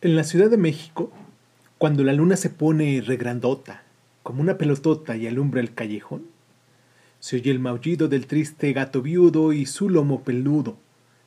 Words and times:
En 0.00 0.14
la 0.14 0.22
Ciudad 0.22 0.48
de 0.48 0.56
México, 0.56 1.10
cuando 1.76 2.04
la 2.04 2.12
luna 2.12 2.36
se 2.36 2.50
pone 2.50 3.00
regrandota, 3.00 3.82
como 4.22 4.40
una 4.40 4.56
pelotota 4.56 5.16
y 5.16 5.26
alumbra 5.26 5.60
el 5.60 5.74
callejón, 5.74 6.24
se 7.18 7.34
oye 7.34 7.50
el 7.50 7.58
maullido 7.58 8.06
del 8.06 8.28
triste 8.28 8.72
gato 8.72 9.02
viudo 9.02 9.52
y 9.52 9.66
su 9.66 9.88
lomo 9.88 10.22
peludo 10.22 10.78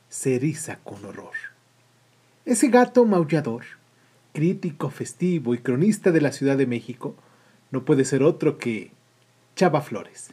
se 0.07 0.36
eriza 0.36 0.79
con 0.86 1.04
horror. 1.04 1.34
Ese 2.46 2.70
gato 2.70 3.04
maullador, 3.04 3.64
crítico 4.32 4.90
festivo 4.90 5.54
y 5.54 5.58
cronista 5.58 6.14
de 6.14 6.22
la 6.22 6.32
Ciudad 6.32 6.56
de 6.56 6.66
México, 6.66 7.14
no 7.72 7.84
puede 7.84 8.06
ser 8.06 8.24
otro 8.24 8.58
que 8.58 8.92
Chava 9.58 9.82
Flores. 9.82 10.32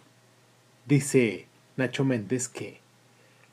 Dice 0.87 1.49
Nacho 1.77 2.05
Méndez 2.05 2.47
que 2.47 2.79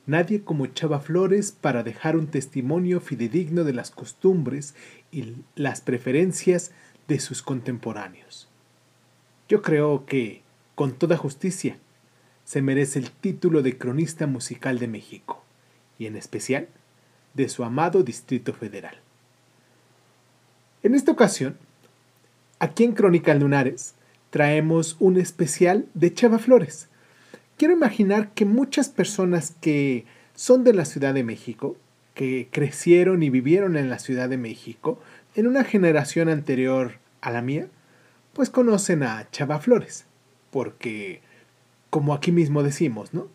nadie 0.06 0.44
como 0.44 0.68
Chava 0.68 1.00
Flores 1.00 1.52
para 1.52 1.84
dejar 1.84 2.16
un 2.16 2.28
testimonio 2.28 3.00
fidedigno 3.00 3.64
de 3.64 3.74
las 3.74 3.92
costumbres 3.92 4.76
y 5.12 5.36
las 5.56 5.82
preferencias 5.82 6.72
de 7.08 7.20
sus 7.20 7.42
contemporáneos. 7.42 8.50
Yo 9.48 9.62
creo 9.62 10.06
que, 10.06 10.42
con 10.76 10.94
toda 10.94 11.18
justicia, 11.18 11.78
se 12.44 12.62
merece 12.62 13.00
el 13.00 13.12
título 13.12 13.62
de 13.62 13.78
cronista 13.78 14.28
musical 14.28 14.80
de 14.80 14.88
México, 14.88 15.44
y 15.98 16.06
en 16.06 16.16
especial 16.16 16.68
de 17.34 17.50
su 17.50 17.64
amado 17.64 18.04
Distrito 18.04 18.54
Federal. 18.54 19.00
En 20.84 20.94
esta 20.94 21.12
ocasión, 21.12 21.58
aquí 22.60 22.84
en 22.84 22.94
Crónica 22.94 23.34
Lunares, 23.34 23.96
traemos 24.30 24.96
un 25.00 25.18
especial 25.18 25.88
de 25.94 26.14
Chava 26.14 26.40
Flores, 26.40 26.90
quiero 27.58 27.74
imaginar 27.74 28.32
que 28.34 28.46
muchas 28.46 28.90
personas 28.90 29.56
que 29.62 30.06
son 30.36 30.64
de 30.64 30.74
la 30.74 30.86
Ciudad 30.86 31.14
de 31.14 31.24
México, 31.24 31.78
que 32.14 32.48
crecieron 32.52 33.24
y 33.24 33.30
vivieron 33.30 33.78
en 33.78 33.90
la 33.90 34.00
Ciudad 34.00 34.30
de 34.30 34.38
México, 34.38 35.00
en 35.36 35.48
una 35.48 35.64
generación 35.64 36.30
anterior 36.30 37.00
a 37.22 37.32
la 37.32 37.42
mía, 37.42 37.68
pues 38.34 38.50
conocen 38.50 39.04
a 39.04 39.30
Chava 39.32 39.60
Flores, 39.60 40.06
porque, 40.52 41.22
como 41.90 42.14
aquí 42.14 42.32
mismo 42.32 42.64
decimos, 42.64 43.14
¿no? 43.14 43.28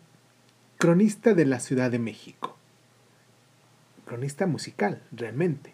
Cronista 0.77 1.33
de 1.33 1.45
la 1.45 1.59
Ciudad 1.59 1.91
de 1.91 1.99
México. 1.99 2.57
Cronista 4.05 4.45
musical, 4.47 5.01
realmente, 5.11 5.73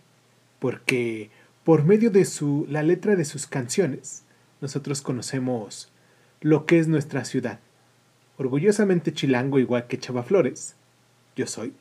porque 0.60 1.30
por 1.64 1.84
medio 1.84 2.12
de 2.12 2.26
su, 2.26 2.66
la 2.70 2.84
letra 2.84 3.16
de 3.16 3.26
sus 3.26 3.48
canciones, 3.48 4.24
nosotros 4.62 5.02
conocemos 5.02 5.92
lo 6.42 6.66
que 6.66 6.80
es 6.80 6.88
nuestra 6.88 7.26
ciudad, 7.26 7.60
orgullosamente 8.38 9.14
chilango 9.14 9.60
igual 9.60 9.88
que 9.88 10.00
Chava 10.00 10.24
Flores. 10.24 10.76
Yo 11.36 11.48
soy. 11.48 11.74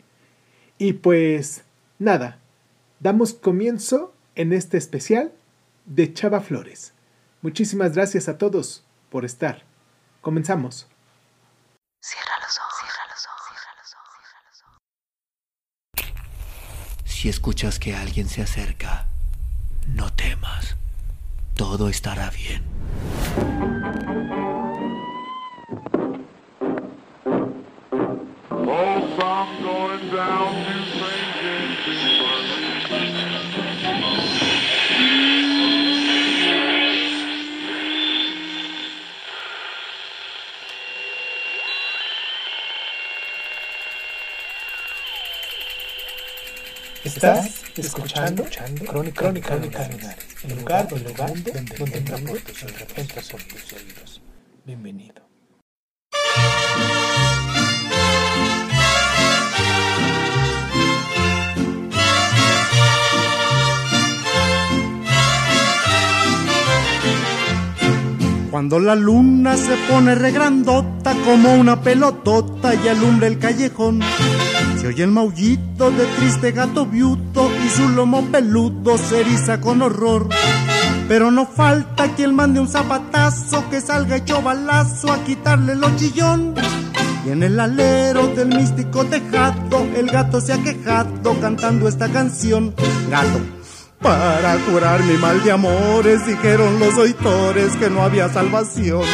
Y 0.79 0.95
pues 0.95 1.65
nada, 1.99 2.39
damos 3.01 3.33
comienzo 3.33 4.15
en 4.35 4.53
este 4.53 4.77
especial 4.77 5.33
de 5.85 6.13
Chava 6.13 6.41
Flores. 6.41 6.93
Muchísimas 7.43 7.95
gracias 7.95 8.29
a 8.29 8.39
todos 8.39 8.85
por 9.11 9.25
estar. 9.25 9.63
Comenzamos. 10.21 10.89
Cierra 12.03 12.33
los 12.43 12.59
ojos, 12.59 12.75
cierra 12.81 13.05
los 13.09 13.27
ojos, 13.27 13.47
cierra 13.49 13.73
los 13.79 13.95
ojos, 13.95 14.19
cierra 14.29 14.43
los 14.49 14.63
ojos. 14.63 14.81
Si 17.05 17.29
escuchas 17.29 17.79
que 17.79 17.95
alguien 17.95 18.29
se 18.29 18.43
acerca, 18.43 19.09
no 19.87 20.13
temas. 20.13 20.77
Todo 21.55 21.89
estará 21.89 22.31
bien. 22.31 22.63
Estás 47.05 47.63
escuchando, 47.77 48.45
Crónica, 48.89 49.21
Crónica, 49.21 49.49
Crónica 49.51 49.89
Lunares, 49.89 50.27
el 50.45 50.57
lugar, 50.57 50.89
el 50.93 51.05
lugar 51.05 51.29
donde, 51.29 51.53
donde, 51.53 51.77
donde 51.77 51.99
entra 51.99 52.17
por 52.17 53.43
tus 53.43 53.73
oídos. 53.75 54.23
Bienvenido. 54.65 55.36
Cuando 68.57 68.79
la 68.79 68.95
luna 68.95 69.55
se 69.55 69.77
pone 69.87 70.15
regrandota 70.15 71.15
como 71.27 71.53
una 71.57 71.83
pelotota 71.83 72.75
y 72.75 72.89
alumbra 72.89 73.27
el 73.27 73.39
callejón, 73.39 74.01
se 74.81 74.87
oye 74.87 75.05
el 75.05 75.11
maullito 75.11 75.91
de 75.91 76.07
triste 76.17 76.53
gato 76.53 76.87
viuto 76.87 77.51
y 77.63 77.69
su 77.69 77.87
lomo 77.91 78.25
peludo 78.33 78.97
se 78.97 79.21
eriza 79.21 79.61
con 79.61 79.83
horror. 79.83 80.31
Pero 81.07 81.31
no 81.31 81.45
falta 81.45 82.15
quien 82.15 82.35
mande 82.35 82.59
un 82.59 82.67
zapatazo 82.67 83.69
que 83.69 83.83
salga 83.83 84.17
hecho 84.17 84.41
balazo 84.41 85.13
a 85.13 85.23
quitarle 85.23 85.75
lo 85.75 85.95
chillón. 85.95 86.55
Y 87.27 87.33
en 87.33 87.43
el 87.43 87.61
alero 87.61 88.29
del 88.29 88.49
místico 88.49 89.05
tejado, 89.05 89.87
el 89.95 90.07
gato 90.07 90.41
se 90.41 90.55
ha 90.55 90.63
quejado 90.63 91.39
cantando 91.43 91.89
esta 91.89 92.09
canción. 92.09 92.75
Gato, 93.11 93.39
para 94.01 94.57
curar 94.71 95.03
mi 95.05 95.17
mal 95.17 95.43
de 95.43 95.53
amores, 95.53 96.27
dijeron 96.27 96.79
los 96.79 96.97
oitores 96.97 97.77
que 97.77 97.91
no 97.91 98.03
había 98.03 98.29
salvación. 98.29 99.05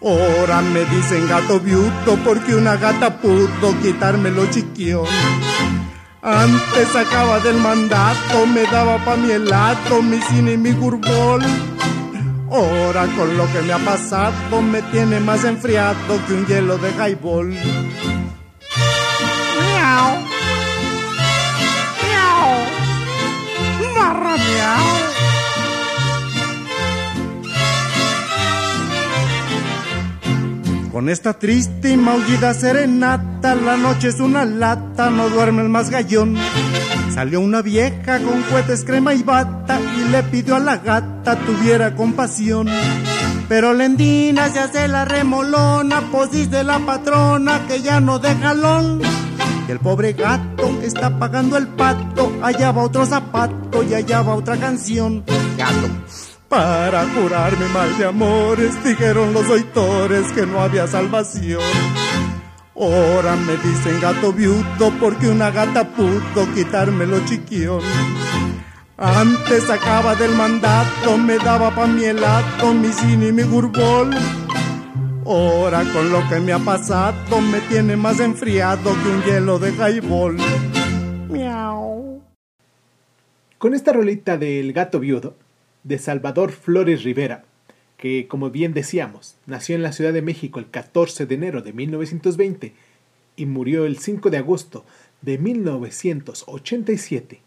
Ahora 0.00 0.60
me 0.62 0.84
dicen 0.84 1.28
gato 1.28 1.60
viuto 1.60 2.18
porque 2.24 2.54
una 2.54 2.76
gata 2.76 3.18
pudo 3.18 3.80
quitarme 3.80 4.30
lo 4.30 4.46
chiquión. 4.46 5.06
Antes 6.22 6.88
sacaba 6.92 7.40
del 7.40 7.56
mandato, 7.56 8.46
me 8.46 8.62
daba 8.62 9.04
pa' 9.04 9.16
mi 9.16 9.30
helado, 9.30 10.02
mi 10.02 10.20
cine 10.22 10.52
y 10.52 10.58
mi 10.58 10.72
gurbol. 10.72 11.42
Ahora 12.50 13.06
con 13.16 13.36
lo 13.36 13.50
que 13.52 13.62
me 13.62 13.72
ha 13.72 13.78
pasado, 13.78 14.60
me 14.60 14.82
tiene 14.82 15.20
más 15.20 15.44
enfriado 15.44 16.20
que 16.26 16.34
un 16.34 16.46
hielo 16.46 16.78
de 16.78 16.90
highball. 16.90 17.48
Miau. 19.58 20.31
Con 30.92 31.08
esta 31.08 31.32
triste 31.32 31.90
y 31.90 31.96
maullida 31.96 32.52
serenata, 32.54 33.54
la 33.54 33.76
noche 33.76 34.08
es 34.08 34.20
una 34.20 34.44
lata, 34.44 35.10
no 35.10 35.30
duerme 35.30 35.62
el 35.62 35.68
más 35.68 35.90
gallón. 35.90 36.36
Salió 37.14 37.40
una 37.40 37.62
vieja 37.62 38.18
con 38.18 38.42
cohetes, 38.42 38.84
crema 38.84 39.14
y 39.14 39.22
bata 39.22 39.80
y 39.80 40.10
le 40.10 40.22
pidió 40.22 40.56
a 40.56 40.60
la 40.60 40.76
gata 40.76 41.36
tuviera 41.40 41.96
compasión. 41.96 42.68
Pero 43.48 43.72
Lendina 43.72 44.48
se 44.50 44.60
hace 44.60 44.86
la 44.86 45.04
remolona, 45.04 46.02
pues 46.12 46.30
dice 46.30 46.62
la 46.62 46.78
patrona 46.78 47.66
que 47.66 47.80
ya 47.80 47.98
no 48.00 48.18
de 48.18 48.34
jalón. 48.36 49.00
El 49.72 49.80
pobre 49.80 50.12
gato 50.12 50.68
está 50.82 51.18
pagando 51.18 51.56
el 51.56 51.66
pato, 51.66 52.30
allá 52.42 52.72
va 52.72 52.82
otro 52.82 53.06
zapato 53.06 53.82
y 53.82 53.94
allá 53.94 54.20
va 54.20 54.34
otra 54.34 54.58
canción. 54.58 55.24
Gato. 55.56 55.88
Para 56.46 57.04
curar 57.06 57.58
mi 57.58 57.64
mal 57.72 57.96
de 57.96 58.04
amores, 58.04 58.84
dijeron 58.84 59.32
los 59.32 59.48
oitores 59.48 60.30
que 60.32 60.44
no 60.44 60.60
había 60.60 60.86
salvación. 60.86 61.62
Ahora 62.78 63.34
me 63.34 63.56
dicen 63.66 63.98
gato 63.98 64.34
viudo 64.34 64.92
porque 65.00 65.28
una 65.28 65.50
gata 65.50 65.88
pudo 65.88 66.52
quitarme 66.54 67.06
lo 67.06 67.24
chiquión. 67.24 67.80
Antes 68.98 69.64
sacaba 69.64 70.14
del 70.16 70.34
mandato, 70.34 71.16
me 71.16 71.38
daba 71.38 71.74
pa' 71.74 71.86
mi 71.86 72.04
helado, 72.04 72.74
mi 72.74 72.92
cine 72.92 73.28
y 73.28 73.32
mi 73.32 73.42
gurbol. 73.44 74.10
Ahora 75.24 75.84
con 75.92 76.10
lo 76.10 76.28
que 76.28 76.40
me 76.40 76.52
ha 76.52 76.58
pasado, 76.58 77.40
me 77.40 77.60
tiene 77.60 77.96
más 77.96 78.18
enfriado 78.18 78.92
que 79.02 79.08
un 79.08 79.22
hielo 79.22 79.60
de 79.60 79.70
highball. 79.70 80.36
Miau. 81.28 82.20
Con 83.58 83.74
esta 83.74 83.92
rolita 83.92 84.36
del 84.36 84.72
gato 84.72 84.98
viudo, 84.98 85.36
de 85.84 85.98
Salvador 85.98 86.50
Flores 86.50 87.04
Rivera, 87.04 87.44
que 87.96 88.26
como 88.26 88.50
bien 88.50 88.74
decíamos, 88.74 89.36
nació 89.46 89.76
en 89.76 89.82
la 89.82 89.92
Ciudad 89.92 90.12
de 90.12 90.22
México 90.22 90.58
el 90.58 90.68
14 90.68 91.26
de 91.26 91.34
enero 91.36 91.62
de 91.62 91.72
1920 91.72 92.74
y 93.36 93.46
murió 93.46 93.86
el 93.86 93.98
5 93.98 94.28
de 94.28 94.38
agosto 94.38 94.84
de 95.20 95.38
1987. 95.38 97.40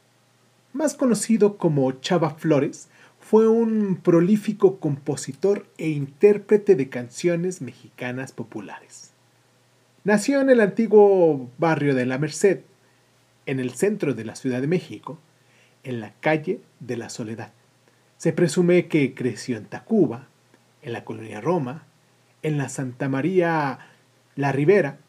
Más 0.72 0.94
conocido 0.94 1.58
como 1.58 1.92
Chava 1.92 2.36
Flores, 2.36 2.88
fue 3.28 3.48
un 3.48 3.96
prolífico 3.96 4.80
compositor 4.80 5.66
e 5.80 5.90
intérprete 5.90 6.76
de 6.76 6.90
canciones 6.90 7.60
mexicanas 7.60 8.32
populares. 8.32 9.14
Nació 10.04 10.42
en 10.42 10.52
el 10.52 10.62
antiguo 10.62 11.50
barrio 11.58 11.96
de 11.96 12.06
La 12.06 12.20
Merced, 12.20 12.60
en 13.48 13.60
el 13.60 13.72
centro 13.72 14.14
de 14.14 14.26
la 14.26 14.36
Ciudad 14.36 14.62
de 14.62 14.68
México, 14.68 15.18
en 15.84 16.02
la 16.02 16.14
calle 16.20 16.62
de 16.80 16.98
la 16.98 17.10
Soledad. 17.10 17.52
Se 18.18 18.32
presume 18.32 18.86
que 18.86 19.16
creció 19.16 19.58
en 19.58 19.66
Tacuba, 19.66 20.28
en 20.84 20.94
la 20.94 21.04
colonia 21.04 21.42
Roma, 21.42 21.88
en 22.44 22.60
la 22.60 22.70
Santa 22.70 23.10
María 23.10 23.80
La 24.36 24.52
Ribera, 24.52 25.00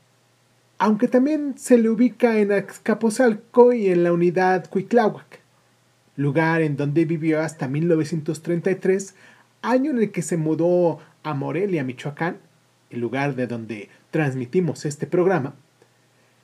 aunque 0.79 1.09
también 1.09 1.59
se 1.59 1.77
le 1.77 1.91
ubica 1.91 2.39
en 2.39 2.51
Azcapotzalco 2.51 3.75
y 3.75 3.89
en 3.89 4.05
la 4.05 4.15
unidad 4.15 4.71
Cuitláhuac, 4.71 5.45
lugar 6.17 6.63
en 6.63 6.77
donde 6.77 7.05
vivió 7.05 7.41
hasta 7.41 7.69
1933, 7.69 9.15
año 9.63 9.91
en 9.91 9.99
el 9.99 10.11
que 10.11 10.23
se 10.23 10.37
mudó 10.37 10.99
a 11.23 11.35
Morelia, 11.35 11.85
Michoacán, 11.85 12.39
el 12.91 13.01
lugar 13.01 13.35
de 13.35 13.47
donde 13.47 13.91
transmitimos 14.11 14.85
este 14.85 15.07
programa. 15.07 15.55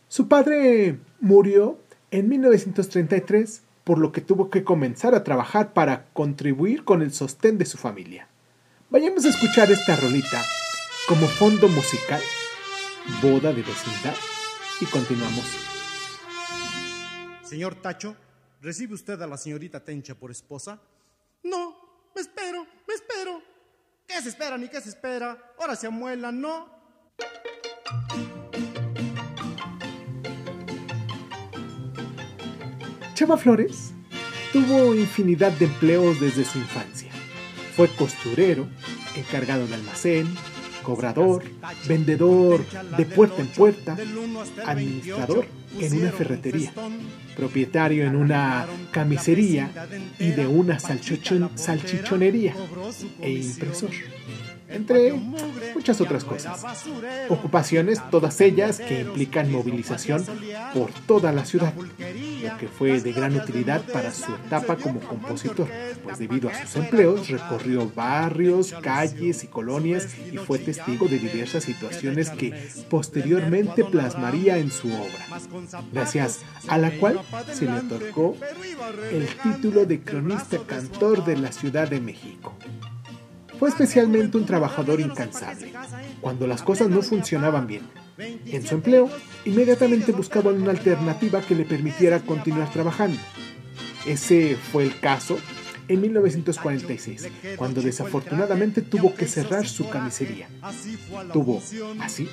Su 0.08 0.28
padre 0.28 0.98
murió 1.20 1.78
en 2.10 2.28
1933, 2.28 3.62
por 3.84 3.98
lo 3.98 4.12
que 4.12 4.20
tuvo 4.20 4.50
que 4.50 4.64
comenzar 4.64 5.14
a 5.14 5.24
trabajar 5.24 5.72
para 5.72 6.06
contribuir 6.12 6.84
con 6.84 7.02
el 7.02 7.12
sostén 7.12 7.58
de 7.58 7.64
su 7.64 7.78
familia. 7.78 8.28
Vayamos 8.90 9.24
a 9.24 9.30
escuchar 9.30 9.70
esta 9.70 9.96
rolita 9.96 10.42
como 11.08 11.26
fondo 11.26 11.68
musical, 11.68 12.20
boda 13.22 13.52
de 13.52 13.62
vecindad, 13.62 14.14
y 14.80 14.86
continuamos. 14.86 15.44
Señor 17.42 17.74
Tacho, 17.74 18.16
¿recibe 18.62 18.94
usted 18.94 19.20
a 19.20 19.26
la 19.26 19.36
señorita 19.36 19.84
Tencha 19.84 20.14
por 20.14 20.30
esposa? 20.30 20.80
No, 21.42 21.76
me 22.14 22.22
espero, 22.22 22.64
me 22.86 22.94
espero. 22.94 23.42
¿Qué 24.06 24.22
se 24.22 24.28
espera 24.30 24.56
ni 24.56 24.68
qué 24.68 24.80
se 24.80 24.88
espera? 24.88 25.54
Ahora 25.58 25.74
se 25.76 25.88
amuela, 25.88 26.30
¿no? 26.30 26.70
Chava 33.14 33.36
Flores 33.36 33.92
tuvo 34.52 34.94
infinidad 34.94 35.52
de 35.52 35.64
empleos 35.64 36.20
desde 36.20 36.44
su 36.44 36.58
infancia. 36.58 37.10
Fue 37.74 37.88
costurero, 37.88 38.68
encargado 39.16 39.66
de 39.66 39.74
almacén, 39.74 40.26
cobrador, 40.82 41.44
vendedor 41.86 42.64
de 42.96 43.04
puerta 43.06 43.40
en 43.42 43.48
puerta, 43.48 43.96
administrador 44.66 45.46
en 45.78 45.96
una 46.00 46.10
ferretería, 46.12 46.72
propietario 47.36 48.04
en 48.04 48.16
una 48.16 48.66
camisería 48.90 49.70
y 50.18 50.30
de 50.30 50.46
una 50.46 50.78
salchichon- 50.78 51.50
salchichonería 51.56 52.54
e 53.20 53.30
impresor, 53.32 53.90
entre 54.68 55.12
muchas 55.74 56.00
otras 56.00 56.24
cosas. 56.24 56.64
Ocupaciones, 57.28 58.00
todas 58.10 58.40
ellas 58.40 58.80
que 58.80 59.00
implican 59.00 59.50
movilización 59.50 60.24
por 60.74 60.90
toda 61.06 61.32
la 61.32 61.44
ciudad, 61.44 61.72
lo 62.42 62.56
que 62.58 62.68
fue 62.68 63.00
de 63.00 63.12
gran 63.12 63.36
utilidad 63.36 63.82
para 63.92 64.12
su 64.12 64.34
etapa 64.34 64.76
como 64.76 65.00
compositor, 65.00 65.68
pues 66.02 66.18
debido 66.18 66.48
a 66.48 66.54
sus 66.54 66.76
empleos 66.76 67.28
recorrió 67.28 67.90
barrios, 67.94 68.74
calles 68.82 69.44
y 69.44 69.46
colonias 69.46 70.08
y 70.32 70.36
fue 70.38 70.58
testigo 70.58 71.08
de 71.08 71.18
diversas 71.18 71.64
situaciones 71.64 72.30
que 72.30 72.68
posteriormente 72.90 73.84
plasmaría 73.84 74.58
en 74.58 74.70
su 74.70 74.88
obra, 74.88 75.40
gracias 75.92 76.40
a 76.68 76.78
la 76.78 76.90
cual 76.98 77.20
se 77.52 77.66
le 77.66 77.78
otorgó 77.78 78.36
el 79.10 79.28
título 79.42 79.86
de 79.86 80.00
cronista 80.00 80.58
cantor 80.66 81.24
de 81.24 81.36
la 81.36 81.52
Ciudad 81.52 81.88
de 81.88 82.00
México. 82.00 82.54
Fue 83.62 83.68
especialmente 83.68 84.36
un 84.38 84.44
trabajador 84.44 84.98
incansable. 84.98 85.72
Cuando 86.20 86.48
las 86.48 86.62
cosas 86.62 86.88
no 86.88 87.00
funcionaban 87.00 87.68
bien, 87.68 87.82
en 88.18 88.66
su 88.66 88.74
empleo, 88.74 89.08
inmediatamente 89.44 90.10
buscaba 90.10 90.50
una 90.50 90.72
alternativa 90.72 91.40
que 91.40 91.54
le 91.54 91.64
permitiera 91.64 92.18
continuar 92.18 92.72
trabajando. 92.72 93.20
Ese 94.04 94.56
fue 94.56 94.82
el 94.82 94.98
caso 94.98 95.38
en 95.86 96.00
1946, 96.00 97.28
cuando 97.56 97.82
desafortunadamente 97.82 98.82
tuvo 98.82 99.14
que 99.14 99.28
cerrar 99.28 99.64
su 99.68 99.88
camisería. 99.88 100.48
Tuvo, 101.32 101.62
así, 102.00 102.28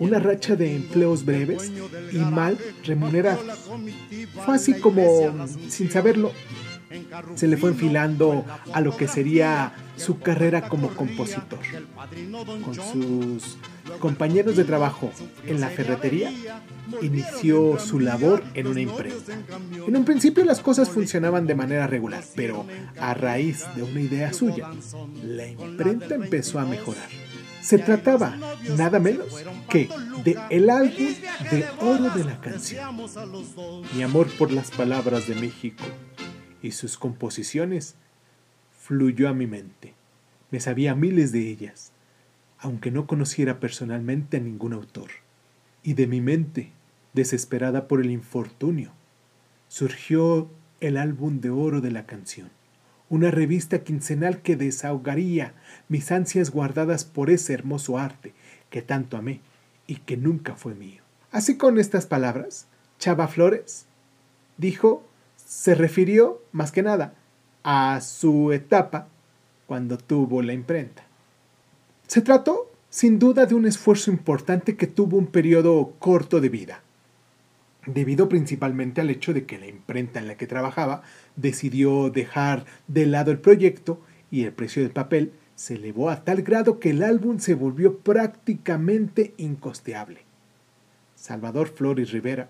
una 0.00 0.18
racha 0.18 0.56
de 0.56 0.74
empleos 0.74 1.24
breves 1.24 1.70
y 2.10 2.18
mal 2.18 2.58
remunerados. 2.84 3.70
Fue 4.44 4.56
así 4.56 4.74
como, 4.74 5.46
sin 5.68 5.92
saberlo, 5.92 6.32
se 7.34 7.48
le 7.48 7.56
fue 7.56 7.70
enfilando 7.70 8.44
a 8.72 8.80
lo 8.80 8.96
que 8.96 9.08
sería 9.08 9.72
su 9.96 10.18
carrera 10.18 10.68
como 10.68 10.88
compositor. 10.88 11.60
Con 12.64 12.74
sus 12.74 13.58
compañeros 13.98 14.56
de 14.56 14.64
trabajo 14.64 15.10
en 15.46 15.60
la 15.60 15.68
ferretería, 15.68 16.32
inició 17.00 17.78
su 17.78 18.00
labor 18.00 18.42
en 18.54 18.66
una 18.66 18.80
imprenta. 18.80 19.34
En 19.86 19.96
un 19.96 20.04
principio 20.04 20.44
las 20.44 20.60
cosas 20.60 20.88
funcionaban 20.90 21.46
de 21.46 21.54
manera 21.54 21.86
regular, 21.86 22.24
pero 22.34 22.66
a 22.98 23.14
raíz 23.14 23.64
de 23.74 23.82
una 23.82 24.00
idea 24.00 24.32
suya, 24.32 24.70
la 25.24 25.46
imprenta 25.46 26.14
empezó 26.14 26.58
a 26.58 26.64
mejorar. 26.64 27.08
Se 27.60 27.78
trataba 27.78 28.36
nada 28.76 28.98
menos 28.98 29.28
que 29.68 29.88
de 30.24 30.36
el 30.50 30.68
álbum 30.68 31.14
de 31.50 31.64
oro 31.80 32.10
de 32.10 32.24
la 32.24 32.40
canción. 32.40 32.96
Mi 33.94 34.02
amor 34.02 34.26
por 34.36 34.50
las 34.50 34.72
palabras 34.72 35.28
de 35.28 35.36
México 35.36 35.84
y 36.62 36.72
sus 36.72 36.96
composiciones 36.96 37.96
fluyó 38.78 39.28
a 39.28 39.34
mi 39.34 39.46
mente. 39.46 39.94
Me 40.50 40.60
sabía 40.60 40.94
miles 40.94 41.32
de 41.32 41.48
ellas, 41.48 41.92
aunque 42.58 42.90
no 42.90 43.06
conociera 43.06 43.60
personalmente 43.60 44.36
a 44.36 44.40
ningún 44.40 44.72
autor. 44.72 45.10
Y 45.82 45.94
de 45.94 46.06
mi 46.06 46.20
mente, 46.20 46.70
desesperada 47.12 47.88
por 47.88 48.00
el 48.00 48.10
infortunio, 48.10 48.92
surgió 49.68 50.48
el 50.80 50.96
álbum 50.96 51.40
de 51.40 51.50
oro 51.50 51.80
de 51.80 51.90
la 51.90 52.06
canción, 52.06 52.50
una 53.08 53.30
revista 53.30 53.82
quincenal 53.82 54.42
que 54.42 54.56
desahogaría 54.56 55.54
mis 55.88 56.10
ansias 56.12 56.50
guardadas 56.50 57.04
por 57.04 57.30
ese 57.30 57.52
hermoso 57.52 57.98
arte 57.98 58.34
que 58.70 58.82
tanto 58.82 59.16
amé 59.16 59.40
y 59.86 59.96
que 59.96 60.16
nunca 60.16 60.54
fue 60.54 60.74
mío. 60.74 61.02
Así 61.30 61.56
con 61.56 61.78
estas 61.78 62.06
palabras, 62.06 62.66
Chava 62.98 63.28
Flores 63.28 63.86
dijo, 64.56 65.06
se 65.52 65.74
refirió 65.74 66.40
más 66.50 66.72
que 66.72 66.82
nada 66.82 67.12
a 67.62 68.00
su 68.00 68.52
etapa 68.52 69.08
cuando 69.66 69.98
tuvo 69.98 70.40
la 70.40 70.54
imprenta. 70.54 71.04
Se 72.06 72.22
trató, 72.22 72.72
sin 72.88 73.18
duda, 73.18 73.44
de 73.44 73.54
un 73.54 73.66
esfuerzo 73.66 74.10
importante 74.10 74.76
que 74.76 74.86
tuvo 74.86 75.18
un 75.18 75.26
periodo 75.26 75.92
corto 75.98 76.40
de 76.40 76.48
vida, 76.48 76.82
debido 77.84 78.30
principalmente 78.30 79.02
al 79.02 79.10
hecho 79.10 79.34
de 79.34 79.44
que 79.44 79.58
la 79.58 79.66
imprenta 79.66 80.20
en 80.20 80.26
la 80.26 80.38
que 80.38 80.46
trabajaba 80.46 81.02
decidió 81.36 82.08
dejar 82.08 82.64
de 82.88 83.04
lado 83.04 83.30
el 83.30 83.38
proyecto 83.38 84.00
y 84.30 84.44
el 84.44 84.52
precio 84.52 84.82
del 84.82 84.92
papel 84.92 85.34
se 85.54 85.74
elevó 85.74 86.08
a 86.08 86.24
tal 86.24 86.40
grado 86.40 86.80
que 86.80 86.90
el 86.90 87.02
álbum 87.02 87.38
se 87.40 87.54
volvió 87.54 87.98
prácticamente 87.98 89.34
incosteable. 89.36 90.22
Salvador 91.14 91.68
Flores 91.68 92.10
Rivera 92.10 92.48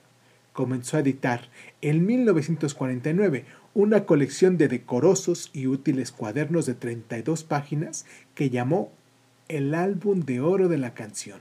comenzó 0.53 0.97
a 0.97 1.01
editar 1.01 1.49
en 1.81 2.07
1949 2.07 3.45
una 3.75 4.05
colección 4.05 4.59
de 4.59 4.69
decorosos 4.69 5.51
y 5.53 5.67
útiles 5.67 6.13
cuadernos 6.13 6.67
de 6.67 6.75
32 6.75 7.45
páginas 7.45 8.05
que 8.35 8.51
llamó 8.51 8.93
el 9.49 9.75
álbum 9.75 10.21
de 10.21 10.41
oro 10.41 10.69
de 10.69 10.79
la 10.79 10.95
canción. 10.95 11.41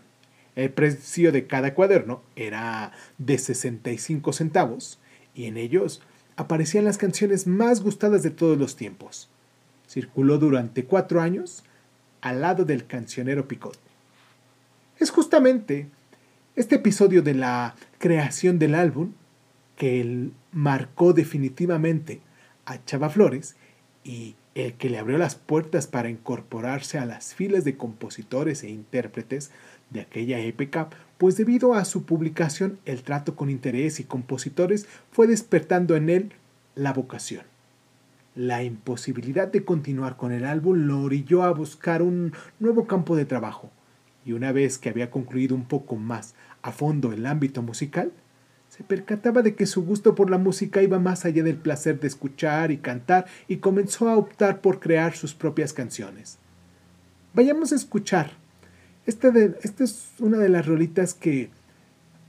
El 0.55 0.69
precio 0.71 1.31
de 1.31 1.47
cada 1.47 1.73
cuaderno 1.73 2.21
era 2.35 2.91
de 3.17 3.37
65 3.37 4.33
centavos 4.33 4.99
y 5.33 5.45
en 5.45 5.57
ellos 5.57 6.01
aparecían 6.35 6.85
las 6.85 6.97
canciones 6.97 7.47
más 7.47 7.81
gustadas 7.81 8.23
de 8.23 8.31
todos 8.31 8.57
los 8.57 8.75
tiempos. 8.75 9.29
Circuló 9.87 10.37
durante 10.37 10.85
cuatro 10.85 11.21
años 11.21 11.63
al 12.21 12.41
lado 12.41 12.65
del 12.65 12.85
cancionero 12.85 13.47
Picot. 13.47 13.77
Es 14.99 15.09
justamente 15.09 15.87
este 16.55 16.75
episodio 16.75 17.21
de 17.21 17.33
la 17.33 17.75
creación 17.97 18.59
del 18.59 18.75
álbum 18.75 19.13
que 19.77 20.29
marcó 20.51 21.13
definitivamente 21.13 22.21
a 22.65 22.83
Chava 22.83 23.09
Flores 23.09 23.55
y 24.03 24.35
el 24.53 24.73
que 24.73 24.89
le 24.89 24.99
abrió 24.99 25.17
las 25.17 25.35
puertas 25.35 25.87
para 25.87 26.09
incorporarse 26.09 26.97
a 26.97 27.05
las 27.05 27.33
filas 27.33 27.63
de 27.63 27.77
compositores 27.77 28.63
e 28.63 28.69
intérpretes 28.69 29.51
de 29.91 30.01
aquella 30.01 30.39
época, 30.39 30.89
pues 31.17 31.37
debido 31.37 31.73
a 31.73 31.85
su 31.85 32.03
publicación 32.03 32.79
el 32.85 33.03
trato 33.03 33.35
con 33.35 33.49
interés 33.49 33.99
y 33.99 34.03
compositores 34.03 34.87
fue 35.11 35.27
despertando 35.27 35.95
en 35.95 36.09
él 36.09 36.33
la 36.75 36.91
vocación. 36.91 37.45
La 38.35 38.63
imposibilidad 38.63 39.47
de 39.47 39.63
continuar 39.63 40.17
con 40.17 40.31
el 40.31 40.45
álbum 40.45 40.85
lo 40.85 41.01
orilló 41.01 41.43
a 41.43 41.51
buscar 41.51 42.01
un 42.01 42.33
nuevo 42.59 42.87
campo 42.87 43.15
de 43.15 43.25
trabajo, 43.25 43.71
y 44.25 44.33
una 44.33 44.51
vez 44.51 44.77
que 44.77 44.89
había 44.89 45.11
concluido 45.11 45.55
un 45.55 45.65
poco 45.65 45.95
más 45.95 46.35
a 46.61 46.71
fondo 46.71 47.11
el 47.11 47.25
ámbito 47.25 47.61
musical, 47.61 48.11
se 48.69 48.83
percataba 48.83 49.41
de 49.41 49.55
que 49.55 49.65
su 49.65 49.83
gusto 49.83 50.15
por 50.15 50.29
la 50.29 50.37
música 50.37 50.81
iba 50.81 50.97
más 50.97 51.25
allá 51.25 51.43
del 51.43 51.57
placer 51.57 51.99
de 51.99 52.07
escuchar 52.07 52.71
y 52.71 52.77
cantar 52.77 53.25
y 53.47 53.57
comenzó 53.57 54.07
a 54.07 54.15
optar 54.15 54.61
por 54.61 54.79
crear 54.79 55.13
sus 55.13 55.33
propias 55.33 55.73
canciones. 55.73 56.37
Vayamos 57.33 57.73
a 57.73 57.75
escuchar. 57.75 58.31
Esta, 59.05 59.31
de, 59.31 59.57
esta 59.63 59.83
es 59.83 60.11
una 60.19 60.37
de 60.37 60.47
las 60.47 60.67
rolitas 60.67 61.13
que 61.13 61.49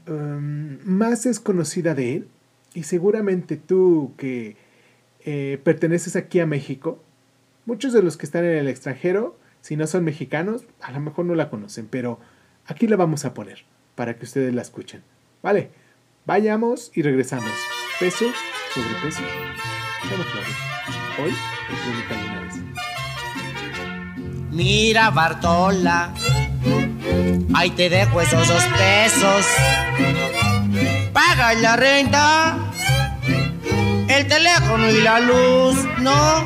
um, 0.09 0.79
más 0.85 1.27
es 1.27 1.39
conocida 1.39 1.95
de 1.95 2.17
él 2.17 2.29
y 2.75 2.85
seguramente 2.85 3.57
tú 3.57 4.15
que 4.17 4.57
eh, 5.25 5.61
perteneces 5.63 6.17
aquí 6.17 6.41
a 6.41 6.47
México, 6.47 7.01
muchos 7.67 7.93
de 7.93 8.03
los 8.03 8.17
que 8.17 8.27
están 8.27 8.45
en 8.45 8.57
el 8.57 8.69
extranjero, 8.69 9.39
si 9.63 9.77
no 9.77 9.87
son 9.87 10.05
mexicanos, 10.05 10.65
a 10.83 10.93
lo 10.93 11.01
mejor 11.01 11.25
no 11.25 11.35
la 11.35 11.49
conocen, 11.49 11.87
pero 11.87 12.21
aquí 12.67 12.87
la 12.87 12.97
vamos 12.97 13.25
a 13.25 13.33
poner 13.33 13.65
para 13.95 14.17
que 14.17 14.27
ustedes 14.27 14.55
la 14.55 14.61
escuchen. 14.63 15.03
Vale, 15.43 15.71
vayamos 16.27 16.91
y 16.95 17.03
regresamos. 17.03 17.51
Peso 17.99 18.27
sobre 18.75 18.95
peso. 19.03 19.23
Hoy 21.19 21.31
en 21.31 22.07
Crónica. 22.07 22.33
Mira, 24.51 25.11
Bartola, 25.11 26.13
ahí 27.55 27.71
te 27.71 27.89
dejo 27.89 28.21
esos 28.21 28.47
dos 28.47 28.63
pesos. 28.77 29.47
Paga 31.13 31.55
la 31.55 31.77
renta, 31.77 32.59
el 34.09 34.27
teléfono 34.27 34.91
y 34.91 35.01
la 35.01 35.21
luz, 35.21 35.77
no. 36.01 36.45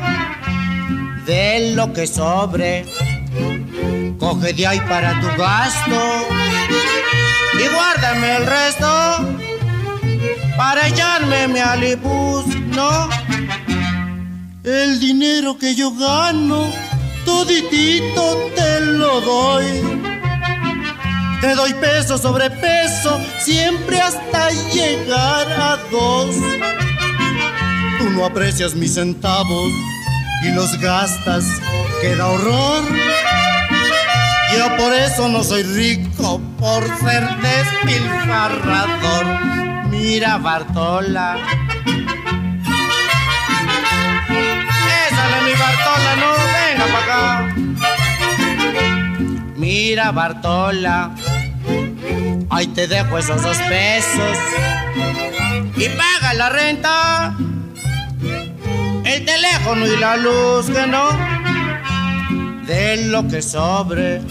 De 1.25 1.73
lo 1.75 1.91
que 1.91 2.07
sobre, 2.07 2.85
coge 4.17 4.53
de 4.53 4.67
ahí 4.67 4.79
para 4.81 5.19
tu 5.21 5.27
gasto 5.37 6.27
y 7.53 7.73
guárdame 7.73 8.37
el 8.37 8.45
resto 8.45 9.37
para 10.57 10.87
echarme 10.87 11.47
mi 11.47 11.59
alibus, 11.59 12.45
no. 12.75 13.09
El 14.63 14.99
dinero 14.99 15.57
que 15.57 15.75
yo 15.75 15.91
gano, 15.95 16.65
toditito 17.25 18.51
te 18.55 18.81
lo 18.81 19.21
doy. 19.21 19.65
Te 21.39 21.53
doy 21.53 21.73
peso 21.75 22.17
sobre 22.17 22.49
peso, 22.49 23.21
siempre 23.39 24.01
hasta 24.01 24.49
llegar 24.73 25.47
a 25.51 25.77
dos. 25.91 26.35
Tú 27.99 28.09
no 28.09 28.25
aprecias 28.25 28.73
mis 28.73 28.95
centavos 28.95 29.71
y 30.43 30.49
los 30.49 30.77
gastas, 30.79 31.45
queda 32.01 32.27
horror. 32.27 32.83
Yo 34.57 34.75
por 34.75 34.91
eso 34.91 35.29
no 35.29 35.43
soy 35.43 35.61
rico, 35.61 36.41
por 36.57 36.83
ser 36.97 37.23
despilfarrador. 37.37 39.25
Mira, 39.91 40.37
Bartola. 40.39 41.37
Esa 45.05 45.37
es 45.37 45.43
mi 45.43 45.53
Bartola, 45.53 46.15
no, 46.15 46.31
venga 46.57 46.85
para 46.91 47.05
acá. 47.05 47.55
Mira, 49.55 50.11
Bartola. 50.11 51.11
Ahí 52.49 52.65
te 52.67 52.87
dejo 52.87 53.19
esos 53.19 53.43
dos 53.43 53.57
pesos. 53.69 54.37
Y 55.75 55.87
paga 55.89 56.33
la 56.33 56.49
renta. 56.49 57.35
El 59.05 59.23
teléfono 59.23 59.85
y 59.85 59.97
la 59.97 60.17
luz, 60.17 60.65
que 60.71 60.87
no. 60.87 61.37
De 62.65 63.05
lo 63.05 63.27
que 63.27 63.41
sobre. 63.43 64.21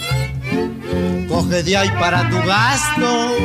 Coge 1.29 1.63
de 1.63 1.77
ahí 1.77 1.91
para 1.99 2.29
tu 2.29 2.37
gasto. 2.47 3.37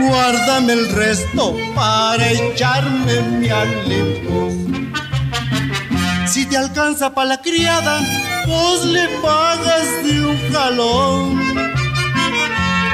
Guárdame 0.00 0.72
el 0.72 0.88
resto 0.90 1.56
para 1.74 2.30
echarme 2.30 3.20
mi 3.22 3.48
alipos. 3.48 4.54
Si 6.26 6.46
te 6.46 6.56
alcanza 6.56 7.12
para 7.14 7.30
la 7.30 7.40
criada, 7.40 8.00
pues 8.46 8.84
le 8.84 9.08
pagas 9.20 9.88
de 10.04 10.20
un 10.20 10.52
jalón. 10.52 11.38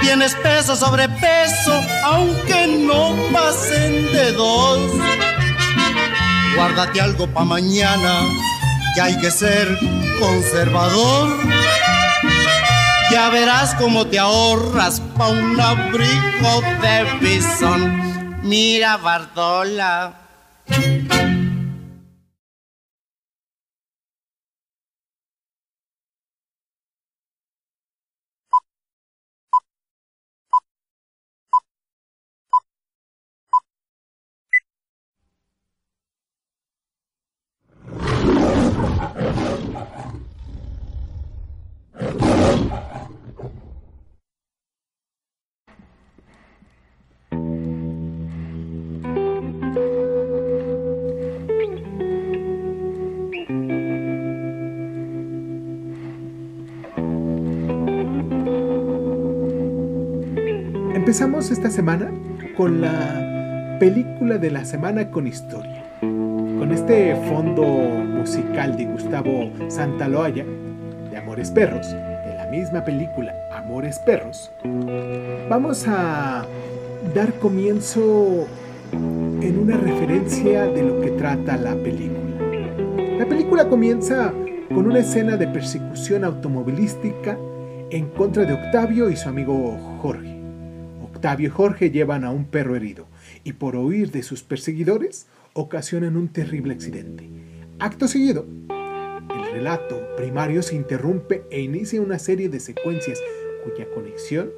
Tienes 0.01 0.35
peso 0.37 0.77
sobre 0.77 1.09
peso, 1.09 1.83
aunque 2.05 2.67
no 2.67 3.15
pasen 3.33 4.13
de 4.13 4.33
dos. 4.33 4.81
Guárdate 6.57 7.01
algo 7.01 7.27
pa' 7.27 7.45
mañana, 7.45 8.21
que 8.95 9.01
hay 9.01 9.19
que 9.19 9.31
ser 9.31 9.79
conservador. 10.21 11.37
Ya 13.11 13.31
verás 13.31 13.75
cómo 13.77 14.07
te 14.07 14.19
ahorras 14.19 15.01
pa' 15.17 15.29
un 15.29 15.61
abrigo 15.61 16.63
de 16.83 17.05
bisón. 17.21 18.41
Mira, 18.43 18.97
Bartola. 18.97 20.21
Empezamos 61.05 61.51
esta 61.51 61.69
semana 61.69 62.11
con 62.57 62.81
la 62.81 63.77
película 63.79 64.39
de 64.39 64.51
la 64.51 64.65
semana 64.65 65.11
con 65.11 65.27
historia. 65.27 65.85
Con 66.01 66.71
este 66.73 67.15
fondo 67.29 67.63
musical 67.63 68.75
de 68.79 68.87
Gustavo 68.87 69.51
Santaloaya, 69.69 70.47
de 71.11 71.17
Amores 71.19 71.51
Perros, 71.51 71.93
de 71.93 72.35
la 72.39 72.47
misma 72.51 72.87
película 72.87 73.35
Amores 73.53 73.99
Perros, 73.99 74.51
vamos 75.51 75.87
a 75.87 76.47
dar 77.15 77.35
comienzo 77.35 78.47
en 78.95 79.59
una 79.59 79.77
referencia 79.77 80.65
de 80.69 80.85
lo 80.85 81.03
que 81.03 81.11
trata 81.11 81.59
la 81.59 81.75
película. 81.75 82.49
La 83.19 83.27
película 83.27 83.69
comienza 83.69 84.33
con 84.71 84.87
una 84.87 85.01
escena 85.01 85.37
de 85.37 85.49
persecución 85.49 86.25
automovilística 86.25 87.37
en 87.91 88.09
contra 88.09 88.47
de 88.47 88.55
Octavio 88.55 89.11
y 89.11 89.17
su 89.17 89.29
amigo 89.29 89.77
Jorge. 90.01 90.34
Octavio 91.25 91.49
y 91.49 91.51
Jorge 91.51 91.91
llevan 91.91 92.23
a 92.23 92.31
un 92.31 92.45
perro 92.45 92.77
herido 92.77 93.07
y 93.45 93.55
por 93.55 93.77
huir 93.77 94.11
de 94.11 94.23
sus 94.23 94.43
perseguidores 94.43 95.27
ocasionan 95.55 96.19
un 96.19 96.29
terrible 96.29 96.75
accidente. 96.75 97.27
Acto 97.79 98.09
seguido, 98.09 98.45
el 98.69 99.53
relato 99.55 100.03
primario 100.19 100.63
se 100.63 100.77
interrumpe 100.77 101.45
e 101.51 101.63
inicia 101.63 102.03
una 102.03 102.19
serie 102.19 102.51
de 102.51 102.61
secuencias 102.61 103.19
cuya 103.65 103.89
conexión 103.95 104.51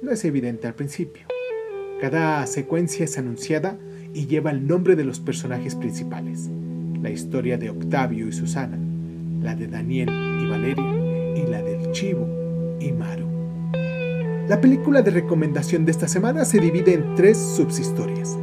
no 0.00 0.12
es 0.12 0.24
evidente 0.24 0.68
al 0.68 0.76
principio. 0.76 1.26
Cada 2.00 2.46
secuencia 2.46 3.04
es 3.04 3.18
anunciada 3.18 3.76
y 4.14 4.28
lleva 4.28 4.52
el 4.52 4.68
nombre 4.68 4.94
de 4.94 5.04
los 5.04 5.18
personajes 5.18 5.74
principales. 5.74 6.48
La 7.02 7.10
historia 7.10 7.58
de 7.58 7.70
Octavio 7.70 8.28
y 8.28 8.32
Susana, 8.32 8.78
la 9.42 9.56
de 9.56 9.66
Daniel 9.66 10.10
y 10.10 10.46
Valeria 10.48 11.34
y 11.34 11.50
la 11.50 11.60
del 11.60 11.90
Chivo 11.90 12.78
y 12.78 12.92
Maru. 12.92 13.37
La 14.48 14.62
película 14.62 15.02
de 15.02 15.10
recomendación 15.10 15.84
de 15.84 15.90
esta 15.90 16.08
semana 16.08 16.46
se 16.46 16.58
divide 16.58 16.94
en 16.94 17.14
tres 17.16 17.36
subhistorias, 17.36 18.38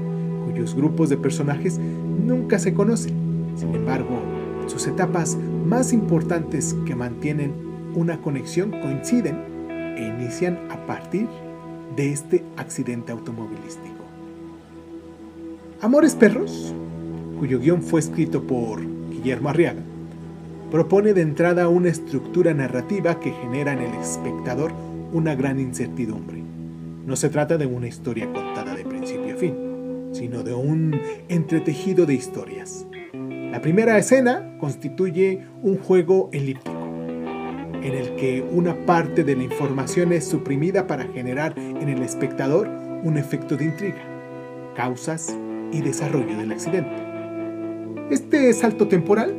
cuyos 0.45 0.75
grupos 0.75 1.09
de 1.09 1.17
personajes 1.17 1.79
nunca 1.79 2.59
se 2.59 2.75
conocen. 2.75 3.15
Sin 3.55 3.73
embargo, 3.73 4.19
sus 4.67 4.85
etapas 4.85 5.35
más 5.65 5.93
importantes 5.93 6.75
que 6.85 6.93
mantienen 6.93 7.53
una 7.95 8.21
conexión 8.21 8.69
coinciden 8.69 9.35
e 9.97 10.13
inician 10.15 10.59
a 10.69 10.85
partir 10.85 11.27
de 11.95 12.11
este 12.11 12.43
accidente 12.55 13.11
automovilístico. 13.11 14.05
Amores 15.81 16.13
Perros, 16.13 16.75
cuyo 17.39 17.59
guion 17.59 17.81
fue 17.81 17.99
escrito 17.99 18.43
por 18.43 18.79
Guillermo 19.09 19.49
Arriaga, 19.49 19.81
propone 20.69 21.15
de 21.15 21.21
entrada 21.21 21.67
una 21.67 21.89
estructura 21.89 22.53
narrativa 22.53 23.19
que 23.19 23.31
genera 23.31 23.73
en 23.73 23.79
el 23.79 23.95
espectador 23.95 24.84
una 25.13 25.35
gran 25.35 25.59
incertidumbre. 25.59 26.41
No 27.05 27.15
se 27.15 27.29
trata 27.29 27.57
de 27.57 27.65
una 27.65 27.87
historia 27.87 28.31
contada 28.31 28.75
de 28.75 28.83
principio 28.83 29.35
a 29.35 29.37
fin, 29.37 30.09
sino 30.11 30.43
de 30.43 30.53
un 30.53 30.99
entretejido 31.29 32.05
de 32.05 32.15
historias. 32.15 32.87
La 33.51 33.61
primera 33.61 33.97
escena 33.97 34.57
constituye 34.59 35.45
un 35.61 35.77
juego 35.77 36.29
elíptico, 36.33 36.77
en 36.77 37.93
el 37.93 38.15
que 38.15 38.43
una 38.51 38.75
parte 38.85 39.23
de 39.23 39.35
la 39.35 39.43
información 39.43 40.11
es 40.13 40.25
suprimida 40.25 40.87
para 40.87 41.05
generar 41.05 41.53
en 41.57 41.87
el 41.87 42.01
espectador 42.01 42.67
un 42.67 43.17
efecto 43.17 43.55
de 43.55 43.65
intriga, 43.65 44.03
causas 44.75 45.37
y 45.71 45.81
desarrollo 45.81 46.37
del 46.37 46.51
accidente. 46.51 46.95
Este 48.09 48.51
salto 48.53 48.87
temporal 48.87 49.35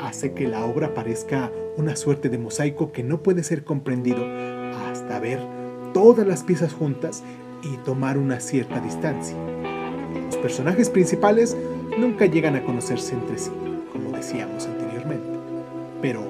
hace 0.00 0.32
que 0.32 0.48
la 0.48 0.64
obra 0.64 0.94
parezca 0.94 1.52
una 1.76 1.96
suerte 1.96 2.28
de 2.28 2.38
mosaico 2.38 2.92
que 2.92 3.02
no 3.02 3.22
puede 3.22 3.42
ser 3.42 3.64
comprendido 3.64 4.24
hasta 5.10 5.18
ver 5.18 5.40
todas 5.92 6.24
las 6.24 6.44
piezas 6.44 6.72
juntas 6.72 7.24
y 7.64 7.76
tomar 7.78 8.16
una 8.16 8.38
cierta 8.38 8.78
distancia. 8.78 9.36
Los 10.26 10.36
personajes 10.36 10.88
principales 10.88 11.56
nunca 11.98 12.26
llegan 12.26 12.54
a 12.54 12.62
conocerse 12.62 13.14
entre 13.14 13.36
sí, 13.36 13.50
como 13.92 14.12
decíamos 14.12 14.66
anteriormente. 14.66 15.26
Pero 16.00 16.22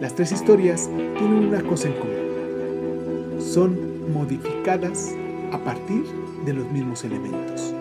las 0.00 0.14
tres 0.14 0.32
historias 0.32 0.88
tienen 1.18 1.48
una 1.48 1.62
cosa 1.62 1.88
en 1.88 1.94
común. 1.94 3.38
Son 3.38 4.10
modificadas 4.10 5.12
a 5.52 5.58
partir 5.58 6.04
de 6.46 6.54
los 6.54 6.70
mismos 6.72 7.04
elementos. 7.04 7.74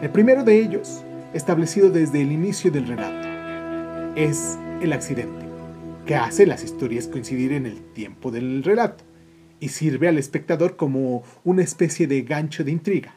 El 0.00 0.10
primero 0.10 0.44
de 0.44 0.60
ellos, 0.60 1.02
establecido 1.34 1.90
desde 1.90 2.22
el 2.22 2.30
inicio 2.30 2.70
del 2.70 2.86
relato, 2.86 4.12
es 4.14 4.56
el 4.80 4.92
accidente, 4.92 5.44
que 6.06 6.14
hace 6.14 6.46
las 6.46 6.62
historias 6.62 7.08
coincidir 7.08 7.52
en 7.52 7.66
el 7.66 7.82
tiempo 7.94 8.30
del 8.30 8.62
relato 8.62 9.11
y 9.62 9.68
sirve 9.68 10.08
al 10.08 10.18
espectador 10.18 10.74
como 10.74 11.22
una 11.44 11.62
especie 11.62 12.08
de 12.08 12.22
gancho 12.22 12.64
de 12.64 12.72
intriga. 12.72 13.14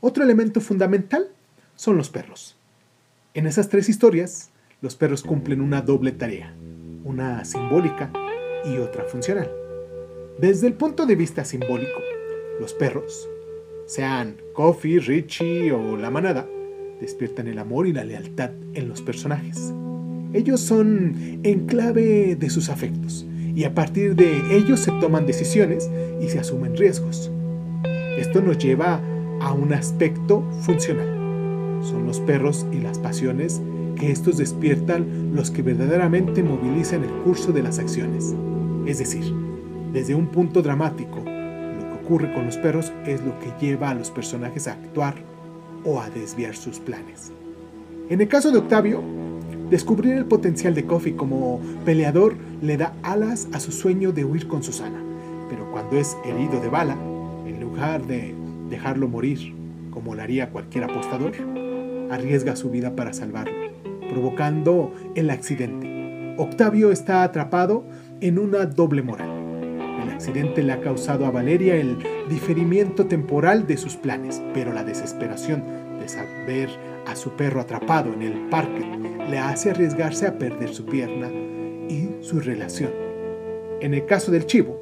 Otro 0.00 0.22
elemento 0.22 0.60
fundamental 0.60 1.30
son 1.74 1.96
los 1.96 2.10
perros. 2.10 2.56
En 3.34 3.48
esas 3.48 3.68
tres 3.68 3.88
historias, 3.88 4.50
los 4.82 4.94
perros 4.94 5.24
cumplen 5.24 5.60
una 5.60 5.82
doble 5.82 6.12
tarea, 6.12 6.54
una 7.02 7.44
simbólica 7.44 8.12
y 8.64 8.78
otra 8.78 9.02
funcional. 9.02 9.50
Desde 10.38 10.68
el 10.68 10.74
punto 10.74 11.06
de 11.06 11.16
vista 11.16 11.44
simbólico, 11.44 12.00
los 12.60 12.72
perros, 12.72 13.28
sean 13.86 14.36
Coffee, 14.54 15.00
Richie 15.00 15.72
o 15.72 15.96
la 15.96 16.10
manada, 16.10 16.46
despiertan 17.00 17.48
el 17.48 17.58
amor 17.58 17.88
y 17.88 17.92
la 17.92 18.04
lealtad 18.04 18.52
en 18.74 18.88
los 18.88 19.02
personajes. 19.02 19.74
Ellos 20.34 20.60
son 20.60 21.40
enclave 21.42 22.36
de 22.36 22.48
sus 22.48 22.68
afectos 22.68 23.26
y 23.54 23.64
a 23.64 23.74
partir 23.74 24.14
de 24.14 24.56
ellos 24.56 24.80
se 24.80 24.92
toman 24.92 25.26
decisiones 25.26 25.90
y 26.20 26.28
se 26.28 26.38
asumen 26.38 26.76
riesgos. 26.76 27.30
Esto 28.18 28.40
nos 28.40 28.58
lleva 28.58 29.00
a 29.40 29.52
un 29.52 29.72
aspecto 29.72 30.42
funcional. 30.62 31.08
Son 31.82 32.06
los 32.06 32.20
perros 32.20 32.66
y 32.72 32.78
las 32.78 32.98
pasiones 32.98 33.60
que 33.96 34.10
estos 34.10 34.38
despiertan 34.38 35.32
los 35.34 35.50
que 35.50 35.62
verdaderamente 35.62 36.42
movilizan 36.42 37.02
el 37.02 37.10
curso 37.24 37.52
de 37.52 37.62
las 37.62 37.78
acciones. 37.78 38.34
Es 38.86 38.98
decir, 38.98 39.24
desde 39.92 40.14
un 40.14 40.28
punto 40.28 40.62
dramático, 40.62 41.18
lo 41.18 41.24
que 41.24 42.04
ocurre 42.04 42.32
con 42.32 42.46
los 42.46 42.56
perros 42.56 42.92
es 43.06 43.20
lo 43.22 43.38
que 43.40 43.52
lleva 43.60 43.90
a 43.90 43.94
los 43.94 44.10
personajes 44.10 44.68
a 44.68 44.72
actuar 44.72 45.14
o 45.84 46.00
a 46.00 46.08
desviar 46.10 46.54
sus 46.54 46.78
planes. 46.78 47.32
En 48.08 48.20
el 48.20 48.28
caso 48.28 48.50
de 48.50 48.58
Octavio, 48.58 49.02
descubrir 49.72 50.12
el 50.12 50.26
potencial 50.26 50.74
de 50.74 50.84
Coffee 50.84 51.16
como 51.16 51.58
peleador 51.86 52.36
le 52.60 52.76
da 52.76 52.92
alas 53.02 53.48
a 53.54 53.58
su 53.58 53.72
sueño 53.72 54.12
de 54.12 54.22
huir 54.22 54.46
con 54.46 54.62
Susana, 54.62 55.02
pero 55.48 55.70
cuando 55.72 55.96
es 55.96 56.14
herido 56.26 56.60
de 56.60 56.68
bala, 56.68 56.94
en 57.46 57.58
lugar 57.58 58.06
de 58.06 58.34
dejarlo 58.68 59.08
morir, 59.08 59.54
como 59.90 60.14
lo 60.14 60.20
haría 60.20 60.50
cualquier 60.50 60.84
apostador, 60.84 61.32
arriesga 62.10 62.54
su 62.54 62.68
vida 62.68 62.94
para 62.94 63.14
salvarlo, 63.14 63.54
provocando 64.10 64.92
el 65.14 65.30
accidente. 65.30 66.34
Octavio 66.36 66.92
está 66.92 67.22
atrapado 67.22 67.86
en 68.20 68.38
una 68.38 68.66
doble 68.66 69.00
moral. 69.00 69.30
El 70.02 70.10
accidente 70.10 70.62
le 70.62 70.72
ha 70.72 70.82
causado 70.82 71.24
a 71.24 71.30
Valeria 71.30 71.76
el 71.76 71.96
diferimiento 72.28 73.06
temporal 73.06 73.66
de 73.66 73.78
sus 73.78 73.96
planes, 73.96 74.42
pero 74.52 74.74
la 74.74 74.84
desesperación 74.84 75.64
de 75.98 76.10
saber 76.10 76.91
a 77.06 77.16
su 77.16 77.30
perro 77.30 77.60
atrapado 77.60 78.12
en 78.12 78.22
el 78.22 78.48
parque 78.48 78.86
le 79.28 79.38
hace 79.38 79.70
arriesgarse 79.70 80.26
a 80.26 80.38
perder 80.38 80.74
su 80.74 80.84
pierna 80.84 81.28
y 81.88 82.10
su 82.20 82.40
relación. 82.40 82.90
En 83.80 83.94
el 83.94 84.06
caso 84.06 84.30
del 84.30 84.46
chivo, 84.46 84.78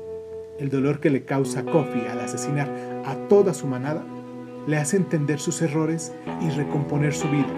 el 0.58 0.68
dolor 0.68 1.00
que 1.00 1.10
le 1.10 1.24
causa 1.24 1.64
Coffee 1.64 2.08
al 2.08 2.20
asesinar 2.20 2.68
a 3.04 3.14
toda 3.28 3.54
su 3.54 3.66
manada 3.66 4.04
le 4.66 4.76
hace 4.76 4.96
entender 4.96 5.40
sus 5.40 5.62
errores 5.62 6.12
y 6.42 6.50
recomponer 6.50 7.14
su 7.14 7.28
vida. 7.28 7.48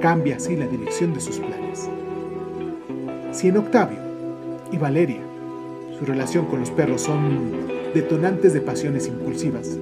Cambia 0.00 0.36
así 0.36 0.56
la 0.56 0.66
dirección 0.66 1.12
de 1.12 1.20
sus 1.20 1.38
planes. 1.38 1.88
Si 3.32 3.48
en 3.48 3.56
Octavio 3.56 3.98
y 4.70 4.76
Valeria 4.76 5.20
su 5.98 6.04
relación 6.04 6.46
con 6.46 6.60
los 6.60 6.70
perros 6.70 7.02
son 7.02 7.66
detonantes 7.92 8.52
de 8.52 8.60
pasiones 8.60 9.08
impulsivas 9.08 9.76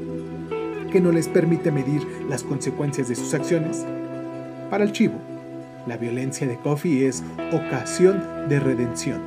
que 0.96 1.02
no 1.02 1.12
les 1.12 1.28
permite 1.28 1.70
medir 1.70 2.00
las 2.26 2.42
consecuencias 2.42 3.06
de 3.06 3.16
sus 3.16 3.34
acciones, 3.34 3.84
para 4.70 4.82
el 4.82 4.92
chivo, 4.92 5.20
la 5.86 5.98
violencia 5.98 6.46
de 6.46 6.56
Coffee 6.56 7.06
es 7.06 7.22
ocasión 7.52 8.48
de 8.48 8.58
redención 8.60 9.20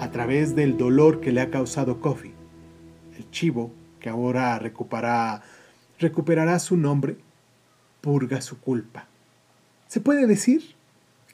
a 0.00 0.10
través 0.10 0.54
del 0.54 0.76
dolor 0.76 1.22
que 1.22 1.32
le 1.32 1.40
ha 1.40 1.48
causado 1.48 1.98
Coffee. 1.98 2.34
El 3.16 3.30
chivo, 3.30 3.72
que 4.00 4.10
ahora 4.10 4.58
recuperará, 4.58 5.40
recuperará 5.98 6.58
su 6.58 6.76
nombre, 6.76 7.16
purga 8.02 8.42
su 8.42 8.60
culpa. 8.60 9.06
Se 9.88 10.02
puede 10.02 10.26
decir 10.26 10.74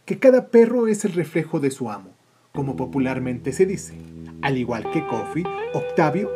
que 0.04 0.20
cada 0.20 0.50
perro 0.50 0.86
es 0.86 1.04
el 1.04 1.14
reflejo 1.14 1.58
de 1.58 1.72
su 1.72 1.90
amo, 1.90 2.12
como 2.52 2.76
popularmente 2.76 3.52
se 3.52 3.66
dice. 3.66 3.94
Al 4.40 4.56
igual 4.56 4.88
que 4.92 5.04
Coffee, 5.04 5.42
Octavio 5.74 6.30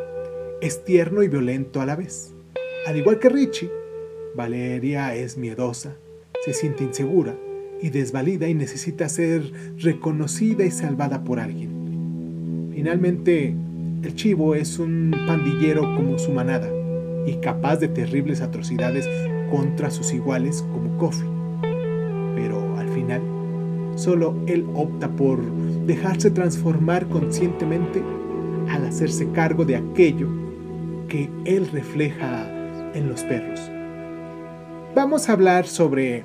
es 0.61 0.85
tierno 0.85 1.23
y 1.23 1.29
violento 1.29 1.81
a 1.81 1.87
la 1.87 1.95
vez. 1.95 2.32
Al 2.85 2.97
igual 2.97 3.21
que 3.21 3.29
Richie, 3.29 3.71
Valeria 4.35 5.15
es 5.15 5.37
miedosa, 5.37 5.95
se 6.45 6.53
siente 6.53 6.83
insegura 6.83 7.37
y 7.81 7.91
desvalida 7.91 8.49
y 8.49 8.55
necesita 8.55 9.09
ser 9.09 9.53
reconocida 9.79 10.65
y 10.65 10.73
salvada 10.73 11.23
por 11.23 11.39
alguien. 11.39 12.71
Finalmente, 12.75 13.55
el 14.03 14.15
chivo 14.17 14.57
es 14.57 14.81
un 14.81 15.15
pandillero 15.29 15.83
como 15.95 16.19
su 16.19 16.33
manada 16.33 16.69
y 17.25 17.35
capaz 17.37 17.77
de 17.77 17.87
terribles 17.87 18.41
atrocidades 18.41 19.09
contra 19.49 19.93
sus 19.93 20.13
iguales 20.13 20.65
como 20.73 20.99
Coffee. 20.99 21.29
Pero 22.35 22.77
al 22.79 22.89
final, 22.89 23.23
solo 23.95 24.35
él 24.49 24.67
opta 24.75 25.09
por 25.09 25.41
dejarse 25.87 26.33
transformar 26.33 27.07
conscientemente 27.07 28.03
al 28.71 28.87
hacerse 28.87 29.29
cargo 29.31 29.65
de 29.65 29.77
aquello 29.77 30.29
que 31.07 31.31
él 31.45 31.69
refleja 31.69 32.52
en 32.95 33.09
los 33.09 33.23
perros. 33.25 33.71
Vamos 34.95 35.29
a 35.29 35.33
hablar 35.33 35.67
sobre 35.67 36.25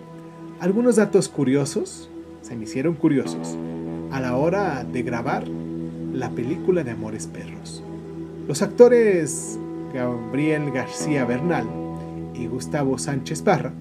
algunos 0.60 0.98
datos 0.98 1.30
curiosos, 1.30 2.10
se 2.42 2.56
me 2.56 2.64
hicieron 2.66 2.96
curiosos, 2.96 3.58
a 4.12 4.20
la 4.20 4.36
hora 4.36 4.84
de 4.84 5.04
grabar 5.04 5.48
la 5.48 6.30
película 6.32 6.84
de 6.84 6.92
Amores 6.92 7.28
Perros. 7.28 7.84
Los 8.48 8.62
actores 8.62 9.60
Gabriel 9.94 10.72
García 10.72 11.26
Bernal 11.26 11.66
y 12.34 12.48
Gustavo 12.48 12.98
Sánchez 12.98 13.42
Parra 13.42 13.74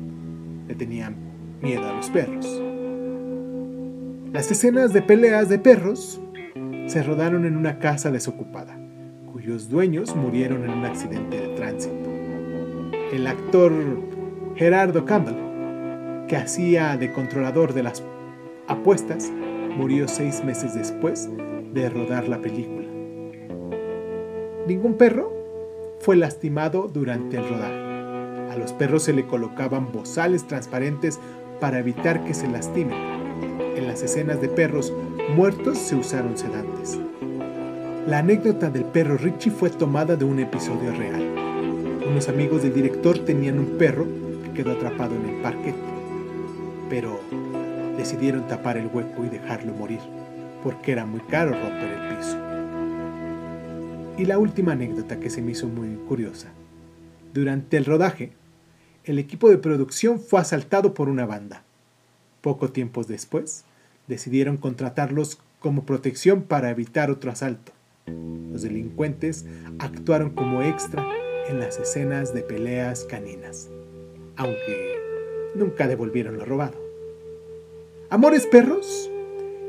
le 0.68 0.74
tenían 0.74 1.16
miedo 1.62 1.86
a 1.86 1.92
los 1.92 2.10
perros. 2.10 2.62
Las 4.32 4.50
escenas 4.50 4.92
de 4.92 5.02
peleas 5.02 5.48
de 5.48 5.58
perros 5.58 6.20
se 6.86 7.02
rodaron 7.02 7.44
en 7.44 7.56
una 7.56 7.78
casa 7.78 8.10
desocupada, 8.10 8.78
cuyos 9.32 9.68
dueños 9.68 10.14
murieron 10.14 10.64
en 10.64 10.70
un 10.70 10.84
accidente 10.84 11.40
de 11.40 11.48
tránsito. 11.56 12.15
El 13.12 13.28
actor 13.28 13.72
Gerardo 14.56 15.04
Campbell, 15.04 16.26
que 16.26 16.36
hacía 16.36 16.96
de 16.96 17.12
controlador 17.12 17.72
de 17.72 17.84
las 17.84 18.02
apuestas, 18.66 19.30
murió 19.76 20.08
seis 20.08 20.42
meses 20.42 20.74
después 20.74 21.28
de 21.72 21.88
rodar 21.88 22.28
la 22.28 22.40
película. 22.40 22.88
Ningún 24.66 24.94
perro 24.94 25.32
fue 26.00 26.16
lastimado 26.16 26.88
durante 26.92 27.36
el 27.36 27.48
rodaje. 27.48 28.50
A 28.50 28.56
los 28.58 28.72
perros 28.72 29.04
se 29.04 29.12
le 29.12 29.24
colocaban 29.24 29.92
bozales 29.92 30.48
transparentes 30.48 31.20
para 31.60 31.78
evitar 31.78 32.24
que 32.24 32.34
se 32.34 32.48
lastimen. 32.48 32.98
En 33.76 33.86
las 33.86 34.02
escenas 34.02 34.40
de 34.40 34.48
perros 34.48 34.92
muertos 35.36 35.78
se 35.78 35.94
usaron 35.94 36.36
sedantes. 36.36 36.98
La 38.08 38.18
anécdota 38.18 38.68
del 38.68 38.84
perro 38.84 39.16
Richie 39.16 39.52
fue 39.52 39.70
tomada 39.70 40.16
de 40.16 40.24
un 40.24 40.40
episodio 40.40 40.90
real. 40.92 41.55
Unos 42.16 42.30
amigos 42.30 42.62
del 42.62 42.72
director 42.72 43.18
tenían 43.18 43.58
un 43.58 43.76
perro 43.76 44.06
que 44.42 44.52
quedó 44.54 44.72
atrapado 44.72 45.14
en 45.14 45.26
el 45.26 45.42
parque, 45.42 45.74
pero 46.88 47.20
decidieron 47.98 48.48
tapar 48.48 48.78
el 48.78 48.86
hueco 48.86 49.22
y 49.22 49.28
dejarlo 49.28 49.74
morir 49.74 50.00
porque 50.62 50.92
era 50.92 51.04
muy 51.04 51.20
caro 51.20 51.50
romper 51.50 51.90
el 51.90 52.16
piso. 52.16 52.38
Y 54.16 54.24
la 54.24 54.38
última 54.38 54.72
anécdota 54.72 55.20
que 55.20 55.28
se 55.28 55.42
me 55.42 55.52
hizo 55.52 55.68
muy 55.68 55.94
curiosa. 56.08 56.48
Durante 57.34 57.76
el 57.76 57.84
rodaje, 57.84 58.32
el 59.04 59.18
equipo 59.18 59.50
de 59.50 59.58
producción 59.58 60.18
fue 60.18 60.40
asaltado 60.40 60.94
por 60.94 61.10
una 61.10 61.26
banda. 61.26 61.64
Poco 62.40 62.70
tiempo 62.70 63.04
después, 63.04 63.66
decidieron 64.06 64.56
contratarlos 64.56 65.38
como 65.60 65.84
protección 65.84 66.44
para 66.44 66.70
evitar 66.70 67.10
otro 67.10 67.30
asalto. 67.30 67.72
Los 68.06 68.62
delincuentes 68.62 69.44
actuaron 69.78 70.30
como 70.30 70.62
extra 70.62 71.06
en 71.48 71.60
las 71.60 71.78
escenas 71.78 72.34
de 72.34 72.42
peleas 72.42 73.04
caninas, 73.04 73.68
aunque 74.36 74.98
nunca 75.54 75.86
devolvieron 75.86 76.38
lo 76.38 76.44
robado. 76.44 76.74
Amores 78.10 78.46
Perros 78.46 79.10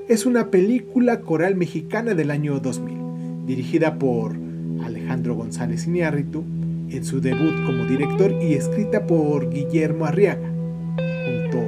es 0.07 0.25
una 0.25 0.51
película 0.51 1.21
coral 1.21 1.55
mexicana 1.55 2.13
del 2.13 2.31
año 2.31 2.59
2000, 2.59 3.45
dirigida 3.45 3.97
por 3.97 4.35
Alejandro 4.83 5.35
González 5.35 5.87
Iñárritu 5.87 6.43
en 6.89 7.03
su 7.03 7.19
debut 7.19 7.65
como 7.65 7.85
director 7.85 8.31
y 8.31 8.53
escrita 8.53 9.05
por 9.05 9.49
Guillermo 9.49 10.05
Arriaga. 10.05 10.49
Junto 10.97 11.59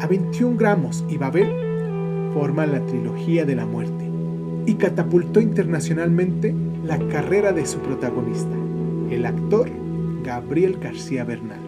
a 0.00 0.06
21 0.06 0.56
gramos 0.56 1.04
y 1.08 1.16
Babel, 1.16 1.50
forma 2.32 2.66
la 2.66 2.84
trilogía 2.86 3.44
de 3.44 3.56
la 3.56 3.66
muerte 3.66 4.04
y 4.66 4.74
catapultó 4.74 5.40
internacionalmente 5.40 6.54
la 6.84 6.98
carrera 7.08 7.52
de 7.52 7.66
su 7.66 7.78
protagonista, 7.78 8.54
el 9.10 9.26
actor 9.26 9.70
Gabriel 10.24 10.78
García 10.80 11.24
Bernal. 11.24 11.60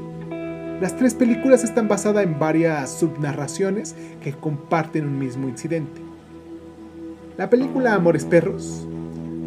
Las 0.81 0.97
tres 0.97 1.15
películas 1.15 1.65
están 1.65 1.89
basadas 1.89 2.25
en 2.25 2.39
varias 2.39 2.99
subnarraciones 2.99 3.95
que 4.23 4.33
comparten 4.33 5.07
un 5.07 5.19
mismo 5.19 5.49
incidente. 5.49 6.01
La 7.37 7.51
película 7.51 7.95
Amores 7.95 8.25
Perros 8.25 8.87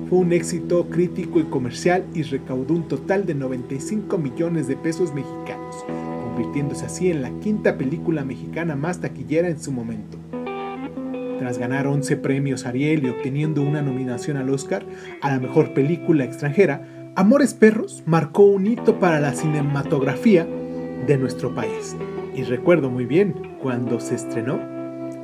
fue 0.10 0.20
un 0.20 0.34
éxito 0.34 0.90
crítico 0.90 1.40
y 1.40 1.44
comercial 1.44 2.06
y 2.14 2.24
recaudó 2.24 2.74
un 2.74 2.88
total 2.88 3.26
de 3.26 3.36
95 3.36 4.18
millones 4.18 4.68
de 4.68 4.76
pesos 4.76 5.14
mexicanos, 5.14 5.76
convirtiéndose 6.24 6.86
así 6.86 7.12
en 7.12 7.22
la 7.22 7.32
quinta 7.40 7.78
película 7.78 8.24
mexicana 8.24 8.76
más 8.76 9.00
taquillera 9.00 9.48
en 9.50 9.60
su 9.60 9.72
momento. 9.72 10.18
Tras 11.40 11.58
ganar 11.58 11.88
11 11.88 12.18
premios 12.18 12.66
Ariel 12.66 13.06
y 13.06 13.10
obteniendo 13.10 13.62
una 13.62 13.82
nominación 13.82 14.38
al 14.38 14.50
Oscar 14.50 14.86
a 15.22 15.32
la 15.32 15.40
mejor 15.40 15.74
película 15.74 16.24
extranjera, 16.24 17.01
Amores 17.14 17.54
Perros 17.54 18.04
marcó 18.06 18.44
un 18.44 18.66
hito 18.66 18.98
para 18.98 19.20
la 19.20 19.34
cinematografía 19.34 20.46
de 20.46 21.18
nuestro 21.18 21.54
país. 21.54 21.94
Y 22.34 22.44
recuerdo 22.44 22.90
muy 22.90 23.06
bien, 23.06 23.58
cuando 23.62 24.00
se 24.00 24.16
estrenó, 24.16 24.58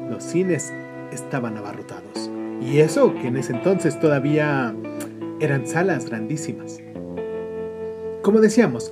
los 0.10 0.22
cines 0.22 0.74
estaban 1.14 1.56
abarrotados. 1.56 2.30
Y 2.62 2.80
eso 2.80 3.14
que 3.14 3.28
en 3.28 3.38
ese 3.38 3.54
entonces 3.54 3.98
todavía 4.02 4.76
eran 5.40 5.66
salas 5.66 6.10
grandísimas. 6.10 6.82
Como 8.22 8.42
decíamos, 8.42 8.92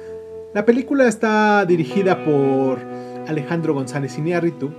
la 0.54 0.64
película 0.64 1.10
está 1.10 1.66
dirigida 1.66 2.24
por 2.24 2.80
Alejandro 3.28 3.74
González 3.74 4.18
Iñárritu, 4.18 4.72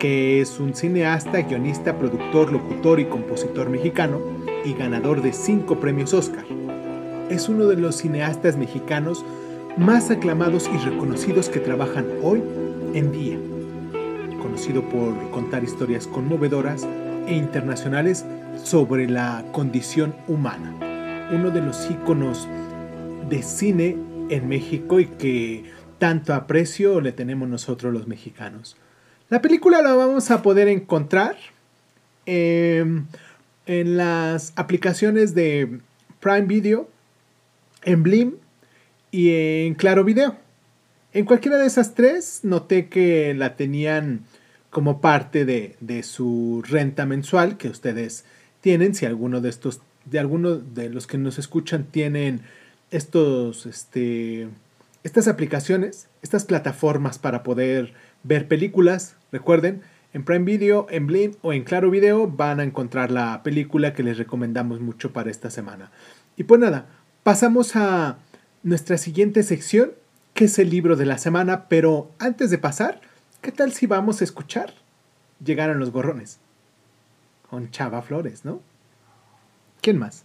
que 0.00 0.40
es 0.40 0.58
un 0.58 0.74
cineasta, 0.74 1.42
guionista, 1.42 1.96
productor, 1.96 2.50
locutor 2.50 2.98
y 2.98 3.04
compositor 3.04 3.70
mexicano 3.70 4.20
y 4.64 4.72
ganador 4.72 5.22
de 5.22 5.32
cinco 5.32 5.78
premios 5.78 6.12
Oscar. 6.14 6.44
Es 7.30 7.48
uno 7.48 7.66
de 7.66 7.76
los 7.76 7.96
cineastas 7.96 8.56
mexicanos 8.56 9.24
más 9.76 10.10
aclamados 10.10 10.68
y 10.74 10.76
reconocidos 10.78 11.48
que 11.48 11.60
trabajan 11.60 12.06
hoy 12.22 12.42
en 12.92 13.12
día, 13.12 13.38
conocido 14.42 14.82
por 14.88 15.30
contar 15.30 15.62
historias 15.62 16.08
conmovedoras 16.08 16.86
e 17.28 17.34
internacionales 17.34 18.24
sobre 18.64 19.08
la 19.08 19.44
condición 19.52 20.12
humana. 20.26 20.74
Uno 21.32 21.50
de 21.50 21.60
los 21.60 21.88
íconos 21.88 22.48
de 23.28 23.44
cine 23.44 23.96
en 24.28 24.48
México 24.48 24.98
y 24.98 25.06
que 25.06 25.70
tanto 25.98 26.34
aprecio 26.34 27.00
le 27.00 27.12
tenemos 27.12 27.48
nosotros 27.48 27.92
los 27.92 28.08
mexicanos. 28.08 28.76
La 29.28 29.40
película 29.40 29.82
la 29.82 29.94
vamos 29.94 30.32
a 30.32 30.42
poder 30.42 30.66
encontrar 30.66 31.36
em, 32.26 33.06
en 33.66 33.96
las 33.96 34.52
aplicaciones 34.56 35.36
de 35.36 35.78
Prime 36.18 36.46
Video, 36.46 36.88
en 37.82 38.02
Blim 38.02 38.34
y 39.10 39.30
en 39.30 39.74
Claro 39.74 40.04
Video. 40.04 40.36
En 41.12 41.24
cualquiera 41.24 41.58
de 41.58 41.66
esas 41.66 41.94
tres 41.94 42.40
noté 42.42 42.88
que 42.88 43.34
la 43.34 43.56
tenían 43.56 44.24
como 44.70 45.00
parte 45.00 45.44
de, 45.44 45.76
de 45.80 46.02
su 46.02 46.62
renta 46.66 47.06
mensual 47.06 47.56
que 47.56 47.68
ustedes 47.68 48.24
tienen. 48.60 48.94
Si 48.94 49.06
alguno 49.06 49.40
de 49.40 49.48
estos, 49.48 49.80
de 50.04 50.18
alguno 50.18 50.56
de 50.56 50.88
los 50.88 51.06
que 51.06 51.18
nos 51.18 51.38
escuchan 51.38 51.84
tienen 51.84 52.42
estos, 52.90 53.66
este, 53.66 54.48
estas 55.02 55.28
aplicaciones, 55.28 56.08
estas 56.22 56.44
plataformas 56.44 57.18
para 57.18 57.42
poder 57.42 57.92
ver 58.22 58.48
películas, 58.48 59.16
recuerden, 59.32 59.82
en 60.12 60.24
Prime 60.24 60.44
Video, 60.44 60.86
en 60.90 61.06
Blim 61.06 61.32
o 61.42 61.52
en 61.52 61.62
Claro 61.62 61.90
Video 61.90 62.26
van 62.26 62.58
a 62.58 62.64
encontrar 62.64 63.10
la 63.12 63.42
película 63.42 63.94
que 63.94 64.02
les 64.02 64.18
recomendamos 64.18 64.80
mucho 64.80 65.12
para 65.12 65.30
esta 65.30 65.50
semana. 65.50 65.92
Y 66.36 66.44
pues 66.44 66.60
nada, 66.60 66.86
pasamos 67.22 67.76
a 67.76 68.18
nuestra 68.62 68.98
siguiente 68.98 69.42
sección, 69.42 69.92
que 70.34 70.46
es 70.46 70.58
el 70.58 70.70
libro 70.70 70.96
de 70.96 71.06
la 71.06 71.18
semana, 71.18 71.68
pero 71.68 72.10
antes 72.18 72.50
de 72.50 72.58
pasar, 72.58 73.00
¿qué 73.40 73.52
tal 73.52 73.72
si 73.72 73.86
vamos 73.86 74.20
a 74.20 74.24
escuchar? 74.24 74.74
Llegaron 75.44 75.78
los 75.78 75.90
gorrones. 75.90 76.38
Con 77.48 77.70
Chava 77.70 78.02
Flores, 78.02 78.44
¿no? 78.44 78.60
¿Quién 79.80 79.98
más? 79.98 80.24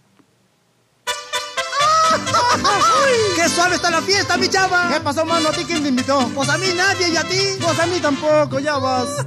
¡Qué 3.34 3.48
suave 3.48 3.76
está 3.76 3.90
la 3.90 4.00
fiesta, 4.00 4.36
mi 4.36 4.48
chava! 4.48 4.90
¿Qué 4.92 5.00
pasó, 5.00 5.24
mano? 5.24 5.48
¿A 5.48 5.52
ti 5.52 5.64
quién 5.64 5.82
te 5.82 5.88
invitó? 5.88 6.28
Pues 6.34 6.48
a 6.48 6.56
mí 6.58 6.68
nadie 6.74 7.08
y 7.10 7.16
a 7.16 7.24
ti. 7.24 7.58
Pues 7.60 7.78
a 7.78 7.86
mí 7.86 7.98
tampoco, 8.00 8.58
ya 8.58 8.78
vas. 8.78 9.26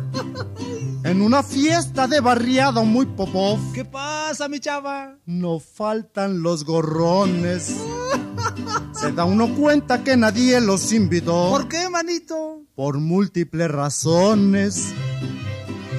En 1.03 1.21
una 1.21 1.43
fiesta 1.43 2.07
de 2.07 2.19
barriada 2.19 2.81
muy 2.83 3.05
popov, 3.05 3.57
¿Qué 3.73 3.85
pasa, 3.85 4.47
mi 4.49 4.59
chava? 4.59 5.15
no 5.25 5.59
faltan 5.59 6.41
los 6.43 6.65
gorrones. 6.65 7.73
Se 8.99 9.11
da 9.13 9.23
uno 9.23 9.55
cuenta 9.55 10.03
que 10.03 10.17
nadie 10.17 10.59
los 10.59 10.91
invitó. 10.91 11.49
¿Por 11.49 11.67
qué, 11.67 11.89
manito? 11.89 12.63
por 12.75 12.97
múltiples 12.99 13.69
razones. 13.69 14.87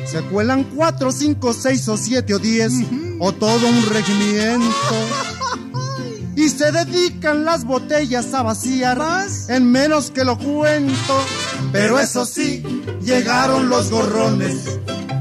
Se 0.06 0.22
cuelan 0.22 0.64
cuatro, 0.64 1.12
cinco, 1.12 1.52
seis 1.52 1.86
o 1.88 1.96
siete 1.98 2.34
o 2.34 2.38
diez, 2.38 2.72
o 3.18 3.32
todo 3.32 3.66
un 3.68 3.86
regimiento. 3.90 4.66
Y 6.36 6.48
se 6.48 6.72
dedican 6.72 7.44
las 7.44 7.64
botellas 7.66 8.32
a 8.32 8.42
vaciar 8.42 8.96
¿Más? 8.96 9.50
en 9.50 9.70
menos 9.70 10.10
que 10.10 10.24
lo 10.24 10.38
cuento. 10.38 11.14
Pero 11.72 11.98
eso 11.98 12.24
sí, 12.26 12.62
llegaron 13.02 13.68
los 13.68 13.90
gorrones. 13.90 14.78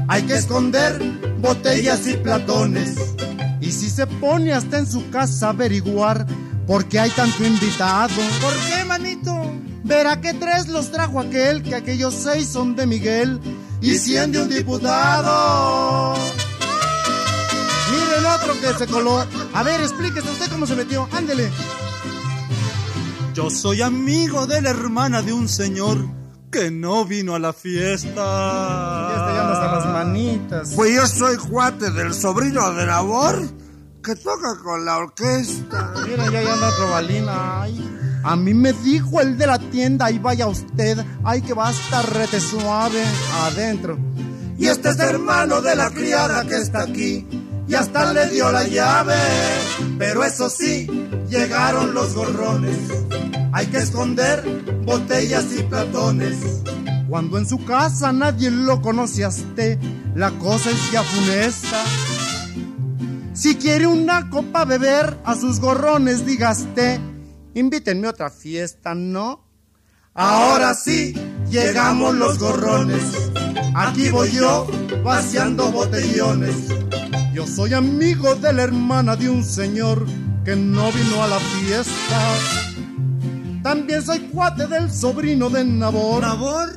Hay 0.08 0.22
que 0.22 0.34
esconder 0.34 1.00
botellas 1.40 2.06
y 2.06 2.14
platones. 2.14 2.96
Y 3.60 3.72
si 3.72 3.88
se 3.88 4.06
pone 4.06 4.52
hasta 4.52 4.78
en 4.78 4.86
su 4.90 5.08
casa 5.10 5.48
a 5.48 5.50
averiguar 5.50 6.26
por 6.66 6.86
qué 6.86 7.00
hay 7.00 7.10
tanto 7.10 7.44
invitado, 7.44 8.14
¿Por 8.40 8.54
qué, 8.68 8.84
manito? 8.84 9.34
Verá 9.84 10.20
que 10.20 10.34
tres 10.34 10.68
los 10.68 10.90
trajo 10.90 11.20
aquel, 11.20 11.62
que 11.62 11.74
aquellos 11.74 12.14
seis 12.14 12.48
son 12.48 12.76
de 12.76 12.86
Miguel 12.86 13.40
y 13.80 13.96
cien 13.96 14.32
de 14.32 14.42
un 14.42 14.48
diputado. 14.48 16.16
Miren 17.90 18.26
otro 18.26 18.60
que 18.60 18.78
se 18.78 18.86
coló. 18.86 19.24
A 19.52 19.62
ver, 19.62 19.80
explíquese 19.80 20.30
usted 20.30 20.50
cómo 20.50 20.66
se 20.66 20.76
metió. 20.76 21.08
Ándele. 21.12 21.50
Yo 23.34 23.50
soy 23.50 23.82
amigo 23.82 24.46
de 24.46 24.60
la 24.62 24.70
hermana 24.70 25.22
de 25.22 25.32
un 25.32 25.48
señor 25.48 26.19
que 26.50 26.70
no 26.70 27.04
vino 27.04 27.34
a 27.34 27.38
la 27.38 27.52
fiesta. 27.52 28.12
manitas. 29.92 30.72
Pues 30.74 30.94
yo 30.94 31.06
soy 31.06 31.36
cuate 31.36 31.90
del 31.90 32.14
sobrino 32.14 32.72
de 32.72 32.86
labor 32.86 33.40
que 34.02 34.16
toca 34.16 34.58
con 34.62 34.84
la 34.84 34.98
orquesta. 34.98 35.92
Mira, 36.06 36.30
ya 36.30 36.52
anda 36.52 36.68
otro 36.68 36.90
balina. 36.90 37.62
Ay. 37.62 37.98
A 38.22 38.36
mí 38.36 38.52
me 38.52 38.72
dijo 38.72 39.20
el 39.20 39.38
de 39.38 39.46
la 39.46 39.58
tienda, 39.58 40.06
ahí 40.06 40.18
vaya 40.18 40.46
usted. 40.46 40.98
Ay, 41.24 41.42
que 41.42 41.54
va 41.54 41.68
a 41.68 41.70
estar 41.70 42.04
rete 42.12 42.40
suave 42.40 43.02
adentro. 43.44 43.98
Y 44.58 44.66
este 44.66 44.90
es 44.90 44.98
hermano 44.98 45.62
de 45.62 45.74
la 45.74 45.90
criada 45.90 46.44
que 46.44 46.56
está 46.56 46.82
aquí. 46.82 47.26
Y 47.70 47.74
hasta 47.76 48.12
le 48.12 48.28
dio 48.30 48.50
la 48.50 48.64
llave. 48.66 49.14
Pero 49.96 50.24
eso 50.24 50.50
sí, 50.50 50.88
llegaron 51.28 51.94
los 51.94 52.14
gorrones. 52.14 52.76
Hay 53.52 53.68
que 53.68 53.78
esconder 53.78 54.42
botellas 54.84 55.46
y 55.56 55.62
platones. 55.62 56.62
Cuando 57.08 57.38
en 57.38 57.48
su 57.48 57.64
casa 57.64 58.12
nadie 58.12 58.50
lo 58.50 58.82
conoce 58.82 59.22
a 59.22 59.28
usted, 59.28 59.78
la 60.16 60.32
cosa 60.32 60.70
es 60.70 60.90
ya 60.90 61.04
funesta. 61.04 61.84
Si 63.34 63.54
quiere 63.54 63.86
una 63.86 64.28
copa 64.30 64.64
beber, 64.64 65.18
a 65.24 65.36
sus 65.36 65.60
gorrones 65.60 66.26
dígaste, 66.26 67.00
invítenme 67.54 68.08
a 68.08 68.10
otra 68.10 68.30
fiesta, 68.30 68.96
¿no? 68.96 69.44
Ahora 70.14 70.74
sí, 70.74 71.14
llegamos 71.48 72.16
los 72.16 72.36
gorrones. 72.40 73.30
Aquí 73.76 74.10
voy 74.10 74.32
yo, 74.32 74.66
vaciando 75.04 75.70
botellones. 75.70 76.56
Yo 77.32 77.46
soy 77.46 77.74
amigo 77.74 78.34
de 78.34 78.52
la 78.52 78.64
hermana 78.64 79.14
de 79.14 79.30
un 79.30 79.44
señor 79.44 80.04
que 80.44 80.56
no 80.56 80.90
vino 80.90 81.22
a 81.22 81.28
la 81.28 81.38
fiesta. 81.38 82.18
También 83.62 84.02
soy 84.02 84.18
cuate 84.32 84.66
del 84.66 84.90
sobrino 84.90 85.48
de 85.48 85.64
Nabor. 85.64 86.22
¿Labor? 86.22 86.70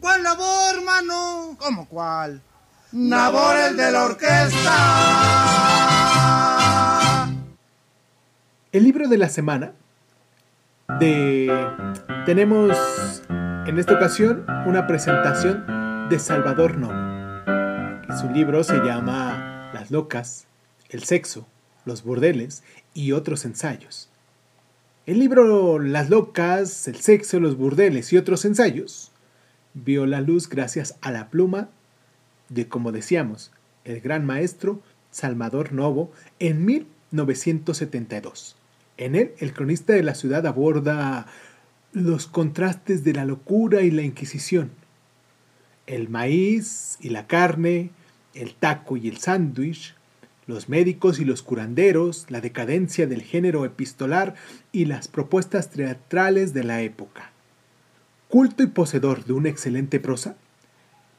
¿Cuál 0.00 0.22
labor, 0.22 0.84
mano? 0.84 1.56
¿Cómo 1.58 1.88
cuál? 1.88 2.42
Nabor 2.92 3.56
el 3.56 3.78
de 3.78 3.92
la 3.92 4.04
orquesta. 4.04 4.70
El 8.72 8.84
libro 8.84 9.08
de 9.08 9.16
la 9.16 9.30
semana 9.30 9.72
de 11.00 11.50
tenemos 12.26 12.76
en 13.30 13.78
esta 13.78 13.94
ocasión 13.94 14.44
una 14.66 14.86
presentación 14.86 15.64
de 16.10 16.18
Salvador 16.18 16.76
Novo. 16.76 16.92
Y 18.06 18.12
su 18.20 18.28
libro 18.28 18.62
se 18.62 18.76
llama 18.80 19.53
Las 19.84 19.90
locas, 19.90 20.46
el 20.88 21.02
sexo, 21.02 21.46
los 21.84 22.04
burdeles 22.04 22.62
y 22.94 23.12
otros 23.12 23.44
ensayos. 23.44 24.08
El 25.04 25.18
libro 25.18 25.78
Las 25.78 26.08
locas, 26.08 26.88
el 26.88 26.96
sexo, 26.96 27.38
los 27.38 27.58
burdeles 27.58 28.10
y 28.10 28.16
otros 28.16 28.46
ensayos 28.46 29.12
vio 29.74 30.06
la 30.06 30.22
luz 30.22 30.48
gracias 30.48 30.96
a 31.02 31.10
la 31.10 31.28
pluma 31.28 31.68
de, 32.48 32.66
como 32.66 32.92
decíamos, 32.92 33.52
el 33.84 34.00
gran 34.00 34.24
maestro 34.24 34.80
Salvador 35.10 35.74
Novo 35.74 36.10
en 36.38 36.64
1972. 36.64 38.56
En 38.96 39.16
él, 39.16 39.32
el 39.38 39.52
cronista 39.52 39.92
de 39.92 40.02
la 40.02 40.14
ciudad 40.14 40.46
aborda 40.46 41.26
los 41.92 42.26
contrastes 42.26 43.04
de 43.04 43.12
la 43.12 43.26
locura 43.26 43.82
y 43.82 43.90
la 43.90 44.00
Inquisición, 44.00 44.70
el 45.86 46.08
maíz 46.08 46.96
y 47.00 47.10
la 47.10 47.26
carne, 47.26 47.90
el 48.34 48.54
taco 48.54 48.96
y 48.96 49.08
el 49.08 49.18
sándwich, 49.18 49.94
los 50.46 50.68
médicos 50.68 51.20
y 51.20 51.24
los 51.24 51.42
curanderos, 51.42 52.26
la 52.28 52.40
decadencia 52.40 53.06
del 53.06 53.22
género 53.22 53.64
epistolar 53.64 54.34
y 54.72 54.84
las 54.84 55.08
propuestas 55.08 55.70
teatrales 55.70 56.52
de 56.52 56.64
la 56.64 56.82
época. 56.82 57.30
Culto 58.28 58.62
y 58.62 58.66
poseedor 58.66 59.24
de 59.24 59.32
una 59.32 59.48
excelente 59.48 60.00
prosa, 60.00 60.36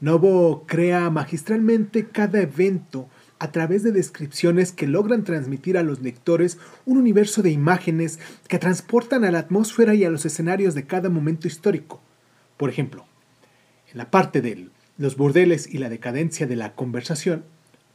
Novo 0.02 0.66
crea 0.68 1.10
magistralmente 1.10 2.08
cada 2.08 2.42
evento 2.42 3.08
a 3.40 3.52
través 3.52 3.82
de 3.82 3.94
descripciones 3.94 4.72
que 4.72 4.88
logran 4.88 5.24
transmitir 5.24 5.78
a 5.78 5.84
los 5.84 6.02
lectores 6.02 6.58
un 6.86 6.98
universo 6.98 7.42
de 7.42 7.52
imágenes 7.52 8.20
que 8.48 8.60
transportan 8.60 9.24
a 9.24 9.32
la 9.32 9.40
atmósfera 9.40 9.96
y 9.96 10.04
a 10.04 10.10
los 10.10 10.26
escenarios 10.26 10.76
de 10.76 10.86
cada 10.86 11.10
momento 11.10 11.48
histórico. 11.48 12.02
Por 12.58 12.70
ejemplo, 12.70 13.06
en 13.92 13.98
la 13.98 14.12
parte 14.12 14.42
de 14.42 14.70
los 14.98 15.18
burdeles 15.18 15.68
y 15.74 15.78
la 15.78 15.90
decadencia 15.90 16.48
de 16.48 16.56
la 16.56 16.74
conversación, 16.74 17.44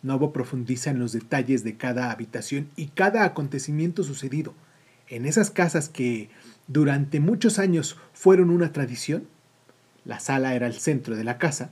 Novo 0.02 0.32
profundiza 0.32 0.90
en 0.90 0.98
los 0.98 1.12
detalles 1.12 1.62
de 1.62 1.76
cada 1.76 2.10
habitación 2.10 2.70
y 2.74 2.86
cada 2.86 3.24
acontecimiento 3.24 4.02
sucedido. 4.02 4.54
En 5.08 5.26
esas 5.26 5.50
casas 5.50 5.90
que 5.90 6.30
durante 6.68 7.20
muchos 7.20 7.58
años 7.58 7.98
fueron 8.14 8.50
una 8.50 8.72
tradición, 8.72 9.26
la 10.04 10.20
sala 10.20 10.54
era 10.54 10.66
el 10.66 10.74
centro 10.74 11.16
de 11.16 11.24
la 11.24 11.36
casa, 11.36 11.70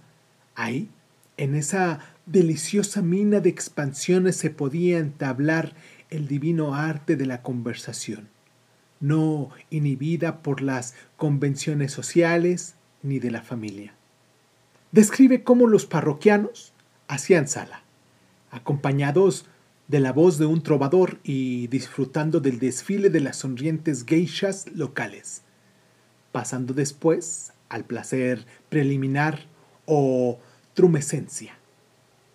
ahí, 0.55 0.91
en 1.39 1.55
esa 1.55 2.01
deliciosa 2.27 3.01
mina 3.01 3.41
de 3.41 3.49
expansiones 3.49 4.37
se 4.37 4.51
podía 4.51 4.99
entablar 4.99 5.75
el 6.11 6.29
divino 6.29 6.75
arte 6.75 7.17
de 7.17 7.27
la 7.27 7.43
conversación, 7.43 8.29
no 9.01 9.51
inhibida 9.71 10.43
por 10.43 10.61
las 10.61 10.95
convenciones 11.17 11.93
sociales 11.93 12.75
ni 13.03 13.21
de 13.21 13.31
la 13.31 13.43
familia. 13.43 13.95
Describe 14.91 15.43
cómo 15.45 15.67
los 15.67 15.85
parroquianos 15.85 16.73
hacían 17.09 17.47
sala, 17.47 17.83
acompañados 18.51 19.45
de 19.87 20.01
la 20.01 20.15
voz 20.15 20.39
de 20.39 20.47
un 20.47 20.63
trovador 20.63 21.19
y 21.23 21.67
disfrutando 21.67 22.41
del 22.41 22.59
desfile 22.59 23.11
de 23.11 23.21
las 23.21 23.37
sonrientes 23.37 24.05
geishas 24.07 24.67
locales, 24.75 25.43
pasando 26.33 26.73
después 26.73 27.53
al 27.69 27.85
placer 27.85 28.47
preliminar 28.71 29.41
o 29.85 30.39
trumescencia. 30.73 31.59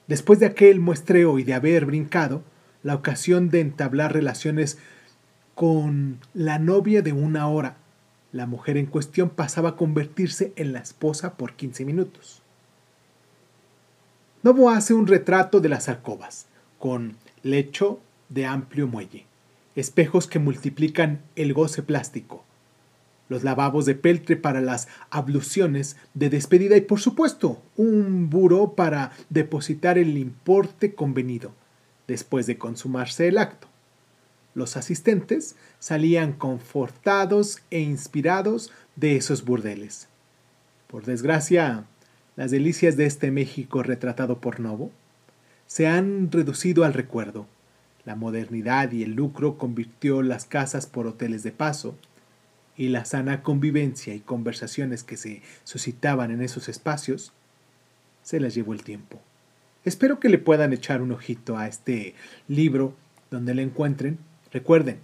Después 0.07 0.39
de 0.39 0.45
aquel 0.45 0.79
muestreo 0.79 1.39
y 1.39 1.43
de 1.43 1.55
haber 1.55 1.87
brincado, 1.87 2.43
la 2.83 2.93
ocasión 2.93 3.49
de 3.49 3.61
entablar 3.61 4.13
relaciones 4.13 4.77
con 5.55 6.19
la 6.35 6.59
novia 6.59 7.01
de 7.01 7.13
una 7.13 7.47
hora, 7.47 7.77
la 8.31 8.45
mujer 8.45 8.77
en 8.77 8.85
cuestión 8.85 9.31
pasaba 9.31 9.69
a 9.69 9.75
convertirse 9.75 10.53
en 10.55 10.71
la 10.71 10.79
esposa 10.79 11.35
por 11.35 11.53
15 11.53 11.85
minutos. 11.85 12.42
Novo 14.43 14.69
hace 14.69 14.93
un 14.93 15.07
retrato 15.07 15.61
de 15.61 15.69
las 15.69 15.87
alcobas, 15.87 16.47
con 16.77 17.15
lecho 17.43 18.01
de 18.27 18.45
amplio 18.45 18.89
muelle, 18.89 19.25
espejos 19.77 20.27
que 20.27 20.37
multiplican 20.37 21.21
el 21.37 21.53
goce 21.53 21.81
plástico, 21.81 22.43
los 23.29 23.45
lavabos 23.45 23.85
de 23.85 23.95
peltre 23.95 24.35
para 24.35 24.59
las 24.59 24.89
abluciones 25.09 25.95
de 26.13 26.29
despedida 26.29 26.75
y 26.75 26.81
por 26.81 26.99
supuesto 26.99 27.61
un 27.77 28.29
buró 28.29 28.73
para 28.73 29.13
depositar 29.29 29.97
el 29.97 30.17
importe 30.17 30.93
convenido 30.93 31.53
después 32.05 32.45
de 32.45 32.57
consumarse 32.57 33.29
el 33.29 33.37
acto. 33.37 33.69
Los 34.55 34.75
asistentes 34.75 35.55
salían 35.79 36.33
confortados 36.33 37.59
e 37.71 37.79
inspirados 37.79 38.71
de 38.97 39.15
esos 39.15 39.45
burdeles. 39.45 40.09
Por 40.87 41.05
desgracia, 41.05 41.85
las 42.35 42.51
delicias 42.51 42.97
de 42.97 43.05
este 43.05 43.29
México 43.31 43.83
retratado 43.83 44.39
por 44.39 44.59
Novo 44.59 44.91
se 45.67 45.87
han 45.87 46.31
reducido 46.31 46.83
al 46.83 46.93
recuerdo. 46.93 47.47
La 48.05 48.15
modernidad 48.15 48.91
y 48.91 49.03
el 49.03 49.13
lucro 49.13 49.57
convirtió 49.57 50.21
las 50.23 50.45
casas 50.45 50.87
por 50.87 51.07
hoteles 51.07 51.43
de 51.43 51.51
paso, 51.51 51.95
y 52.75 52.89
la 52.89 53.05
sana 53.05 53.43
convivencia 53.43 54.15
y 54.15 54.19
conversaciones 54.19 55.03
que 55.03 55.15
se 55.15 55.43
suscitaban 55.63 56.31
en 56.31 56.41
esos 56.41 56.69
espacios, 56.69 57.31
se 58.23 58.39
las 58.39 58.55
llevó 58.55 58.73
el 58.73 58.83
tiempo. 58.83 59.21
Espero 59.85 60.19
que 60.19 60.29
le 60.29 60.39
puedan 60.39 60.73
echar 60.73 61.01
un 61.03 61.11
ojito 61.11 61.57
a 61.57 61.67
este 61.67 62.15
libro 62.47 62.95
donde 63.29 63.53
le 63.53 63.61
encuentren. 63.61 64.17
Recuerden, 64.51 64.99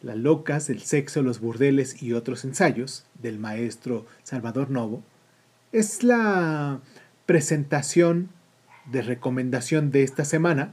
Las 0.00 0.16
locas, 0.16 0.70
el 0.70 0.80
sexo, 0.82 1.22
los 1.22 1.40
burdeles 1.40 2.00
y 2.00 2.12
otros 2.12 2.44
ensayos 2.44 3.04
del 3.20 3.40
maestro 3.40 4.06
Salvador 4.22 4.70
Novo 4.70 5.02
es 5.72 6.02
la 6.02 6.80
presentación 7.26 8.30
de 8.90 9.02
recomendación 9.02 9.90
de 9.90 10.02
esta 10.02 10.24
semana 10.24 10.72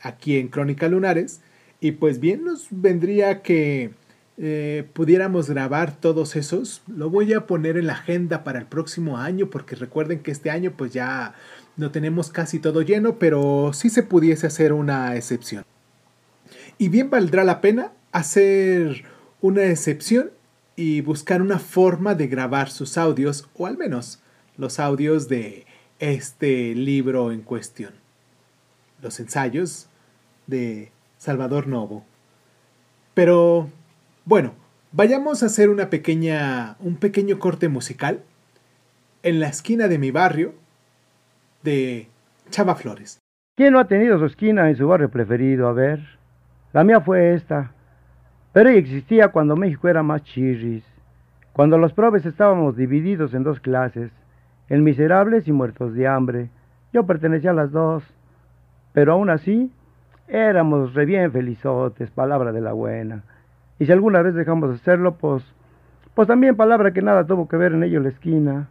aquí 0.00 0.38
en 0.38 0.48
Crónica 0.48 0.88
Lunares 0.88 1.40
y 1.80 1.92
pues 1.92 2.18
bien 2.18 2.44
nos 2.44 2.68
vendría 2.70 3.42
que 3.42 3.92
eh, 4.38 4.88
pudiéramos 4.94 5.50
grabar 5.50 5.94
todos 6.00 6.36
esos. 6.36 6.82
Lo 6.86 7.10
voy 7.10 7.32
a 7.34 7.46
poner 7.46 7.76
en 7.76 7.86
la 7.86 7.94
agenda 7.94 8.44
para 8.44 8.58
el 8.58 8.66
próximo 8.66 9.18
año 9.18 9.50
porque 9.50 9.76
recuerden 9.76 10.20
que 10.20 10.30
este 10.30 10.50
año 10.50 10.72
pues 10.76 10.92
ya 10.92 11.34
no 11.76 11.90
tenemos 11.90 12.30
casi 12.30 12.58
todo 12.58 12.82
lleno, 12.82 13.18
pero 13.18 13.72
sí 13.74 13.90
se 13.90 14.02
pudiese 14.02 14.46
hacer 14.46 14.72
una 14.72 15.14
excepción. 15.16 15.64
Y 16.78 16.88
bien 16.88 17.10
valdrá 17.10 17.44
la 17.44 17.60
pena 17.60 17.92
hacer 18.12 19.04
una 19.40 19.64
excepción 19.64 20.30
y 20.76 21.02
buscar 21.02 21.42
una 21.42 21.58
forma 21.58 22.14
de 22.14 22.28
grabar 22.28 22.70
sus 22.70 22.96
audios 22.96 23.48
o 23.54 23.66
al 23.66 23.76
menos 23.76 24.21
los 24.56 24.80
audios 24.80 25.28
de 25.28 25.66
este 25.98 26.74
libro 26.74 27.32
en 27.32 27.42
cuestión. 27.42 27.92
Los 29.00 29.20
ensayos 29.20 29.88
de 30.46 30.90
Salvador 31.18 31.66
Novo. 31.66 32.04
Pero 33.14 33.68
bueno, 34.24 34.54
vayamos 34.92 35.42
a 35.42 35.46
hacer 35.46 35.68
una 35.68 35.90
pequeña, 35.90 36.76
un 36.80 36.96
pequeño 36.96 37.38
corte 37.38 37.68
musical 37.68 38.22
en 39.22 39.40
la 39.40 39.48
esquina 39.48 39.88
de 39.88 39.98
mi 39.98 40.10
barrio 40.10 40.54
de 41.62 42.08
Chava 42.50 42.74
Flores. 42.74 43.18
¿Quién 43.56 43.74
no 43.74 43.80
ha 43.80 43.86
tenido 43.86 44.18
su 44.18 44.26
esquina 44.26 44.68
en 44.68 44.76
su 44.76 44.88
barrio 44.88 45.10
preferido? 45.10 45.68
A 45.68 45.72
ver, 45.72 46.00
la 46.72 46.84
mía 46.84 47.00
fue 47.00 47.34
esta. 47.34 47.72
Pero 48.52 48.70
existía 48.70 49.28
cuando 49.28 49.56
México 49.56 49.88
era 49.88 50.02
más 50.02 50.22
chirris, 50.24 50.84
cuando 51.52 51.78
los 51.78 51.92
probes 51.92 52.24
estábamos 52.26 52.76
divididos 52.76 53.34
en 53.34 53.44
dos 53.44 53.60
clases, 53.60 54.10
en 54.72 54.84
miserables 54.84 55.46
y 55.46 55.52
muertos 55.52 55.92
de 55.92 56.08
hambre. 56.08 56.48
Yo 56.94 57.04
pertenecía 57.04 57.50
a 57.50 57.54
las 57.54 57.72
dos, 57.72 58.02
pero 58.94 59.12
aún 59.12 59.28
así 59.28 59.70
éramos 60.28 60.94
re 60.94 61.04
bien 61.04 61.30
felizotes, 61.30 62.10
palabra 62.10 62.52
de 62.52 62.62
la 62.62 62.72
buena. 62.72 63.22
Y 63.78 63.84
si 63.84 63.92
alguna 63.92 64.22
vez 64.22 64.34
dejamos 64.34 64.70
de 64.70 64.76
hacerlo, 64.76 65.16
pues, 65.16 65.44
pues 66.14 66.26
también 66.26 66.56
palabra 66.56 66.90
que 66.94 67.02
nada 67.02 67.26
tuvo 67.26 67.48
que 67.48 67.58
ver 67.58 67.72
en 67.72 67.82
ello 67.82 68.00
la 68.00 68.08
esquina. 68.08 68.68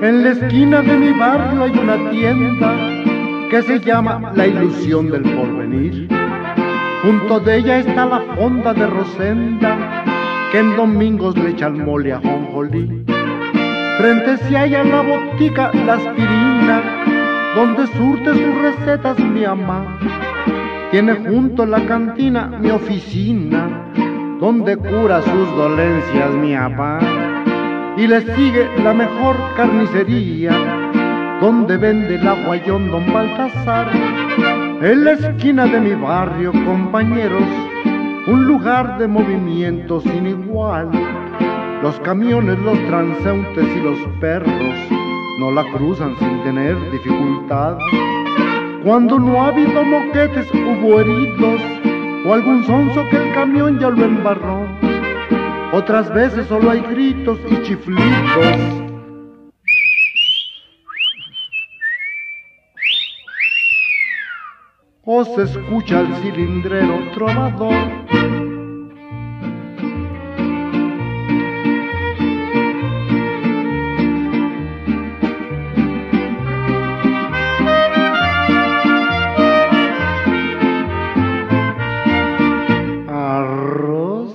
En 0.00 0.24
la 0.24 0.30
esquina 0.30 0.80
de 0.80 0.96
mi 0.96 1.18
barrio 1.18 1.62
hay 1.62 1.78
una 1.78 2.10
tienda 2.10 2.74
que 3.50 3.62
se 3.62 3.80
llama 3.80 4.32
La 4.34 4.46
Ilusión 4.46 5.10
del 5.10 5.22
Porvenir. 5.22 6.13
Junto 7.04 7.38
de 7.38 7.58
ella 7.58 7.80
está 7.80 8.06
la 8.06 8.20
fonda 8.34 8.72
de 8.72 8.86
Rosenda, 8.86 10.04
que 10.50 10.58
en 10.58 10.74
domingos 10.74 11.36
le 11.36 11.50
echa 11.50 11.66
el 11.66 11.74
mole 11.74 12.14
a 12.14 12.18
jonjolí. 12.18 13.04
Frente 13.98 14.38
si 14.38 14.56
hay 14.56 14.70
la 14.70 15.02
botica 15.02 15.70
la 15.84 15.94
aspirina, 15.94 16.80
donde 17.54 17.86
surte 17.88 18.32
sus 18.32 18.54
recetas 18.62 19.18
mi 19.18 19.44
ama. 19.44 19.98
Tiene 20.92 21.12
junto 21.16 21.66
la 21.66 21.84
cantina 21.84 22.46
mi 22.46 22.70
oficina, 22.70 23.92
donde 24.40 24.74
cura 24.78 25.20
sus 25.20 25.56
dolencias 25.56 26.30
mi 26.40 26.54
papá. 26.54 27.00
Y 27.98 28.06
le 28.06 28.22
sigue 28.34 28.66
la 28.82 28.94
mejor 28.94 29.36
carnicería, 29.58 30.52
donde 31.42 31.76
vende 31.76 32.14
el 32.14 32.26
aguayón 32.26 32.90
don 32.90 33.12
Baltasar. 33.12 33.90
En 34.84 35.02
la 35.02 35.12
esquina 35.12 35.64
de 35.64 35.80
mi 35.80 35.94
barrio, 35.94 36.52
compañeros, 36.52 37.42
un 38.26 38.46
lugar 38.46 38.98
de 38.98 39.06
movimiento 39.08 39.98
sin 40.02 40.26
igual 40.26 40.90
los 41.82 41.98
camiones, 42.00 42.58
los 42.58 42.78
transeúntes 42.86 43.64
y 43.64 43.80
los 43.80 43.98
perros 44.20 44.74
no 45.40 45.52
la 45.52 45.64
cruzan 45.72 46.14
sin 46.18 46.42
tener 46.42 46.76
dificultad. 46.90 47.78
Cuando 48.84 49.18
no 49.18 49.42
ha 49.42 49.48
habido 49.48 49.82
moquetes 49.84 50.46
hubo 50.52 50.96
o 52.28 52.34
algún 52.34 52.62
sonso 52.64 53.08
que 53.08 53.16
el 53.16 53.32
camión 53.32 53.78
ya 53.78 53.88
lo 53.88 54.04
embarró. 54.04 54.66
Otras 55.72 56.12
veces 56.12 56.46
solo 56.46 56.70
hay 56.70 56.80
gritos 56.80 57.38
y 57.50 57.62
chiflitos. 57.62 58.83
O 65.16 65.24
se 65.24 65.42
escucha 65.42 66.00
el 66.00 66.12
cilindrero 66.16 66.98
trovador. 67.12 67.72
Arroz. 83.08 84.34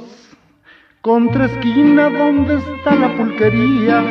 Contra 1.01 1.47
esquina 1.47 2.09
donde 2.09 2.55
está 2.55 2.95
la 2.95 3.17
pulquería, 3.17 4.01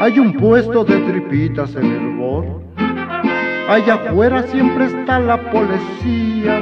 hay 0.00 0.18
un 0.18 0.32
puesto 0.38 0.86
de 0.86 1.00
tripitas 1.00 1.74
en 1.76 1.84
el 1.84 2.16
bor. 2.16 2.71
Allá 3.68 3.94
afuera 3.94 4.42
siempre 4.44 4.86
está 4.86 5.18
la 5.18 5.38
policía 5.50 6.60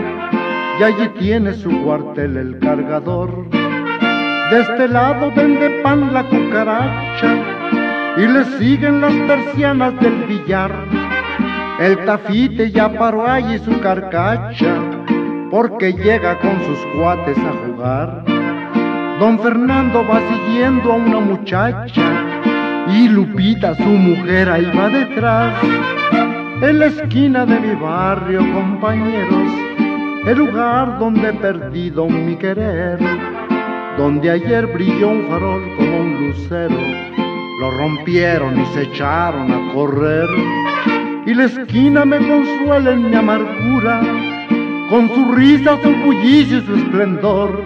y 0.79 0.83
allí 0.83 1.09
tiene 1.19 1.55
su 1.55 1.83
cuartel 1.83 2.37
el 2.37 2.59
cargador. 2.59 3.49
De 4.51 4.61
este 4.61 4.89
lado 4.89 5.33
vende 5.35 5.81
pan 5.83 6.13
la 6.13 6.25
cucaracha 6.25 7.37
y 8.17 8.27
le 8.27 8.45
siguen 8.59 9.01
las 9.01 9.15
persianas 9.27 9.99
del 10.01 10.25
billar. 10.25 10.73
El 11.81 12.05
tafite 12.05 12.71
ya 12.71 12.93
paró 12.93 13.27
allí 13.27 13.59
su 13.59 13.81
carcacha 13.81 14.75
porque 15.51 15.93
llega 15.93 16.39
con 16.39 16.61
sus 16.65 16.79
cuates 16.97 17.39
a 17.39 17.67
jugar. 17.67 18.25
Don 19.19 19.39
Fernando 19.41 20.05
va 20.07 20.21
siguiendo 20.21 20.93
a 20.93 20.97
una 20.97 21.21
muchacha 21.21 22.03
y 22.89 23.09
Lupita, 23.09 23.75
su 23.75 23.83
mujer, 23.83 24.49
ahí 24.49 24.71
va 24.77 24.89
detrás. 24.89 25.55
En 26.63 26.79
la 26.79 26.87
esquina 26.89 27.47
de 27.47 27.59
mi 27.59 27.75
barrio, 27.75 28.41
compañeros, 28.53 29.51
el 30.27 30.37
lugar 30.37 30.99
donde 30.99 31.31
he 31.31 31.33
perdido 31.33 32.07
mi 32.07 32.37
querer, 32.37 32.99
donde 33.97 34.31
ayer 34.31 34.67
brilló 34.67 35.09
un 35.09 35.27
farol 35.27 35.63
como 35.79 36.01
un 36.01 36.27
lucero, 36.27 36.77
lo 37.61 37.71
rompieron 37.79 38.61
y 38.61 38.67
se 38.75 38.83
echaron 38.83 39.51
a 39.51 39.73
correr. 39.73 40.29
Y 41.25 41.33
la 41.33 41.45
esquina 41.45 42.05
me 42.05 42.19
consuela 42.19 42.91
en 42.91 43.09
mi 43.09 43.17
amargura, 43.17 44.03
con 44.91 45.09
su 45.09 45.33
risa, 45.33 45.79
su 45.83 45.95
bullicio 46.05 46.59
y 46.59 46.67
su 46.67 46.75
esplendor. 46.75 47.65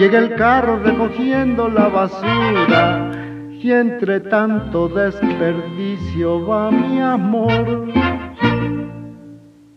Llega 0.00 0.18
el 0.18 0.34
carro 0.34 0.80
recogiendo 0.82 1.68
la 1.68 1.86
basura 1.86 3.23
y 3.64 3.72
entre 3.72 4.20
tanto 4.20 4.90
desperdicio 4.90 6.46
va 6.46 6.70
mi 6.70 7.00
amor. 7.00 7.88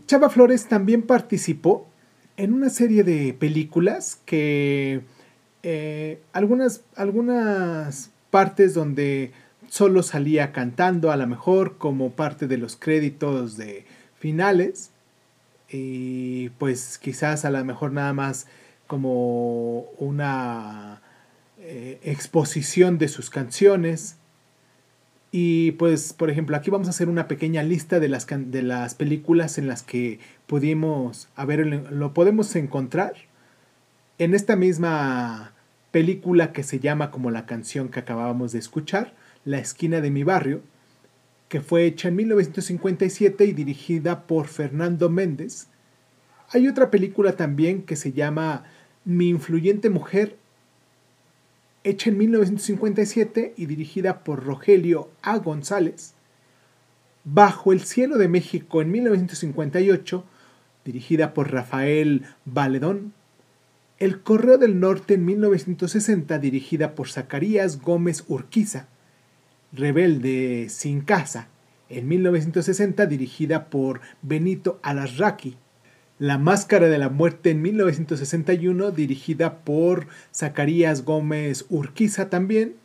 Chava 0.06 0.30
Flores 0.30 0.68
también 0.68 1.04
participó 1.04 1.88
en 2.36 2.52
una 2.52 2.70
serie 2.70 3.06
de 3.06 3.34
películas 3.34 4.20
que 4.26 5.04
eh, 5.64 6.20
algunas, 6.34 6.82
algunas 6.98 8.12
partes 8.30 8.74
donde 8.74 9.32
solo 9.70 10.04
salía 10.04 10.52
cantando, 10.52 11.10
a 11.10 11.16
lo 11.16 11.26
mejor 11.26 11.78
como 11.78 12.12
parte 12.12 12.46
de 12.48 12.58
los 12.58 12.76
créditos 12.76 13.56
de 13.56 13.86
finales, 14.20 14.92
y 15.70 16.50
pues 16.60 16.98
quizás 16.98 17.46
a 17.46 17.52
lo 17.52 17.64
mejor 17.64 17.94
nada 17.94 18.12
más 18.12 18.48
como 18.86 19.84
una 19.98 21.00
eh, 21.60 22.00
exposición 22.04 22.98
de 22.98 23.08
sus 23.08 23.30
canciones. 23.30 24.18
Y 25.32 25.72
pues, 25.72 26.14
por 26.14 26.30
ejemplo, 26.30 26.56
aquí 26.56 26.70
vamos 26.70 26.88
a 26.88 26.92
hacer 26.92 27.10
una 27.10 27.28
pequeña 27.28 27.64
lista 27.64 28.00
de 28.00 28.10
las, 28.10 28.28
de 28.30 28.62
las 28.62 28.96
películas 28.96 29.58
en 29.58 29.68
las 29.68 29.84
que 29.84 30.20
pudimos, 30.46 31.30
a 31.36 31.46
ver, 31.46 31.66
lo 31.66 32.14
podemos 32.14 32.56
encontrar. 32.56 33.14
En 34.20 34.34
esta 34.34 34.56
misma 34.56 35.54
película 35.92 36.54
que 36.54 36.64
se 36.64 36.80
llama 36.80 37.12
como 37.12 37.32
la 37.32 37.46
canción 37.46 37.90
que 37.90 38.00
acabábamos 38.00 38.52
de 38.52 38.60
escuchar, 38.60 39.14
La 39.46 39.60
esquina 39.60 40.02
de 40.02 40.12
mi 40.12 40.24
barrio, 40.24 40.62
que 41.50 41.62
fue 41.62 41.86
hecha 41.86 42.10
en 42.10 42.18
1957 42.18 43.46
y 43.46 43.54
dirigida 43.54 44.28
por 44.28 44.48
Fernando 44.48 45.10
Méndez. 45.10 45.68
Hay 46.50 46.68
otra 46.68 46.92
película 46.92 47.34
también 47.34 47.82
que 47.82 47.96
se 47.96 48.12
llama 48.12 48.66
Mi 49.06 49.30
influyente 49.30 49.90
mujer 49.90 50.38
hecha 51.88 52.10
en 52.10 52.18
1957 52.18 53.54
y 53.58 53.66
dirigida 53.66 54.24
por 54.24 54.44
Rogelio 54.44 55.10
A. 55.22 55.38
González, 55.38 56.14
Bajo 57.30 57.74
el 57.74 57.82
cielo 57.82 58.18
de 58.18 58.30
México 58.30 58.82
en 58.82 58.90
1958, 58.90 60.24
dirigida 60.86 61.34
por 61.34 61.52
Rafael 61.52 62.24
Valedón, 62.46 63.12
El 64.00 64.22
Correo 64.22 64.58
del 64.58 64.80
Norte 64.80 65.16
en 65.16 65.26
1960, 65.26 66.40
dirigida 66.40 66.96
por 66.96 67.10
Zacarías 67.10 67.82
Gómez 67.82 68.24
Urquiza, 68.30 68.88
Rebelde 69.74 70.68
sin 70.70 71.02
casa 71.02 71.50
en 71.90 72.08
1960, 72.08 73.06
dirigida 73.08 73.70
por 73.70 74.00
Benito 74.22 74.80
Alarraqui, 74.82 75.58
la 76.20 76.40
Máscara 76.40 76.88
de 76.88 76.98
la 76.98 77.10
Muerte 77.10 77.52
en 77.52 77.62
1961, 77.62 78.92
dirigida 78.92 79.60
por 79.60 80.08
Zacarías 80.34 81.06
Gómez 81.06 81.66
Urquiza 81.70 82.30
también. 82.30 82.76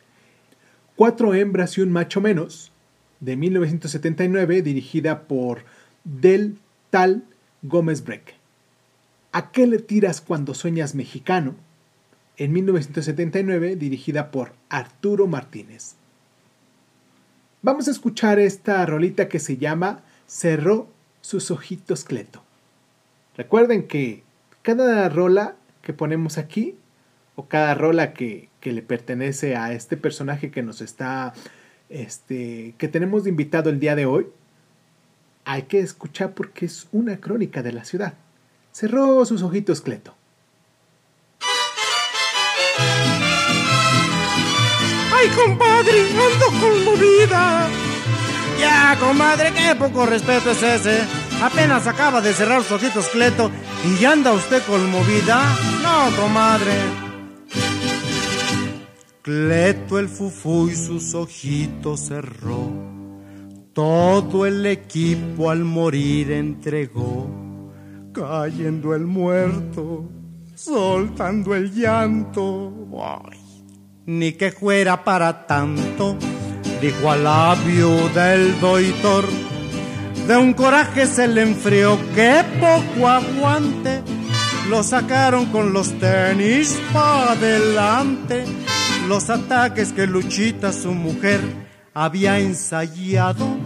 Cuatro 0.95 1.33
hembras 1.33 1.77
y 1.77 1.81
un 1.81 1.91
macho 1.91 2.21
menos, 2.21 2.71
de 3.19 3.35
1979, 3.35 4.61
dirigida 4.61 5.23
por 5.23 5.63
Del 6.03 6.59
Tal 6.91 7.23
Gómez 7.63 8.03
Breck. 8.03 8.35
¿A 9.31 9.51
qué 9.51 9.65
le 9.65 9.79
tiras 9.79 10.21
cuando 10.21 10.53
sueñas 10.53 10.93
mexicano? 10.93 11.55
En 12.37 12.53
1979, 12.53 13.75
dirigida 13.77 14.29
por 14.29 14.53
Arturo 14.69 15.25
Martínez. 15.25 15.95
Vamos 17.63 17.87
a 17.87 17.91
escuchar 17.91 18.37
esta 18.37 18.85
rolita 18.85 19.27
que 19.27 19.39
se 19.39 19.57
llama 19.57 20.03
Cerró 20.27 20.87
sus 21.21 21.49
ojitos 21.49 22.03
Cleto. 22.03 22.43
Recuerden 23.35 23.87
que 23.87 24.23
cada 24.61 25.09
rola 25.09 25.55
que 25.81 25.93
ponemos 25.93 26.37
aquí, 26.37 26.77
o 27.35 27.47
cada 27.47 27.73
rola 27.73 28.13
que, 28.13 28.49
que 28.59 28.71
le 28.71 28.81
pertenece 28.81 29.55
a 29.55 29.73
este 29.73 29.97
personaje 29.97 30.51
que 30.51 30.61
nos 30.61 30.81
está, 30.81 31.33
este, 31.89 32.75
que 32.77 32.87
tenemos 32.87 33.23
de 33.23 33.31
invitado 33.31 33.69
el 33.69 33.79
día 33.79 33.95
de 33.95 34.05
hoy, 34.05 34.27
hay 35.45 35.63
que 35.63 35.79
escuchar 35.79 36.33
porque 36.33 36.65
es 36.65 36.87
una 36.91 37.17
crónica 37.17 37.63
de 37.63 37.73
la 37.73 37.85
ciudad. 37.85 38.13
Cerró 38.71 39.25
sus 39.25 39.41
ojitos 39.41 39.81
Cleto. 39.81 40.15
¡Ay, 45.15 45.27
compadre! 45.35 46.01
¡Ando 46.09 46.45
conmovida! 46.59 47.67
Ya, 48.59 48.97
comadre, 48.99 49.51
qué 49.53 49.75
poco 49.75 50.05
respeto 50.05 50.51
es 50.51 50.63
ese. 50.63 51.22
Apenas 51.43 51.87
acaba 51.87 52.21
de 52.21 52.31
cerrar 52.31 52.63
sus 52.63 52.71
ojitos 52.71 53.09
Cleto 53.09 53.51
y 53.85 53.99
ya 53.99 54.13
anda 54.13 54.31
usted 54.31 54.63
conmovida. 54.63 55.43
No, 55.83 56.15
comadre. 56.15 56.71
Cleto 59.21 59.99
el 59.99 60.07
fufú 60.07 60.69
y 60.69 60.75
sus 60.77 61.13
ojitos 61.13 61.99
cerró. 62.07 62.71
Todo 63.73 64.45
el 64.45 64.65
equipo 64.65 65.49
al 65.49 65.65
morir 65.65 66.31
entregó. 66.31 67.29
Cayendo 68.13 68.95
el 68.95 69.05
muerto, 69.05 70.09
soltando 70.55 71.55
el 71.55 71.73
llanto. 71.73 72.71
Ay, 73.03 73.39
ni 74.05 74.31
que 74.31 74.53
fuera 74.53 75.03
para 75.03 75.45
tanto, 75.45 76.15
dijo 76.79 77.11
a 77.11 77.17
la 77.17 77.57
viuda 77.65 78.33
el 78.33 78.57
doitor 78.61 79.25
de 80.27 80.37
un 80.37 80.53
coraje 80.53 81.05
se 81.05 81.27
le 81.27 81.41
enfrió 81.41 81.99
que 82.15 82.43
poco 82.59 83.09
aguante. 83.09 84.01
Lo 84.69 84.81
sacaron 84.81 85.47
con 85.47 85.73
los 85.73 85.99
tenis 85.99 86.79
para 86.93 87.33
adelante. 87.33 88.45
Los 89.07 89.29
ataques 89.29 89.91
que 89.91 90.07
Luchita, 90.07 90.71
su 90.71 90.93
mujer, 90.93 91.41
había 91.93 92.39
ensayado. 92.39 93.57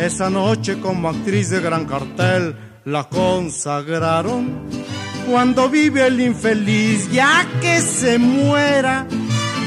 Esa 0.00 0.30
noche 0.30 0.80
como 0.80 1.08
actriz 1.08 1.50
de 1.50 1.60
gran 1.60 1.84
cartel 1.84 2.56
la 2.84 3.04
consagraron. 3.04 4.68
Cuando 5.30 5.68
vive 5.68 6.06
el 6.06 6.20
infeliz, 6.20 7.10
ya 7.12 7.46
que 7.60 7.80
se 7.80 8.18
muera. 8.18 9.06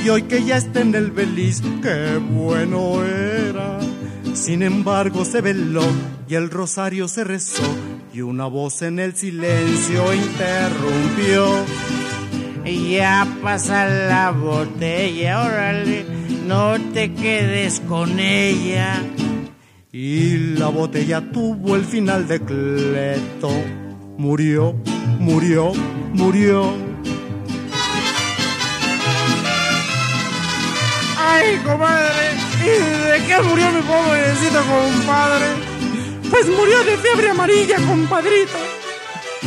Y 0.03 0.09
hoy 0.09 0.23
que 0.23 0.43
ya 0.43 0.57
está 0.57 0.81
en 0.81 0.95
el 0.95 1.11
beliz, 1.11 1.61
qué 1.81 2.17
bueno 2.17 3.03
era 3.05 3.90
Sin 4.33 4.63
embargo 4.63 5.25
se 5.25 5.41
veló 5.41 5.85
y 6.27 6.35
el 6.35 6.49
rosario 6.49 7.07
se 7.07 7.23
rezó 7.23 7.63
y 8.13 8.21
una 8.21 8.45
voz 8.47 8.81
en 8.81 8.99
el 8.99 9.15
silencio 9.15 10.13
interrumpió. 10.13 11.65
Ya 12.65 13.27
pasa 13.41 13.85
la 13.85 14.31
botella, 14.31 15.41
órale, 15.41 16.05
no 16.47 16.75
te 16.93 17.13
quedes 17.13 17.79
con 17.81 18.19
ella. 18.19 19.01
Y 19.91 20.37
la 20.57 20.67
botella 20.67 21.21
tuvo 21.31 21.75
el 21.75 21.83
final 21.83 22.27
de 22.27 22.39
Cleto. 22.39 23.49
Murió, 24.17 24.73
murió, 25.19 25.73
murió. 26.13 26.73
Ay, 31.17 31.57
comadre, 31.65 32.30
¿y 32.63 33.09
de 33.09 33.25
qué 33.27 33.41
murió 33.41 33.71
mi 33.71 33.81
pobrecito 33.81 34.59
compadre? 34.65 35.47
Pues 36.29 36.47
murió 36.47 36.83
de 36.83 36.97
fiebre 36.97 37.29
amarilla, 37.29 37.75
compadrito. 37.85 38.57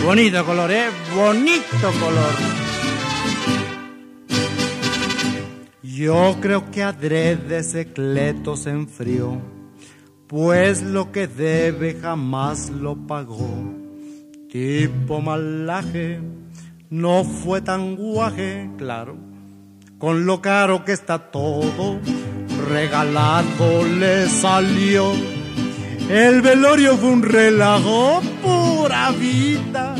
Bonito 0.04 0.44
color, 0.44 0.70
¿eh? 0.70 0.88
Bonito 1.14 1.92
color. 2.00 2.64
Yo 5.82 6.36
creo 6.40 6.70
que 6.72 6.82
adrede 6.82 7.58
ese 7.58 7.92
Cleto 7.92 8.56
se 8.56 8.70
enfrió, 8.70 9.40
pues 10.26 10.82
lo 10.82 11.12
que 11.12 11.28
debe 11.28 11.94
jamás 11.94 12.70
lo 12.70 12.96
pagó. 13.06 13.48
Tipo 14.50 15.20
malaje, 15.20 16.20
no 16.90 17.22
fue 17.22 17.60
tan 17.60 17.94
guaje, 17.94 18.68
claro, 18.76 19.16
con 19.98 20.26
lo 20.26 20.42
caro 20.42 20.84
que 20.84 20.92
está 20.92 21.30
todo, 21.30 22.00
regalado 22.64 23.84
le 23.84 24.28
salió. 24.28 25.12
El 26.08 26.42
velorio 26.42 26.96
fue 26.96 27.08
un 27.08 27.22
relajo, 27.22 28.20
pura 28.42 29.10
vida. 29.12 29.94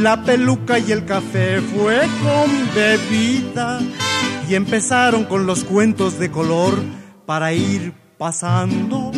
La 0.00 0.22
peluca 0.22 0.78
y 0.78 0.92
el 0.92 1.04
café 1.04 1.60
fue 1.60 2.00
con 2.22 2.74
bebida. 2.74 3.80
Y 4.48 4.54
empezaron 4.54 5.24
con 5.24 5.46
los 5.46 5.64
cuentos 5.64 6.18
de 6.18 6.30
color 6.30 6.82
para 7.26 7.52
ir 7.52 7.92
pasando. 8.18 9.12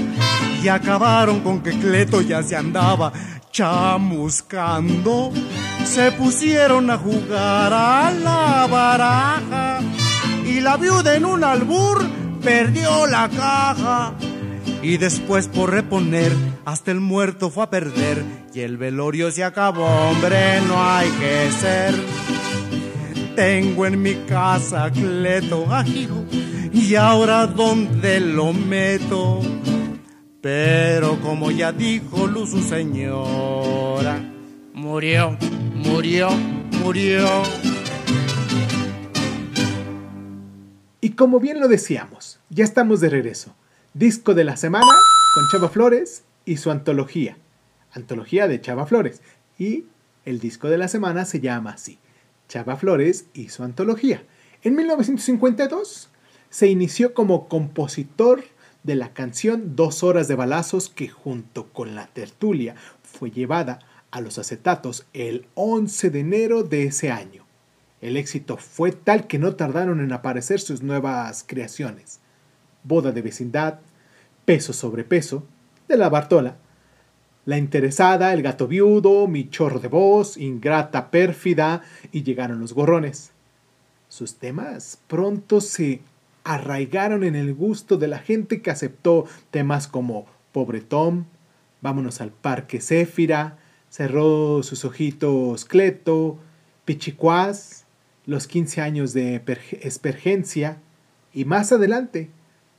Y 0.62 0.68
acabaron 0.68 1.40
con 1.40 1.62
que 1.62 1.70
Cleto 1.78 2.20
ya 2.20 2.42
se 2.42 2.56
andaba 2.56 3.12
chamuscando. 3.52 5.32
Se 5.84 6.12
pusieron 6.12 6.90
a 6.90 6.98
jugar 6.98 7.72
a 7.72 8.10
la 8.10 8.66
baraja. 8.68 9.80
Y 10.44 10.60
la 10.60 10.76
viuda 10.76 11.14
en 11.14 11.24
un 11.24 11.44
albur 11.44 12.15
perdió 12.46 13.08
la 13.08 13.28
caja. 13.28 14.14
Y 14.80 14.98
después 14.98 15.48
por 15.48 15.72
reponer, 15.72 16.32
hasta 16.64 16.92
el 16.92 17.00
muerto 17.00 17.50
fue 17.50 17.64
a 17.64 17.70
perder. 17.70 18.24
Y 18.54 18.60
el 18.60 18.76
velorio 18.76 19.32
se 19.32 19.42
acabó, 19.42 19.84
hombre, 19.84 20.60
no 20.68 20.80
hay 20.80 21.08
que 21.10 21.50
ser. 21.50 21.94
Tengo 23.34 23.84
en 23.84 24.00
mi 24.00 24.14
casa 24.26 24.90
Cleto 24.90 25.66
ajijo, 25.70 26.24
y 26.72 26.94
ahora 26.94 27.46
dónde 27.46 28.20
lo 28.20 28.52
meto. 28.52 29.40
Pero 30.40 31.20
como 31.20 31.50
ya 31.50 31.72
dijo 31.72 32.28
Luz 32.28 32.50
su 32.50 32.62
señora, 32.62 34.20
murió, 34.72 35.36
murió, 35.74 36.30
murió. 36.82 37.75
Como 41.16 41.40
bien 41.40 41.60
lo 41.60 41.68
decíamos, 41.68 42.38
ya 42.50 42.64
estamos 42.64 43.00
de 43.00 43.08
regreso. 43.08 43.54
Disco 43.94 44.34
de 44.34 44.44
la 44.44 44.56
semana 44.56 44.92
con 45.34 45.48
Chava 45.50 45.70
Flores 45.70 46.24
y 46.44 46.58
su 46.58 46.70
antología. 46.70 47.38
Antología 47.92 48.46
de 48.46 48.60
Chava 48.60 48.86
Flores. 48.86 49.22
Y 49.58 49.86
el 50.26 50.38
disco 50.38 50.68
de 50.68 50.76
la 50.76 50.88
semana 50.88 51.24
se 51.24 51.40
llama 51.40 51.70
así. 51.70 51.98
Chava 52.48 52.76
Flores 52.76 53.26
y 53.32 53.48
su 53.48 53.62
antología. 53.62 54.22
En 54.62 54.76
1952 54.76 56.10
se 56.50 56.68
inició 56.68 57.14
como 57.14 57.48
compositor 57.48 58.44
de 58.82 58.94
la 58.94 59.14
canción 59.14 59.74
Dos 59.74 60.02
horas 60.02 60.28
de 60.28 60.34
balazos 60.34 60.90
que 60.90 61.08
junto 61.08 61.72
con 61.72 61.94
la 61.94 62.06
tertulia 62.08 62.74
fue 63.02 63.30
llevada 63.30 63.78
a 64.10 64.20
los 64.20 64.38
acetatos 64.38 65.06
el 65.14 65.46
11 65.54 66.10
de 66.10 66.20
enero 66.20 66.62
de 66.62 66.84
ese 66.84 67.10
año. 67.10 67.45
El 68.06 68.16
éxito 68.16 68.56
fue 68.56 68.92
tal 68.92 69.26
que 69.26 69.40
no 69.40 69.56
tardaron 69.56 69.98
en 69.98 70.12
aparecer 70.12 70.60
sus 70.60 70.80
nuevas 70.80 71.42
creaciones. 71.44 72.20
Boda 72.84 73.10
de 73.10 73.20
vecindad, 73.20 73.80
Peso 74.44 74.72
sobre 74.72 75.02
peso, 75.02 75.42
de 75.88 75.96
la 75.96 76.08
Bartola, 76.08 76.56
La 77.46 77.58
interesada, 77.58 78.32
El 78.32 78.42
gato 78.42 78.68
viudo, 78.68 79.26
Mi 79.26 79.50
chorro 79.50 79.80
de 79.80 79.88
voz, 79.88 80.36
Ingrata 80.36 81.10
pérfida 81.10 81.82
y 82.12 82.22
llegaron 82.22 82.60
los 82.60 82.74
gorrones. 82.74 83.32
Sus 84.08 84.36
temas 84.36 85.00
pronto 85.08 85.60
se 85.60 86.00
arraigaron 86.44 87.24
en 87.24 87.34
el 87.34 87.54
gusto 87.54 87.96
de 87.96 88.06
la 88.06 88.20
gente 88.20 88.62
que 88.62 88.70
aceptó 88.70 89.24
temas 89.50 89.88
como 89.88 90.26
Pobre 90.52 90.80
Tom, 90.80 91.24
Vámonos 91.80 92.20
al 92.20 92.30
Parque 92.30 92.80
Céfira, 92.80 93.58
Cerró 93.90 94.62
sus 94.62 94.84
ojitos 94.84 95.64
Cleto, 95.64 96.38
Pichicuás, 96.84 97.85
Los 98.26 98.48
15 98.48 98.80
años 98.80 99.12
de 99.12 99.40
Espergencia 99.82 100.78
y 101.32 101.44
más 101.44 101.70
adelante, 101.70 102.28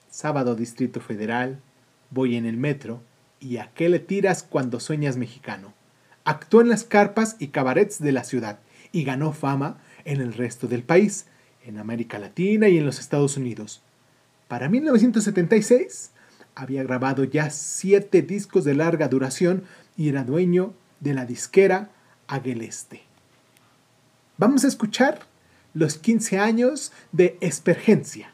Sábado 0.10 0.56
Distrito 0.56 1.00
Federal, 1.00 1.62
Voy 2.10 2.36
en 2.36 2.46
el 2.46 2.58
Metro 2.58 3.02
y 3.40 3.56
A 3.56 3.72
qué 3.74 3.88
le 3.88 4.00
tiras 4.00 4.44
cuando 4.44 4.82
sueñas 4.82 5.16
mexicano. 5.16 5.74
Actuó 6.26 6.60
en 6.60 6.68
las 6.68 6.84
carpas 6.84 7.38
y 7.40 7.48
cabarets 7.48 8.00
de 8.00 8.12
la 8.12 8.26
ciudad 8.26 8.60
y 8.92 9.06
ganó 9.06 9.32
fama 9.32 9.78
en 10.04 10.20
el 10.20 10.34
resto 10.34 10.68
del 10.68 10.84
país, 10.84 11.28
en 11.66 11.78
América 11.78 12.20
Latina 12.20 12.68
y 12.68 12.78
en 12.78 12.86
los 12.86 13.00
Estados 13.00 13.38
Unidos. 13.38 13.82
Para 14.50 14.68
1976 14.68 16.12
había 16.56 16.84
grabado 16.84 17.24
ya 17.24 17.52
siete 17.52 18.22
discos 18.22 18.66
de 18.66 18.76
larga 18.76 19.08
duración 19.08 19.64
y 19.96 20.10
era 20.10 20.26
dueño 20.26 20.74
de 21.00 21.14
la 21.14 21.26
disquera 21.26 21.90
Agueleste. 22.28 23.04
Vamos 24.38 24.66
a 24.66 24.68
escuchar 24.68 25.27
los 25.78 25.98
15 26.00 26.40
años 26.40 26.92
de 27.12 27.38
Espergencia. 27.40 28.34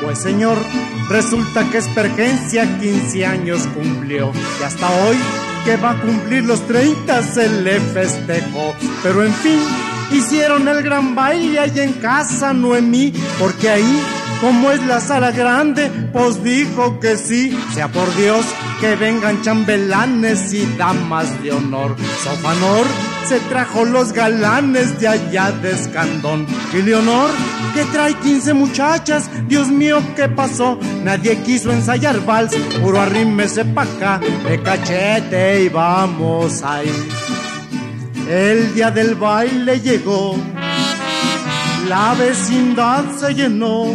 Pues 0.00 0.18
señor, 0.18 0.58
resulta 1.08 1.68
que 1.70 1.78
Espergencia 1.78 2.78
15 2.78 3.26
años 3.26 3.66
cumplió 3.74 4.32
y 4.60 4.62
hasta 4.62 4.88
hoy 5.06 5.16
que 5.64 5.76
va 5.76 5.92
a 5.92 6.00
cumplir 6.00 6.44
los 6.44 6.64
30 6.68 7.22
se 7.22 7.48
le 7.48 7.80
festejó. 7.80 8.74
Pero 9.02 9.24
en 9.24 9.32
fin, 9.32 9.58
hicieron 10.12 10.68
el 10.68 10.82
gran 10.82 11.14
baile 11.14 11.58
ahí 11.58 11.80
en 11.80 11.94
casa 11.94 12.52
Noemí, 12.52 13.12
porque 13.40 13.70
ahí, 13.70 14.02
como 14.40 14.70
es 14.70 14.84
la 14.86 15.00
sala 15.00 15.30
grande, 15.30 15.90
pues 16.12 16.42
dijo 16.42 17.00
que 17.00 17.16
sí, 17.16 17.56
sea 17.72 17.88
por 17.88 18.14
Dios 18.16 18.44
que 18.80 18.96
vengan 18.96 19.42
chambelanes 19.42 20.52
y 20.52 20.66
damas 20.76 21.42
de 21.42 21.52
honor. 21.52 21.96
Sofanor 22.22 22.86
se 23.26 23.40
trajo 23.40 23.84
los 23.84 24.12
galanes 24.12 25.00
de 25.00 25.08
allá 25.08 25.50
de 25.50 25.72
Escandón. 25.72 26.46
Y 26.72 26.82
Leonor, 26.82 27.30
que 27.74 27.84
trae 27.86 28.14
15 28.14 28.54
muchachas, 28.54 29.30
Dios 29.48 29.68
mío, 29.68 30.02
¿qué 30.14 30.28
pasó? 30.28 30.78
Nadie 31.02 31.36
quiso 31.38 31.72
ensayar 31.72 32.24
vals, 32.24 32.54
puro 32.82 33.00
arrímese 33.00 33.64
pa' 33.64 33.82
acá, 33.82 34.20
de 34.48 34.60
cachete 34.62 35.64
y 35.64 35.68
vamos 35.68 36.62
ahí. 36.62 36.92
El 38.28 38.74
día 38.74 38.90
del 38.90 39.14
baile 39.14 39.80
llegó, 39.80 40.36
la 41.88 42.14
vecindad 42.14 43.04
se 43.18 43.34
llenó, 43.34 43.86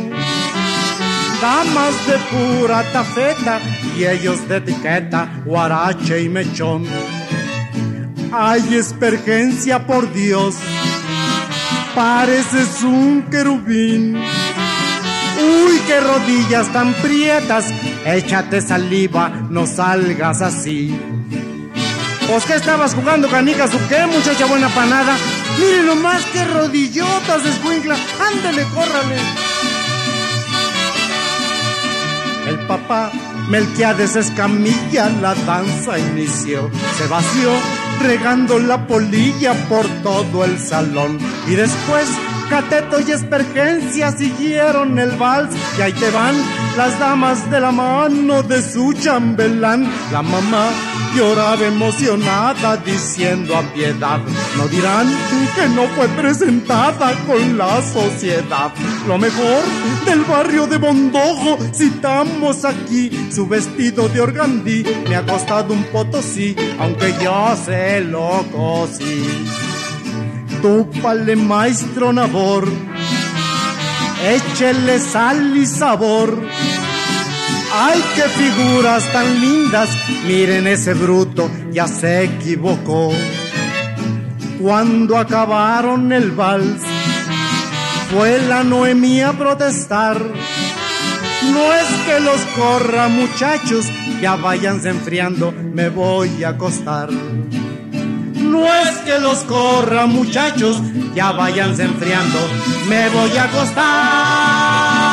damas 1.42 2.08
de 2.08 2.18
pura 2.30 2.84
tafeta 2.92 3.60
y 3.98 4.06
ellos 4.06 4.48
de 4.48 4.58
etiqueta, 4.58 5.42
guarache 5.46 6.22
y 6.22 6.30
mechón. 6.30 6.86
Ay, 8.32 8.76
espergencia 8.76 9.86
por 9.86 10.12
Dios, 10.14 10.56
pareces 11.96 12.84
un 12.84 13.24
querubín. 13.24 14.16
Uy, 14.16 15.80
qué 15.88 16.00
rodillas 16.02 16.72
tan 16.74 16.94
prietas, 16.96 17.66
échate 18.06 18.62
saliva, 18.62 19.30
no 19.50 19.66
salgas 19.66 20.42
así. 20.42 20.96
Pues 22.28 22.46
que 22.46 22.56
estabas 22.56 22.94
jugando 22.94 23.28
canicas 23.28 23.74
o 23.74 23.88
qué, 23.88 24.06
muchacha 24.06 24.46
buena 24.46 24.70
panada. 24.70 25.18
Mire 25.60 25.84
nomás 25.84 26.24
qué 26.26 26.46
rodillotas 26.46 27.44
escuincla. 27.46 27.96
Ándale, 28.20 28.64
córrale. 28.66 29.49
El 32.50 32.58
papá 32.66 33.12
Melquiades 33.48 34.16
Escamilla 34.16 35.08
la 35.22 35.36
danza 35.36 36.00
inició, 36.00 36.72
se 36.98 37.06
vació 37.06 37.52
regando 38.02 38.58
la 38.58 38.88
polilla 38.88 39.54
por 39.70 39.86
todo 40.02 40.46
el 40.46 40.58
salón. 40.58 41.20
Y 41.48 41.52
después 41.52 42.10
Cateto 42.50 43.00
y 43.02 43.12
Espergencia 43.12 44.12
siguieron 44.12 44.98
el 44.98 45.12
vals. 45.12 45.56
Y 45.78 45.82
ahí 45.84 45.94
te 45.94 46.10
van 46.10 46.36
las 46.76 46.98
damas 47.00 47.50
de 47.52 47.60
la 47.60 47.72
mano 47.72 48.42
de 48.42 48.64
su 48.64 48.94
chambelán. 48.94 49.88
La 50.12 50.24
mamá 50.24 50.70
lloraba 51.16 51.66
emocionada 51.66 52.78
diciendo 52.78 53.56
a 53.58 53.62
piedad, 53.74 54.20
no 54.58 54.68
dirán 54.68 55.08
que 55.56 55.68
no 55.70 55.88
fue 55.96 56.08
presentada 56.10 57.14
con 57.26 57.58
la 57.58 57.82
sociedad. 57.82 58.72
Lo 59.08 59.18
mejor 59.18 59.64
del 60.06 60.24
barrio 60.24 60.68
de 60.68 60.78
Bondojo, 60.78 61.58
citamos 61.74 62.66
aquí 62.66 63.10
su 63.32 63.48
vestido 63.48 64.08
de 64.10 64.22
organdí, 64.22 64.84
me 65.08 65.16
ha 65.16 65.26
costado 65.26 65.74
un 65.74 65.84
potosí, 65.86 66.56
aunque 66.80 67.14
yo 67.22 67.56
se 67.66 68.02
lo 68.02 68.46
cosí. 68.52 69.24
Tópale 70.62 71.36
maestro 71.36 72.12
Nabor, 72.12 72.68
échele 74.24 75.00
sal 75.00 75.56
y 75.58 75.66
sabor. 75.66 76.38
Ay, 77.72 78.04
qué 78.16 78.24
figuras 78.24 79.04
tan 79.14 79.40
lindas, 79.40 79.90
miren 80.26 80.68
ese 80.68 80.94
bruto, 80.94 81.50
ya 81.72 81.88
se 81.88 82.24
equivocó. 82.24 83.12
Cuando 84.60 85.18
acabaron 85.18 86.12
el 86.12 86.32
vals, 86.32 86.82
fue 88.12 88.40
la 88.42 88.64
Noemí 88.64 89.22
a 89.22 89.34
protestar. 89.34 90.20
No 91.54 91.74
es 91.74 91.88
que 92.06 92.20
los 92.20 92.42
corra 92.58 93.08
muchachos, 93.08 93.86
ya 94.22 94.36
váyanse 94.36 94.90
enfriando, 94.90 95.52
me 95.52 95.90
voy 95.90 96.44
a 96.44 96.50
acostar. 96.50 97.10
No 97.12 98.66
es 98.66 98.90
que 99.06 99.20
los 99.20 99.40
corra 99.44 100.08
muchachos, 100.08 100.82
ya 101.14 101.32
váyanse 101.32 101.84
enfriando, 101.84 102.40
me 102.90 103.10
voy 103.10 103.38
a 103.38 103.44
acostar. 103.44 105.09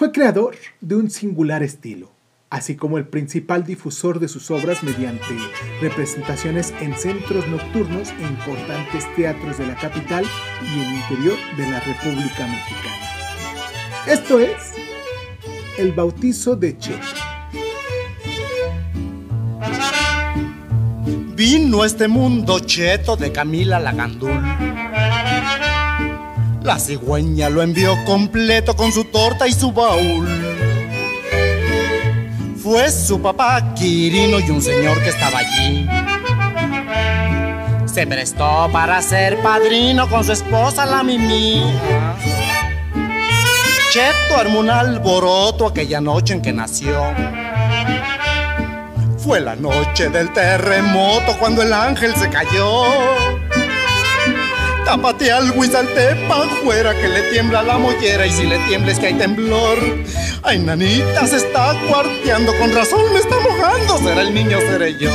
Fue 0.00 0.12
creador 0.12 0.56
de 0.80 0.96
un 0.96 1.10
singular 1.10 1.62
estilo, 1.62 2.10
así 2.48 2.74
como 2.74 2.96
el 2.96 3.06
principal 3.06 3.66
difusor 3.66 4.18
de 4.18 4.28
sus 4.28 4.50
obras 4.50 4.82
mediante 4.82 5.26
representaciones 5.82 6.72
en 6.80 6.96
centros 6.96 7.46
nocturnos 7.48 8.08
e 8.08 8.22
importantes 8.22 9.04
teatros 9.14 9.58
de 9.58 9.66
la 9.66 9.74
capital 9.74 10.24
y 10.74 10.80
el 10.80 10.94
interior 10.94 11.36
de 11.58 11.70
la 11.70 11.80
República 11.80 12.46
Mexicana. 12.46 14.06
Esto 14.06 14.40
es 14.40 14.72
el 15.76 15.92
bautizo 15.92 16.56
de 16.56 16.78
Cheto. 16.78 17.06
Vino 21.36 21.84
este 21.84 22.08
mundo 22.08 22.60
cheto 22.60 23.16
de 23.16 23.32
Camila 23.32 23.78
Lagandul. 23.78 24.69
La 26.62 26.78
cigüeña 26.78 27.48
lo 27.48 27.62
envió 27.62 27.96
completo 28.04 28.76
con 28.76 28.92
su 28.92 29.04
torta 29.04 29.48
y 29.48 29.52
su 29.52 29.72
baúl. 29.72 30.28
Fue 32.62 32.90
su 32.90 33.20
papá 33.20 33.72
Quirino 33.74 34.38
y 34.38 34.50
un 34.50 34.60
señor 34.60 35.02
que 35.02 35.08
estaba 35.08 35.38
allí. 35.38 35.88
Se 37.86 38.06
prestó 38.06 38.68
para 38.70 39.00
ser 39.00 39.40
padrino 39.42 40.08
con 40.10 40.22
su 40.22 40.32
esposa 40.32 40.84
la 40.84 41.02
Mimi. 41.02 41.64
Cheto 43.90 44.36
armó 44.38 44.60
un 44.60 44.70
alboroto 44.70 45.66
aquella 45.66 46.00
noche 46.00 46.34
en 46.34 46.42
que 46.42 46.52
nació. 46.52 47.02
Fue 49.16 49.40
la 49.40 49.56
noche 49.56 50.10
del 50.10 50.32
terremoto 50.32 51.36
cuando 51.38 51.62
el 51.62 51.72
ángel 51.72 52.14
se 52.14 52.28
cayó. 52.28 53.39
Tápate 54.90 55.30
algo 55.30 55.64
y 55.64 55.68
salte 55.68 56.16
pa' 56.26 56.42
afuera 56.42 56.92
que 56.92 57.06
le 57.06 57.22
tiembla 57.30 57.62
la 57.62 57.78
mollera 57.78 58.26
y 58.26 58.32
si 58.32 58.44
le 58.44 58.58
tiembla 58.66 58.90
es 58.90 58.98
que 58.98 59.06
hay 59.06 59.14
temblor. 59.14 59.78
Ay, 60.42 60.58
nanita, 60.58 61.28
se 61.28 61.36
está 61.36 61.76
cuarteando, 61.88 62.52
con 62.58 62.74
razón 62.74 63.00
me 63.12 63.20
está 63.20 63.36
mojando, 63.38 63.98
será 63.98 64.22
el 64.22 64.34
niño, 64.34 64.58
seré 64.58 64.98
yo. 64.98 65.12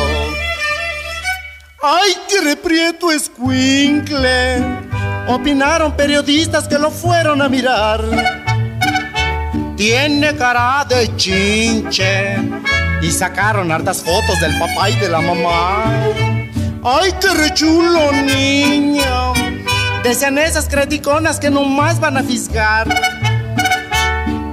Ay, 1.84 2.14
qué 2.30 2.40
reprieto 2.40 3.12
escuincle. 3.12 4.64
Opinaron 5.28 5.92
periodistas 5.92 6.70
que 6.70 6.80
lo 6.80 6.90
fueron 6.90 7.42
a 7.42 7.50
mirar. 7.50 8.02
Tiene 9.76 10.38
cara 10.38 10.86
de 10.88 11.14
chinche 11.18 12.38
y 13.02 13.12
sacaron 13.12 13.74
hartas 13.74 14.02
fotos 14.02 14.40
del 14.40 14.58
papá 14.58 14.90
y 14.90 14.96
de 14.96 15.10
la 15.10 15.20
mamá. 15.20 15.84
¡Ay, 16.82 17.14
qué 17.20 17.28
rechulo, 17.34 18.14
niño! 18.14 19.45
Decían 20.06 20.38
esas 20.38 20.70
criticonas 20.70 21.40
que 21.40 21.50
nomás 21.50 22.00
van 22.00 22.16
a 22.16 22.22
fisgar. 22.22 22.88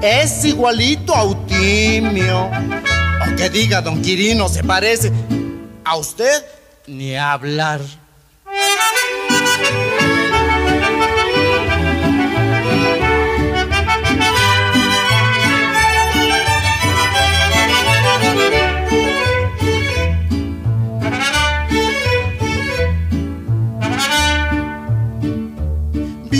Es 0.01 0.47
igualito 0.47 1.15
a 1.15 1.25
Eutimio. 1.25 2.47
O 2.47 3.49
diga 3.51 3.83
don 3.83 4.01
Quirino, 4.01 4.49
se 4.49 4.65
parece 4.65 5.13
a 5.85 5.97
usted 5.97 6.43
ni 6.87 7.17
a 7.17 7.33
hablar. 7.33 7.83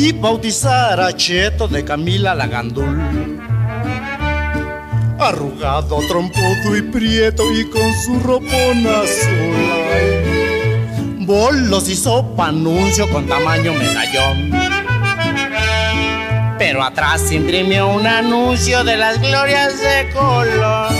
Vi 0.03 0.11
bautizar 0.11 0.99
a 1.01 1.13
Cheto 1.13 1.69
de 1.69 1.85
Camila 1.85 2.35
Lagandul. 2.35 3.01
Arrugado, 5.17 6.01
trompudo 6.09 6.77
y 6.77 6.83
prieto 6.83 7.45
y 7.53 7.71
con 7.71 7.95
su 8.03 8.19
ropón 8.19 8.85
azul. 8.85 9.55
Bolos 11.25 11.89
hizo 11.89 12.35
panuncio 12.35 13.09
con 13.11 13.29
tamaño 13.29 13.75
medallón. 13.75 14.51
Pero 16.59 16.83
atrás 16.83 17.31
imprimió 17.31 17.87
un 17.87 18.05
anuncio 18.05 18.83
de 18.83 18.97
las 18.97 19.21
glorias 19.21 19.81
de 19.81 20.11
Colón. 20.13 20.97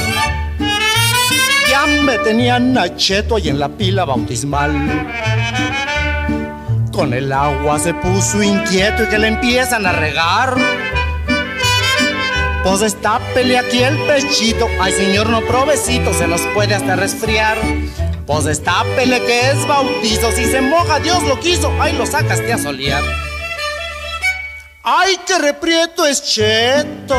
Ya 1.69 1.87
me 2.05 2.19
tenían 2.19 2.79
a 2.79 2.95
Cheto 2.95 3.35
ahí 3.35 3.49
en 3.49 3.59
la 3.59 3.69
pila 3.69 4.05
bautismal. 4.05 5.32
Con 6.93 7.15
el 7.15 7.33
agua 7.33 7.79
se 7.79 7.95
puso 7.95 8.43
inquieto 8.43 9.05
y 9.05 9.07
que 9.07 9.19
le 9.19 9.29
empiezan 9.29 9.87
a 9.87 9.93
regar. 9.93 10.55
Pues 12.63 12.81
destápele 12.81 13.59
aquí 13.59 13.83
el 13.83 13.97
pechito. 14.07 14.69
Ay, 14.79 14.93
señor, 14.93 15.31
no 15.31 15.41
provecito, 15.41 16.13
se 16.13 16.29
nos 16.29 16.43
puede 16.55 16.75
hasta 16.75 16.95
resfriar. 16.95 17.57
Pues 18.27 18.45
destápele 18.45 19.21
que 19.23 19.51
es 19.51 19.67
bautizo. 19.67 20.31
Si 20.33 20.45
se 20.45 20.61
moja, 20.61 21.01
Dios 21.01 21.23
lo 21.25 21.41
quiso. 21.41 21.73
Ay, 21.81 21.97
lo 21.97 22.05
sacaste 22.05 22.53
a 22.53 22.59
solear. 22.59 23.03
Ay, 24.83 25.17
qué 25.27 25.39
reprieto 25.39 26.07
es 26.07 26.23
cheto. 26.23 27.17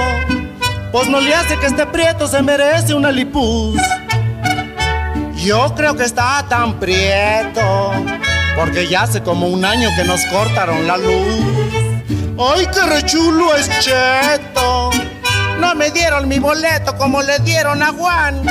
Pues 0.91 1.07
no 1.09 1.19
le 1.19 1.33
hace 1.33 1.57
que 1.57 1.65
este 1.65 1.87
prieto 1.87 2.27
se 2.27 2.43
merece 2.43 2.93
una 2.93 3.11
lipuz. 3.11 3.81
Yo 5.35 5.73
creo 5.75 5.95
que 5.95 6.03
está 6.03 6.45
tan 6.47 6.79
prieto 6.79 7.91
porque 8.55 8.87
ya 8.87 9.03
hace 9.03 9.21
como 9.23 9.47
un 9.47 9.65
año 9.65 9.89
que 9.95 10.03
nos 10.03 10.25
cortaron 10.25 10.87
la 10.87 10.97
luz. 10.97 11.63
¡Ay, 12.39 12.67
qué 12.73 12.81
rechulo 12.81 13.55
es 13.55 13.69
Cheto! 13.79 14.91
No 15.59 15.75
me 15.75 15.91
dieron 15.91 16.27
mi 16.27 16.39
boleto 16.39 16.95
como 16.97 17.21
le 17.21 17.39
dieron 17.39 17.81
a 17.81 17.93
Juan. 17.93 18.43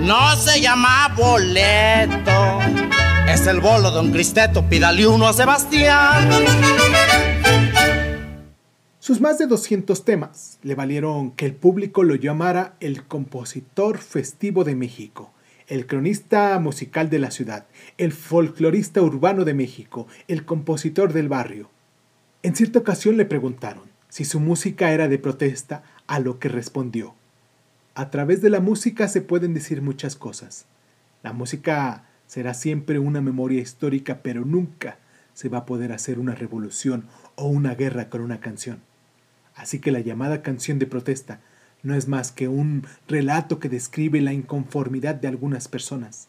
No 0.00 0.36
se 0.36 0.60
llama 0.60 1.12
boleto. 1.16 2.60
Es 3.28 3.46
el 3.46 3.60
bolo, 3.60 3.90
don 3.90 4.10
Cristeto. 4.10 4.68
Pídale 4.68 5.06
uno 5.06 5.28
a 5.28 5.32
Sebastián. 5.32 6.28
Sus 8.98 9.20
más 9.20 9.38
de 9.38 9.46
200 9.46 10.04
temas 10.04 10.58
le 10.62 10.74
valieron 10.74 11.32
que 11.32 11.46
el 11.46 11.54
público 11.54 12.02
lo 12.02 12.14
llamara 12.14 12.74
el 12.80 13.06
compositor 13.06 13.98
festivo 13.98 14.64
de 14.64 14.74
México 14.74 15.32
el 15.70 15.86
cronista 15.86 16.58
musical 16.58 17.08
de 17.08 17.20
la 17.20 17.30
ciudad, 17.30 17.66
el 17.96 18.12
folclorista 18.12 19.00
urbano 19.00 19.44
de 19.44 19.54
México, 19.54 20.08
el 20.26 20.44
compositor 20.44 21.12
del 21.12 21.28
barrio. 21.28 21.70
En 22.42 22.56
cierta 22.56 22.80
ocasión 22.80 23.16
le 23.16 23.24
preguntaron 23.24 23.84
si 24.08 24.24
su 24.24 24.40
música 24.40 24.92
era 24.92 25.06
de 25.06 25.18
protesta, 25.18 25.84
a 26.08 26.18
lo 26.18 26.40
que 26.40 26.48
respondió, 26.48 27.14
a 27.94 28.10
través 28.10 28.42
de 28.42 28.50
la 28.50 28.58
música 28.60 29.06
se 29.06 29.20
pueden 29.20 29.54
decir 29.54 29.80
muchas 29.80 30.16
cosas. 30.16 30.66
La 31.22 31.32
música 31.32 32.04
será 32.26 32.54
siempre 32.54 32.98
una 32.98 33.20
memoria 33.20 33.60
histórica, 33.60 34.22
pero 34.22 34.44
nunca 34.44 34.98
se 35.34 35.48
va 35.48 35.58
a 35.58 35.66
poder 35.66 35.92
hacer 35.92 36.18
una 36.18 36.34
revolución 36.34 37.04
o 37.36 37.46
una 37.46 37.76
guerra 37.76 38.08
con 38.08 38.22
una 38.22 38.40
canción. 38.40 38.80
Así 39.54 39.78
que 39.78 39.92
la 39.92 40.00
llamada 40.00 40.42
canción 40.42 40.78
de 40.78 40.86
protesta 40.86 41.40
no 41.82 41.94
es 41.94 42.08
más 42.08 42.32
que 42.32 42.48
un 42.48 42.86
relato 43.08 43.58
que 43.58 43.68
describe 43.68 44.20
la 44.20 44.32
inconformidad 44.32 45.14
de 45.14 45.28
algunas 45.28 45.68
personas. 45.68 46.28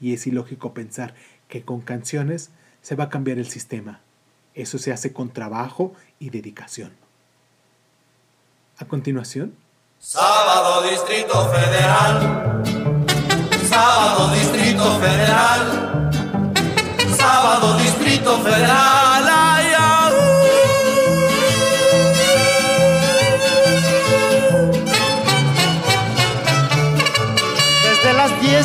Y 0.00 0.14
es 0.14 0.26
ilógico 0.26 0.74
pensar 0.74 1.14
que 1.48 1.62
con 1.62 1.80
canciones 1.80 2.50
se 2.82 2.94
va 2.94 3.04
a 3.04 3.08
cambiar 3.10 3.38
el 3.38 3.48
sistema. 3.48 4.00
Eso 4.54 4.78
se 4.78 4.92
hace 4.92 5.12
con 5.12 5.30
trabajo 5.30 5.92
y 6.18 6.30
dedicación. 6.30 6.92
A 8.78 8.84
continuación. 8.84 9.54
Sábado 9.98 10.88
Distrito 10.88 11.50
Federal. 11.50 12.62
Sábado 13.68 14.34
Distrito 14.34 15.00
Federal. 15.00 16.10
Sábado 17.16 17.78
Distrito 17.78 18.38
Federal. 18.38 19.07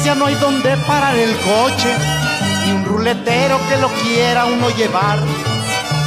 Las 0.04 0.06
10 0.06 0.06
ya 0.06 0.16
no 0.16 0.26
hay 0.26 0.36
donde 0.36 0.76
parar 0.88 1.16
el 1.16 1.36
coche, 1.38 1.95
ni 2.66 2.72
un 2.72 2.86
ruletero 2.86 3.60
que 3.70 3.78
lo 3.78 3.89
quiera 3.89 4.45
uno 4.45 4.70
llevar. 4.70 5.20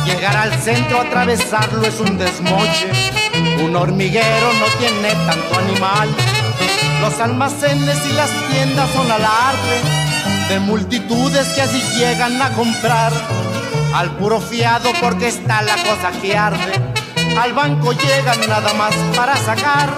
Llegar 0.05 0.36
al 0.36 0.53
centro, 0.62 1.01
atravesarlo 1.01 1.86
es 1.86 1.99
un 2.01 2.18
desmoche. 2.18 2.90
Un 3.62 3.74
hormiguero 3.74 4.53
no 4.61 4.66
tiene 4.78 5.11
tanto 5.26 5.59
animal. 5.59 6.09
Los 7.01 7.20
almacenes 7.20 7.99
y 8.09 8.12
las 8.12 8.30
tiendas 8.51 8.90
son 8.90 9.11
alarde 9.11 9.80
de 10.49 10.61
multitudes 10.61 11.49
que 11.55 11.62
así 11.62 11.82
llegan 11.99 12.40
a 12.40 12.51
comprar. 12.53 13.12
Al 13.94 14.11
puro 14.16 14.40
fiado 14.40 14.90
porque 15.01 15.28
está 15.28 15.62
la 15.62 15.74
cosa 15.74 16.11
que 16.20 16.36
arde. 16.36 16.72
Al 17.40 17.53
banco 17.53 17.92
llegan 17.92 18.40
nada 18.49 18.72
más 18.74 18.94
para 19.14 19.36
sacar. 19.36 19.90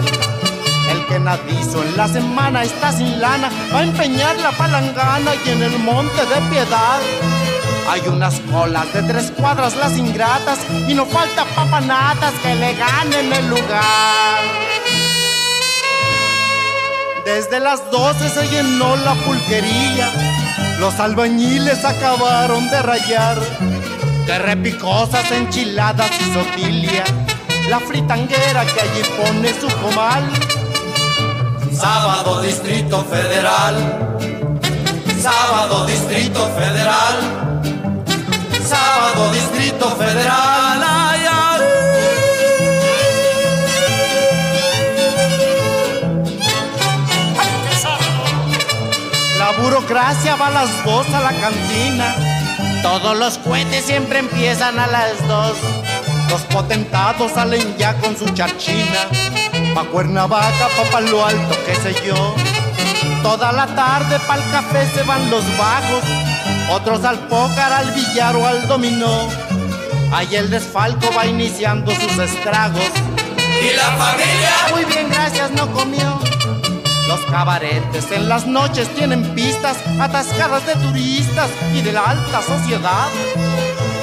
El 0.90 1.06
que 1.06 1.18
nadizo 1.18 1.82
en 1.82 1.96
la 1.96 2.08
semana 2.08 2.62
está 2.62 2.92
sin 2.92 3.20
lana, 3.20 3.50
va 3.72 3.80
a 3.80 3.82
empeñar 3.82 4.36
la 4.38 4.52
palangana 4.52 5.32
y 5.44 5.50
en 5.50 5.62
el 5.62 5.78
monte 5.78 6.20
de 6.26 6.40
piedad. 6.50 7.00
Hay 7.88 8.02
unas 8.08 8.40
colas 8.40 8.92
de 8.92 9.02
tres 9.02 9.32
cuadras 9.32 9.74
las 9.76 9.96
ingratas 9.96 10.58
y 10.86 10.94
no 10.94 11.06
falta 11.06 11.44
papanatas 11.54 12.34
que 12.42 12.54
le 12.54 12.74
ganen 12.74 13.32
el 13.32 13.48
lugar. 13.48 14.68
Desde 17.24 17.60
las 17.60 17.90
12 17.90 18.28
se 18.28 18.48
llenó 18.48 18.96
la 18.96 19.14
pulquería, 19.14 20.10
los 20.78 20.98
albañiles 21.00 21.84
acabaron 21.84 22.70
de 22.70 22.82
rayar. 22.82 23.38
De 24.26 24.38
repicosas 24.38 25.30
enchiladas 25.32 26.10
y 26.20 26.32
sotilia, 26.34 27.04
la 27.68 27.80
fritanguera 27.80 28.64
que 28.66 28.80
allí 28.80 29.02
pone 29.16 29.52
su 29.58 29.68
comal. 29.80 30.30
Sábado 31.78 32.40
Distrito 32.40 33.04
Federal. 33.04 33.74
Sábado 35.22 35.86
Distrito 35.86 36.40
Federal. 36.56 37.62
Sábado 38.66 39.32
Distrito 39.32 39.88
Federal. 39.90 40.82
Ay, 40.82 41.20
ay. 41.30 41.60
La 49.38 49.52
burocracia 49.62 50.34
va 50.34 50.48
a 50.48 50.50
las 50.50 50.84
dos 50.84 51.06
a 51.14 51.20
la 51.20 51.32
cantina. 51.40 52.16
Todos 52.82 53.16
los 53.16 53.38
cohetes 53.38 53.84
siempre 53.84 54.18
empiezan 54.18 54.80
a 54.80 54.88
las 54.88 55.28
dos. 55.28 55.56
Los 56.28 56.42
potentados 56.42 57.32
salen 57.32 57.76
ya 57.78 57.94
con 57.94 58.16
su 58.16 58.28
charchina. 58.30 59.08
Pa' 59.74 59.84
Cuernavaca, 59.84 60.68
pa' 60.76 60.90
Palo 60.90 61.24
Alto, 61.24 61.56
qué 61.66 61.74
sé 61.74 61.94
yo. 62.06 62.34
Toda 63.22 63.52
la 63.52 63.66
tarde 63.66 64.18
pa'l 64.26 64.42
café 64.50 64.86
se 64.94 65.02
van 65.02 65.30
los 65.30 65.44
bajos. 65.56 66.04
Otros 66.70 67.04
al 67.04 67.18
pócar, 67.28 67.72
al 67.72 67.92
billar 67.92 68.36
o 68.36 68.46
al 68.46 68.66
dominó. 68.68 69.28
Ahí 70.12 70.36
el 70.36 70.50
desfalco 70.50 71.08
va 71.16 71.26
iniciando 71.26 71.92
sus 71.94 72.18
estragos. 72.18 72.90
¿Y 73.60 73.76
la 73.76 73.90
familia? 73.92 74.52
Muy 74.72 74.84
bien, 74.84 75.08
gracias, 75.10 75.50
no 75.50 75.70
comió. 75.72 76.18
Los 77.08 77.20
cabaretes 77.30 78.10
en 78.12 78.28
las 78.28 78.46
noches 78.46 78.88
tienen 78.94 79.34
pistas 79.34 79.78
atascadas 79.98 80.66
de 80.66 80.74
turistas 80.76 81.50
y 81.74 81.80
de 81.80 81.92
la 81.92 82.02
alta 82.02 82.42
sociedad. 82.42 83.08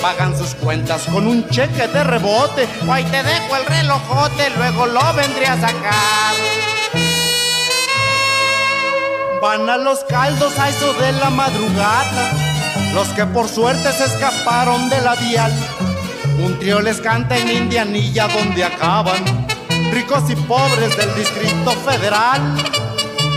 Pagan 0.05 0.37
sus 0.37 0.53
cuentas 0.53 1.01
con 1.11 1.25
un 1.25 1.49
cheque 1.49 1.87
de 1.87 2.03
rebote. 2.03 2.69
O 2.87 2.93
te 3.09 3.23
dejo 3.23 3.55
el 3.55 3.65
relojote, 3.65 4.51
luego 4.55 4.85
lo 4.85 5.01
vendré 5.15 5.47
a 5.47 5.59
sacar. 5.59 6.35
Van 9.41 9.67
a 9.67 9.77
los 9.77 10.03
caldos 10.03 10.59
a 10.59 10.69
eso 10.69 10.93
de 10.93 11.11
la 11.13 11.31
madrugada. 11.31 12.31
Los 12.93 13.07
que 13.15 13.25
por 13.25 13.49
suerte 13.49 13.91
se 13.93 14.05
escaparon 14.05 14.91
de 14.91 15.01
la 15.01 15.15
vial. 15.15 15.51
Un 16.37 16.59
trío 16.59 16.81
les 16.81 17.01
canta 17.01 17.35
en 17.35 17.49
Indianilla 17.49 18.27
donde 18.27 18.63
acaban 18.63 19.47
ricos 19.91 20.29
y 20.29 20.35
pobres 20.35 20.95
del 20.97 21.15
Distrito 21.15 21.71
Federal. 21.83 22.55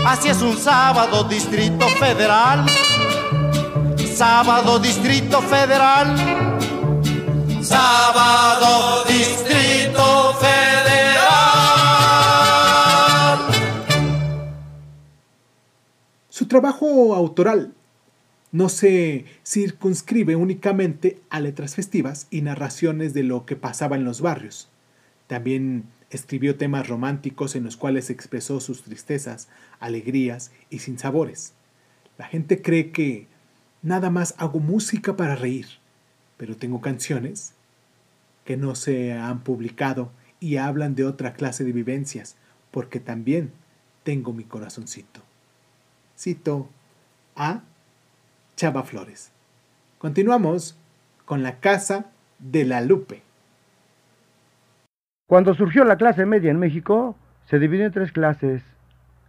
Así 0.05 0.29
es 0.29 0.39
un 0.43 0.55
sábado, 0.55 1.23
Distrito 1.23 1.87
Federal. 1.97 2.63
Sábado, 4.15 4.77
Distrito 4.77 5.41
Federal. 5.41 6.38
Sábado 7.69 9.03
Distrito 9.07 10.33
Federal. 10.39 10.57
Su 16.29 16.47
trabajo 16.47 17.13
autoral 17.13 17.75
no 18.51 18.69
se 18.69 19.25
circunscribe 19.45 20.35
únicamente 20.35 21.19
a 21.29 21.39
letras 21.39 21.75
festivas 21.75 22.25
y 22.31 22.41
narraciones 22.41 23.13
de 23.13 23.21
lo 23.21 23.45
que 23.45 23.55
pasaba 23.55 23.95
en 23.97 24.03
los 24.03 24.21
barrios. 24.21 24.67
También 25.27 25.83
escribió 26.09 26.55
temas 26.55 26.87
románticos 26.87 27.55
en 27.55 27.65
los 27.65 27.77
cuales 27.77 28.09
expresó 28.09 28.61
sus 28.61 28.81
tristezas, 28.81 29.47
alegrías 29.79 30.51
y 30.71 30.79
sinsabores. 30.79 31.53
La 32.17 32.25
gente 32.25 32.63
cree 32.63 32.89
que 32.89 33.27
nada 33.83 34.09
más 34.09 34.33
hago 34.39 34.57
música 34.57 35.15
para 35.15 35.35
reír, 35.35 35.67
pero 36.37 36.57
tengo 36.57 36.81
canciones 36.81 37.53
que 38.45 38.57
no 38.57 38.75
se 38.75 39.13
han 39.13 39.41
publicado 39.41 40.11
y 40.39 40.57
hablan 40.57 40.95
de 40.95 41.05
otra 41.05 41.33
clase 41.33 41.63
de 41.63 41.71
vivencias, 41.71 42.37
porque 42.71 42.99
también 42.99 43.51
tengo 44.03 44.33
mi 44.33 44.43
corazoncito. 44.43 45.21
Cito 46.17 46.69
a 47.35 47.61
Chava 48.55 48.83
Flores. 48.83 49.31
Continuamos 49.97 50.77
con 51.25 51.43
la 51.43 51.59
Casa 51.59 52.07
de 52.39 52.65
la 52.65 52.81
Lupe. 52.81 53.21
Cuando 55.27 55.53
surgió 55.53 55.83
la 55.83 55.97
clase 55.97 56.25
media 56.25 56.49
en 56.49 56.59
México, 56.59 57.15
se 57.45 57.59
dividió 57.59 57.85
en 57.85 57.91
tres 57.91 58.11
clases. 58.11 58.63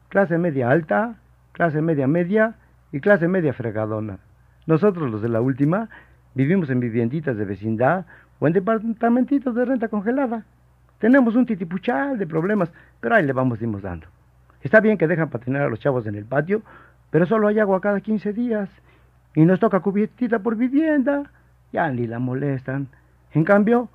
Clase 0.09 0.39
media 0.39 0.71
alta, 0.71 1.17
clase 1.53 1.83
media 1.83 2.07
media 2.07 2.55
y 2.91 3.01
clase 3.01 3.29
media 3.29 3.53
fregadona. 3.53 4.19
Nosotros, 4.67 5.11
los 5.11 5.23
de 5.23 5.29
la 5.29 5.41
última, 5.41 5.91
vivimos 6.35 6.71
en 6.71 6.81
vivienditas 6.81 7.37
de 7.37 7.45
vecindad 7.45 8.07
o 8.41 8.47
en 8.47 8.53
departamentitos 8.53 9.55
de 9.55 9.65
renta 9.65 9.89
congelada. 9.89 10.45
Tenemos 10.99 11.37
un 11.37 11.47
titipuchal 11.47 12.19
de 12.19 12.27
problemas, 12.27 12.73
pero 13.01 13.15
ahí 13.15 13.25
le 13.25 13.33
vamos 13.33 13.61
dimos 13.61 13.83
dando. 13.83 14.07
Está 14.63 14.81
bien 14.81 14.99
que 14.99 15.07
dejan 15.07 15.31
patinar 15.31 15.63
a 15.63 15.69
los 15.69 15.79
chavos 15.79 16.07
en 16.07 16.15
el 16.17 16.25
patio, 16.25 16.63
pero 17.11 17.27
solo 17.27 17.49
hay 17.49 17.59
agua 17.59 17.81
cada 17.81 18.01
15 18.01 18.33
días. 18.33 18.69
Y 19.35 19.45
nos 19.45 19.61
toca 19.61 19.81
cubiertita 19.81 20.41
por 20.41 20.57
vivienda. 20.57 21.31
Ya 21.73 21.89
ni 21.91 22.07
la 22.07 22.19
molestan. 22.19 22.89
En 23.33 23.45
cambio, 23.45 23.89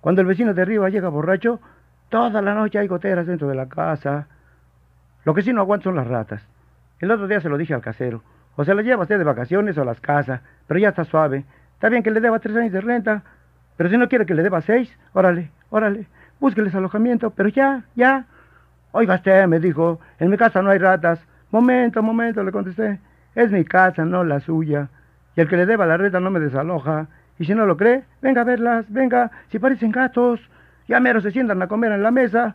cuando 0.00 0.20
el 0.20 0.26
vecino 0.26 0.52
de 0.52 0.62
arriba 0.62 0.90
llega 0.90 1.08
borracho, 1.08 1.60
toda 2.08 2.42
la 2.42 2.54
noche 2.54 2.78
hay 2.78 2.88
goteras 2.88 3.26
dentro 3.26 3.48
de 3.48 3.54
la 3.54 3.68
casa. 3.68 4.26
Lo 5.24 5.34
que 5.34 5.42
sí 5.42 5.52
no 5.52 5.62
aguanto 5.62 5.84
son 5.84 5.96
las 5.96 6.06
ratas. 6.06 6.42
El 7.00 7.10
otro 7.10 7.26
día 7.26 7.40
se 7.40 7.48
lo 7.48 7.56
dije 7.56 7.74
al 7.74 7.80
casero. 7.80 8.22
O 8.56 8.64
se 8.64 8.74
la 8.74 8.82
lleva 8.82 9.02
usted 9.02 9.18
de 9.18 9.24
vacaciones 9.24 9.78
o 9.78 9.84
las 9.84 10.00
casas, 10.00 10.42
pero 10.66 10.78
ya 10.78 10.90
está 10.90 11.04
suave. 11.04 11.44
Está 11.74 11.88
bien 11.88 12.02
que 12.02 12.10
le 12.10 12.20
deba 12.20 12.38
tres 12.38 12.54
años 12.56 12.72
de 12.72 12.80
renta, 12.80 13.22
pero 13.82 13.90
si 13.90 13.96
no 13.96 14.08
quiere 14.08 14.26
que 14.26 14.34
le 14.34 14.44
deba 14.44 14.60
seis, 14.60 14.96
órale, 15.12 15.50
órale, 15.70 16.06
búsqueles 16.38 16.72
alojamiento, 16.72 17.30
pero 17.30 17.48
ya, 17.48 17.82
ya. 17.96 18.26
Oiga 18.92 19.16
usted, 19.16 19.48
me 19.48 19.58
dijo, 19.58 19.98
en 20.20 20.30
mi 20.30 20.36
casa 20.36 20.62
no 20.62 20.70
hay 20.70 20.78
ratas. 20.78 21.18
Momento, 21.50 22.00
momento, 22.00 22.44
le 22.44 22.52
contesté. 22.52 23.00
Es 23.34 23.50
mi 23.50 23.64
casa, 23.64 24.04
no 24.04 24.22
la 24.22 24.38
suya. 24.38 24.88
Y 25.34 25.40
el 25.40 25.48
que 25.48 25.56
le 25.56 25.66
deba 25.66 25.84
la 25.84 25.96
renta 25.96 26.20
no 26.20 26.30
me 26.30 26.38
desaloja. 26.38 27.08
Y 27.40 27.44
si 27.44 27.56
no 27.56 27.66
lo 27.66 27.76
cree, 27.76 28.04
venga 28.20 28.42
a 28.42 28.44
verlas, 28.44 28.86
venga, 28.88 29.32
si 29.50 29.58
parecen 29.58 29.90
gatos. 29.90 30.38
Ya 30.86 31.00
mero 31.00 31.20
se 31.20 31.32
sientan 31.32 31.60
a 31.60 31.66
comer 31.66 31.90
en 31.90 32.04
la 32.04 32.12
mesa. 32.12 32.54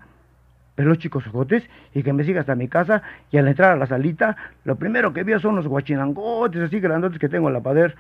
Pero 0.76 0.88
los 0.88 1.00
chicos 1.00 1.28
ojotes, 1.28 1.62
y 1.94 2.04
que 2.04 2.14
me 2.14 2.24
siga 2.24 2.40
hasta 2.40 2.56
mi 2.56 2.70
casa, 2.70 3.02
y 3.32 3.38
al 3.38 3.50
entrar 3.50 3.72
a 3.72 3.76
la 3.76 3.86
salita, 3.86 4.38
lo 4.64 4.78
primero 4.78 5.12
que 5.12 5.26
vio 5.26 5.42
son 5.42 5.58
los 5.58 5.68
guachinangotes 5.68 6.62
así 6.62 6.80
grandotes 6.80 7.20
que 7.20 7.28
tengo 7.28 7.50
en 7.50 7.54
la 7.54 7.60
pader. 7.60 7.98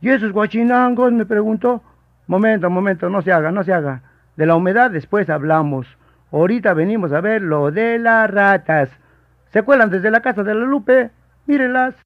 ¿Y 0.00 0.10
esos 0.10 0.30
guachinangos? 0.30 1.12
me 1.12 1.26
preguntó. 1.26 1.82
Momento, 2.26 2.70
momento, 2.70 3.08
no 3.08 3.22
se 3.22 3.32
haga, 3.32 3.52
no 3.52 3.62
se 3.62 3.72
haga. 3.72 4.02
De 4.36 4.46
la 4.46 4.56
humedad 4.56 4.90
después 4.90 5.30
hablamos. 5.30 5.86
ahorita 6.32 6.74
venimos 6.74 7.12
a 7.12 7.20
ver 7.20 7.42
lo 7.42 7.70
de 7.70 7.98
las 7.98 8.30
ratas. 8.30 8.90
Se 9.52 9.62
cuelan 9.62 9.90
desde 9.90 10.10
la 10.10 10.20
casa 10.20 10.42
de 10.42 10.54
la 10.54 10.66
Lupe, 10.66 11.10
mírenlas. 11.46 12.05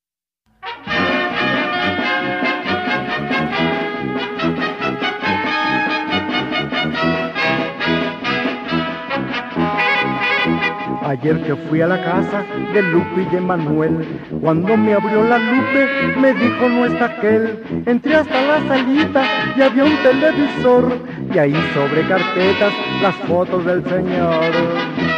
Ayer 11.11 11.42
que 11.42 11.56
fui 11.56 11.80
a 11.80 11.88
la 11.88 12.00
casa 12.04 12.44
de 12.72 12.82
Lupe 12.82 13.22
y 13.22 13.34
de 13.34 13.40
Manuel, 13.40 14.06
cuando 14.40 14.76
me 14.76 14.94
abrió 14.94 15.24
la 15.24 15.38
Lupe 15.38 16.16
me 16.20 16.32
dijo 16.34 16.68
no 16.68 16.86
está 16.86 17.06
aquel. 17.06 17.64
Entré 17.84 18.14
hasta 18.14 18.40
la 18.40 18.68
salita 18.68 19.24
y 19.56 19.61
había 19.61 19.86
un 19.86 19.96
televisor 20.04 20.98
y 21.34 21.36
ahí 21.36 21.56
sobre 21.74 22.06
carpetas 22.06 22.72
las 23.02 23.16
fotos 23.26 23.66
del 23.66 23.84
señor. 23.86 25.09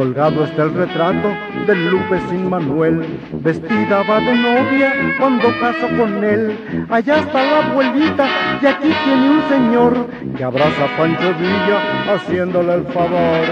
Colgado 0.00 0.44
está 0.44 0.62
el 0.62 0.72
retrato 0.72 1.28
de 1.66 1.74
Lupe 1.74 2.18
sin 2.30 2.48
Manuel, 2.48 3.04
vestida 3.32 4.02
va 4.08 4.18
de 4.18 4.34
novia 4.34 4.94
cuando 5.18 5.48
casó 5.60 5.94
con 5.94 6.24
él. 6.24 6.56
Allá 6.88 7.18
está 7.18 7.44
la 7.44 7.66
abuelita 7.66 8.26
y 8.62 8.66
aquí 8.66 8.90
tiene 9.04 9.30
un 9.30 9.42
señor 9.50 10.06
que 10.38 10.42
abraza 10.42 10.86
a 10.86 10.96
Pancho 10.96 11.34
Villa 11.38 12.14
haciéndole 12.14 12.76
el 12.76 12.86
favor. 12.86 13.44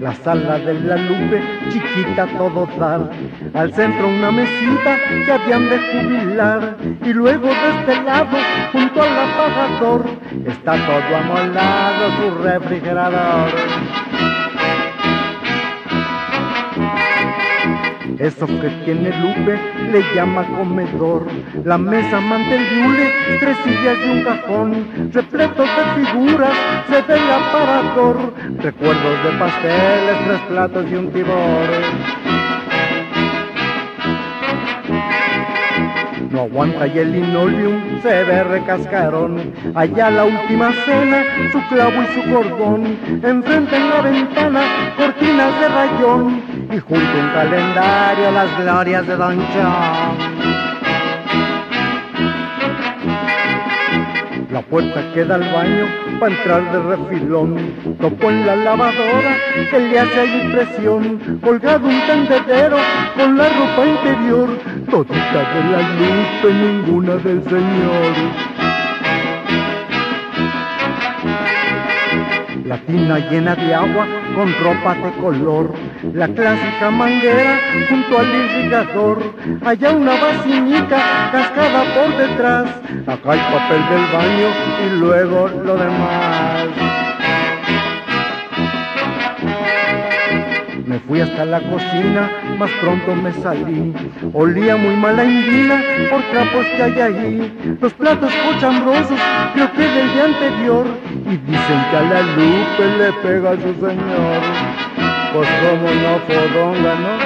La 0.00 0.14
sala 0.14 0.58
de 0.58 0.74
la 0.74 0.96
Lupe, 0.96 1.42
chiquita 1.70 2.26
todo 2.38 2.68
dar. 2.78 3.10
Al 3.54 3.72
centro 3.74 4.06
una 4.06 4.30
mesita 4.30 4.96
que 5.26 5.32
habían 5.32 5.68
de 5.68 5.78
jubilar. 5.78 6.76
Y 7.04 7.12
luego 7.12 7.48
de 7.48 7.68
este 7.80 8.02
lado, 8.04 8.36
junto 8.72 9.02
al 9.02 9.18
apagador, 9.18 10.04
está 10.46 10.74
todo 10.86 11.16
amolado 11.16 12.10
su 12.16 12.42
refrigerador. 12.42 13.50
Eso 18.18 18.46
que 18.46 18.68
tiene 18.84 19.10
Lupe 19.20 19.56
le 19.92 20.02
llama 20.12 20.44
comedor. 20.56 21.26
La 21.64 21.78
mesa 21.78 22.20
mantel 22.20 22.62
yule, 22.68 23.12
tres 23.38 23.56
sillas 23.62 23.96
y 24.04 24.10
un 24.10 24.22
cajón, 24.24 25.10
repletos 25.12 25.68
de 25.76 26.04
figuras, 26.04 26.56
se 26.88 27.02
ve 27.02 27.14
el 27.14 27.30
aparador. 27.30 28.34
Recuerdos 28.60 29.22
de 29.22 29.30
pasteles, 29.38 30.16
tres 30.26 30.40
platos 30.48 30.86
y 30.90 30.94
un 30.96 31.12
tibor. 31.12 31.68
No 36.32 36.40
aguanta 36.40 36.86
y 36.88 36.98
el 36.98 37.12
linoleum 37.12 38.02
se 38.02 38.24
ve 38.24 38.44
recascarón. 38.44 39.52
Allá 39.74 40.10
la 40.10 40.24
última 40.24 40.72
cena, 40.84 41.24
su 41.52 41.60
clavo 41.68 42.02
y 42.02 42.20
su 42.20 42.30
cordón. 42.32 42.98
Enfrente 43.22 43.76
en 43.76 43.88
la 43.88 44.00
ventana, 44.02 44.60
cortinas 44.96 45.60
de 45.60 45.68
rayón. 45.68 46.57
Y 46.70 46.78
junto 46.80 46.96
un 46.96 47.28
calendario, 47.32 48.30
las 48.30 48.58
glorias 48.58 49.06
de 49.06 49.16
Don 49.16 49.38
John. 49.54 50.58
La 54.52 54.60
puerta 54.62 55.12
queda 55.14 55.36
al 55.36 55.50
baño 55.52 55.86
para 56.20 56.34
entrar 56.34 56.72
de 56.72 56.96
refilón. 56.96 57.96
Topó 58.00 58.30
en 58.30 58.46
la 58.46 58.56
lavadora 58.56 59.36
que 59.70 59.78
le 59.78 59.98
hace 59.98 60.26
impresión. 60.26 61.40
Colgado 61.42 61.88
un 61.88 62.00
tendedero 62.06 62.76
con 63.16 63.38
la 63.38 63.48
ropa 63.48 63.86
interior. 63.86 64.48
Todita 64.90 65.40
de 65.54 65.70
la 65.70 65.80
luz, 65.80 66.54
ninguna 66.54 67.14
del 67.16 67.42
Señor. 67.44 68.12
La 72.64 72.76
tina 72.78 73.18
llena 73.18 73.54
de 73.54 73.74
agua 73.74 74.06
con 74.34 74.52
ropa 74.62 74.94
de 74.94 75.12
color. 75.12 75.72
La 76.02 76.28
clásica 76.28 76.90
manguera 76.90 77.58
junto 77.88 78.18
al 78.18 78.26
irrigador. 78.28 79.34
Allá 79.64 79.90
una 79.90 80.12
vacinica 80.12 80.96
cascada 81.32 81.84
por 81.94 82.16
detrás. 82.16 82.68
Acá 83.06 83.34
el 83.34 83.40
papel 83.40 83.82
del 83.90 84.06
baño 84.12 84.48
y 84.86 84.98
luego 85.00 85.48
lo 85.48 85.76
demás. 85.76 86.68
Me 90.86 90.98
fui 91.00 91.20
hasta 91.20 91.44
la 91.44 91.60
cocina, 91.60 92.30
más 92.58 92.70
pronto 92.80 93.14
me 93.14 93.32
salí. 93.32 93.92
Olía 94.32 94.76
muy 94.76 94.96
mal 94.96 95.16
la 95.16 95.24
indina 95.24 95.82
por 96.10 96.22
trapos 96.30 96.64
que 96.76 96.82
hay 96.82 97.00
ahí. 97.00 97.78
Los 97.80 97.92
platos 97.92 98.32
cochambrosos, 98.46 99.18
creo 99.52 99.72
que 99.72 99.82
del 99.82 100.12
día 100.14 100.24
anterior. 100.24 100.86
Y 101.26 101.36
dicen 101.36 101.84
que 101.90 101.96
a 101.96 102.02
la 102.02 102.22
Lupe 102.22 102.98
le 102.98 103.12
pega 103.22 103.50
a 103.50 103.56
su 103.56 103.74
señor. 103.74 104.87
Pues 105.32 105.48
como 105.60 105.88
no 105.94 106.18
fodonga, 106.26 106.94
¿no? 106.94 107.18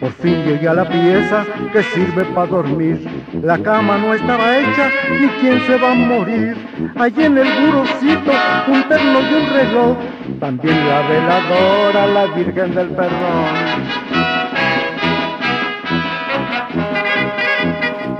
Por 0.00 0.12
fin 0.12 0.44
llegué 0.44 0.68
a 0.68 0.74
la 0.74 0.88
pieza 0.88 1.44
que 1.72 1.82
sirve 1.82 2.24
para 2.26 2.46
dormir. 2.46 3.00
La 3.42 3.58
cama 3.58 3.98
no 3.98 4.14
estaba 4.14 4.58
hecha, 4.58 4.90
ni 5.10 5.28
quién 5.40 5.60
se 5.66 5.76
va 5.76 5.92
a 5.92 5.94
morir. 5.94 6.56
Allí 6.96 7.24
en 7.24 7.38
el 7.38 7.48
burocito, 7.60 8.32
un 8.68 8.82
terno 8.88 9.20
y 9.20 9.34
un 9.34 9.46
reloj. 9.54 9.96
También 10.40 10.88
la 10.88 11.02
veladora, 11.02 12.06
la 12.06 12.26
Virgen 12.34 12.74
del 12.74 12.88
Perdón. 12.88 14.07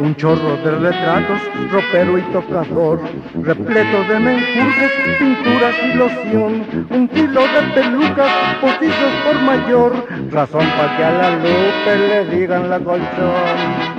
Un 0.00 0.14
chorro 0.14 0.56
de 0.58 0.70
retratos, 0.70 1.40
ropero 1.72 2.18
y 2.18 2.22
tocador, 2.32 3.00
repleto 3.42 4.04
de 4.04 4.20
menjurjes, 4.20 4.92
pinturas 5.18 5.74
y 5.82 5.96
loción, 5.96 6.86
un 6.90 7.08
kilo 7.08 7.40
de 7.40 7.62
pelucas, 7.74 8.30
postizos 8.60 9.12
por 9.24 9.42
mayor, 9.42 10.06
razón 10.30 10.66
para 10.76 10.96
que 10.96 11.04
a 11.04 11.10
la 11.10 11.30
Lupe 11.36 11.96
le 11.96 12.36
digan 12.36 12.70
la 12.70 12.78
colchón. 12.78 13.97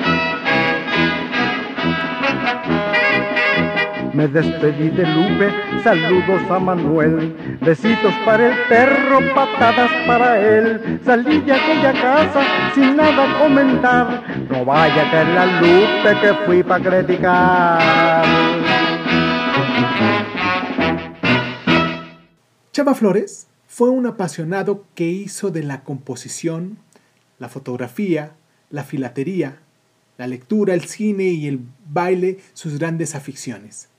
Me 4.14 4.28
despedí 4.28 4.90
de 4.90 5.06
Lupe, 5.06 5.52
saludos 5.84 6.42
a 6.50 6.60
Manuel, 6.60 7.58
besitos 7.62 8.14
para 8.26 8.48
el 8.48 8.68
perro, 8.68 9.20
patadas 9.36 9.92
para 10.08 10.40
él. 10.40 11.00
Salí 11.06 11.40
de 11.42 11.54
aquella 11.54 11.94
casa 11.94 12.42
sin 12.74 12.96
nada 12.96 13.40
comentar, 13.40 14.24
no 14.50 14.66
vaya 14.66 15.08
a 15.08 15.12
caer 15.12 15.28
la 15.28 15.46
Lupe 15.62 16.22
que 16.22 16.34
fui 16.46 16.64
para 16.64 16.84
criticar. 16.84 18.26
Chava 22.72 22.96
Flores 22.96 23.48
fue 23.68 23.90
un 23.90 24.08
apasionado 24.08 24.86
que 24.96 25.08
hizo 25.08 25.52
de 25.52 25.64
la 25.64 25.84
composición, 25.84 26.80
la 27.38 27.48
fotografía, 27.48 28.34
la 28.72 28.84
filatería, 28.84 29.60
la 30.18 30.28
lectura, 30.28 30.74
el 30.74 30.82
cine 30.82 31.26
y 31.26 31.48
el 31.48 31.62
baile 31.88 32.40
sus 32.54 32.78
grandes 32.80 33.16
aficiones. 33.16 33.90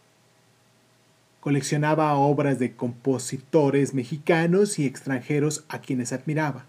Coleccionaba 1.40 2.14
obras 2.16 2.58
de 2.58 2.76
compositores 2.76 3.94
mexicanos 3.94 4.78
y 4.78 4.84
extranjeros 4.84 5.64
a 5.68 5.80
quienes 5.80 6.12
admiraba. 6.12 6.66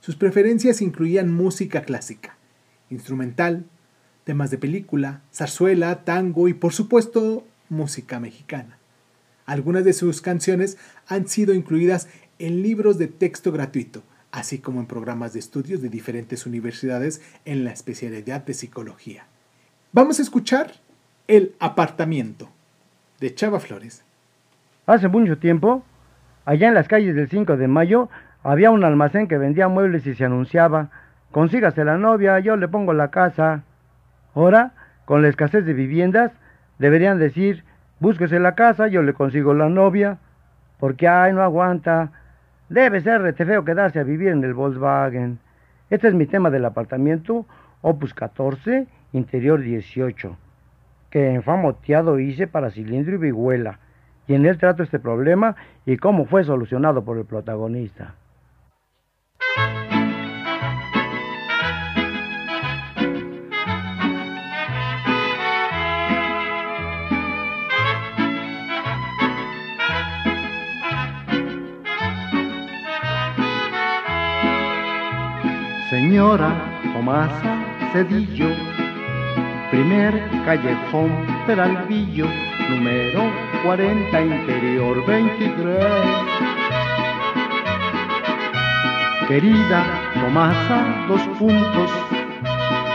Sus 0.00 0.16
preferencias 0.16 0.82
incluían 0.82 1.32
música 1.32 1.82
clásica, 1.82 2.36
instrumental, 2.90 3.66
temas 4.24 4.50
de 4.50 4.58
película, 4.58 5.22
zarzuela, 5.32 6.04
tango 6.04 6.48
y 6.48 6.54
por 6.54 6.72
supuesto 6.72 7.46
música 7.68 8.18
mexicana. 8.18 8.78
Algunas 9.46 9.84
de 9.84 9.92
sus 9.92 10.20
canciones 10.20 10.76
han 11.06 11.28
sido 11.28 11.54
incluidas 11.54 12.08
en 12.40 12.62
libros 12.62 12.98
de 12.98 13.06
texto 13.06 13.52
gratuito, 13.52 14.02
así 14.32 14.58
como 14.58 14.80
en 14.80 14.86
programas 14.86 15.32
de 15.32 15.38
estudios 15.38 15.80
de 15.82 15.88
diferentes 15.88 16.46
universidades 16.46 17.20
en 17.44 17.64
la 17.64 17.70
especialidad 17.70 18.44
de 18.44 18.54
psicología. 18.54 19.26
Vamos 19.92 20.18
a 20.18 20.22
escuchar 20.22 20.80
El 21.28 21.54
apartamiento 21.60 22.50
de 23.20 23.34
Chava 23.34 23.60
Flores. 23.60 24.04
Hace 24.86 25.08
mucho 25.08 25.38
tiempo, 25.38 25.82
allá 26.44 26.68
en 26.68 26.74
las 26.74 26.88
calles 26.88 27.14
del 27.14 27.28
5 27.28 27.56
de 27.56 27.68
mayo, 27.68 28.08
había 28.42 28.70
un 28.70 28.84
almacén 28.84 29.26
que 29.26 29.38
vendía 29.38 29.68
muebles 29.68 30.06
y 30.06 30.14
se 30.14 30.24
anunciaba, 30.24 30.90
consígase 31.32 31.84
la 31.84 31.98
novia, 31.98 32.38
yo 32.38 32.56
le 32.56 32.68
pongo 32.68 32.92
la 32.92 33.10
casa. 33.10 33.62
Ahora, 34.34 34.72
con 35.04 35.22
la 35.22 35.28
escasez 35.28 35.64
de 35.64 35.74
viviendas, 35.74 36.32
deberían 36.78 37.18
decir, 37.18 37.64
búsquese 37.98 38.38
la 38.38 38.54
casa, 38.54 38.86
yo 38.86 39.02
le 39.02 39.14
consigo 39.14 39.52
la 39.52 39.68
novia, 39.68 40.18
porque 40.78 41.08
ay, 41.08 41.32
no 41.32 41.42
aguanta. 41.42 42.12
Debe 42.68 43.00
ser 43.00 43.22
rete 43.22 43.44
feo 43.44 43.64
quedarse 43.64 43.98
a 43.98 44.04
vivir 44.04 44.28
en 44.28 44.44
el 44.44 44.54
Volkswagen. 44.54 45.40
Este 45.90 46.08
es 46.08 46.14
mi 46.14 46.26
tema 46.26 46.50
del 46.50 46.64
apartamento, 46.64 47.46
opus 47.82 48.14
14, 48.14 48.86
interior 49.12 49.60
18 49.60 50.36
que 51.10 51.34
en 51.34 51.42
famoteado 51.42 52.18
hice 52.18 52.46
para 52.46 52.70
cilindro 52.70 53.14
y 53.16 53.18
vihuela, 53.18 53.78
y 54.26 54.34
en 54.34 54.46
él 54.46 54.58
trato 54.58 54.82
este 54.82 54.98
problema 54.98 55.56
y 55.86 55.96
cómo 55.96 56.26
fue 56.26 56.44
solucionado 56.44 57.04
por 57.04 57.18
el 57.18 57.24
protagonista. 57.24 58.14
Señora 75.88 76.54
Tomasa 76.92 77.64
Cedillo 77.92 78.67
primer 79.70 80.14
callejón 80.44 81.10
Peralvillo, 81.46 82.26
número 82.70 83.22
40, 83.64 84.20
interior 84.20 85.04
23. 85.06 85.78
Querida 89.28 89.84
Tomasa, 90.14 91.06
dos 91.06 91.20
puntos, 91.38 91.90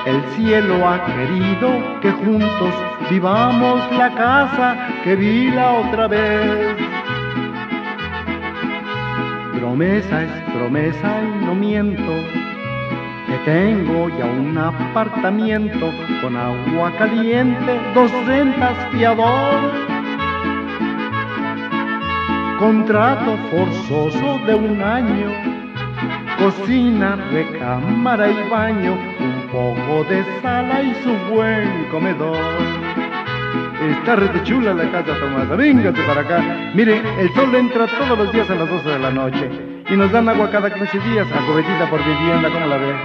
el 0.05 0.23
cielo 0.35 0.87
ha 0.87 1.05
querido 1.05 1.99
que 2.01 2.11
juntos 2.11 2.73
vivamos 3.09 3.79
la 3.97 4.09
casa 4.15 4.87
que 5.03 5.15
vi 5.15 5.51
la 5.51 5.73
otra 5.73 6.07
vez. 6.07 6.77
Promesa 9.59 10.23
es 10.23 10.31
promesa 10.53 11.21
y 11.21 11.45
no 11.45 11.55
miento, 11.55 12.42
tengo 13.45 14.09
ya 14.09 14.25
un 14.25 14.57
apartamento 14.57 15.91
con 16.21 16.35
agua 16.35 16.91
caliente, 16.97 17.79
dos 17.93 18.11
rentas 18.25 18.77
fiador. 18.91 19.59
Contrato 22.59 23.37
forzoso 23.51 24.39
de 24.45 24.55
un 24.55 24.81
año, 24.81 25.29
cocina, 26.37 27.17
recámara 27.31 28.29
y 28.29 28.49
baño, 28.49 28.93
un 29.19 29.47
poco 29.51 30.03
de 30.09 30.23
sala 30.41 30.81
y 30.81 30.95
su 31.03 31.13
buen 31.33 31.85
comedor. 31.91 32.37
Está 33.89 34.15
re 34.15 34.43
chula 34.43 34.73
la 34.73 34.89
casa, 34.91 35.19
Tomasa. 35.19 35.55
Véngate 35.55 36.01
para 36.03 36.21
acá. 36.21 36.71
Mire, 36.73 37.01
el 37.19 37.33
sol 37.33 37.53
entra 37.53 37.85
todos 37.87 38.17
los 38.17 38.31
días 38.31 38.49
a 38.49 38.55
las 38.55 38.69
12 38.69 38.89
de 38.89 38.99
la 38.99 39.11
noche. 39.11 39.72
Y 39.89 39.95
nos 39.95 40.11
dan 40.11 40.29
agua 40.29 40.49
cada 40.49 40.73
15 40.73 40.99
días, 40.99 41.27
acobetita 41.31 41.89
por 41.89 42.03
vivienda, 42.03 42.49
¿cómo 42.49 42.65
la 42.67 42.77
ve? 42.77 42.95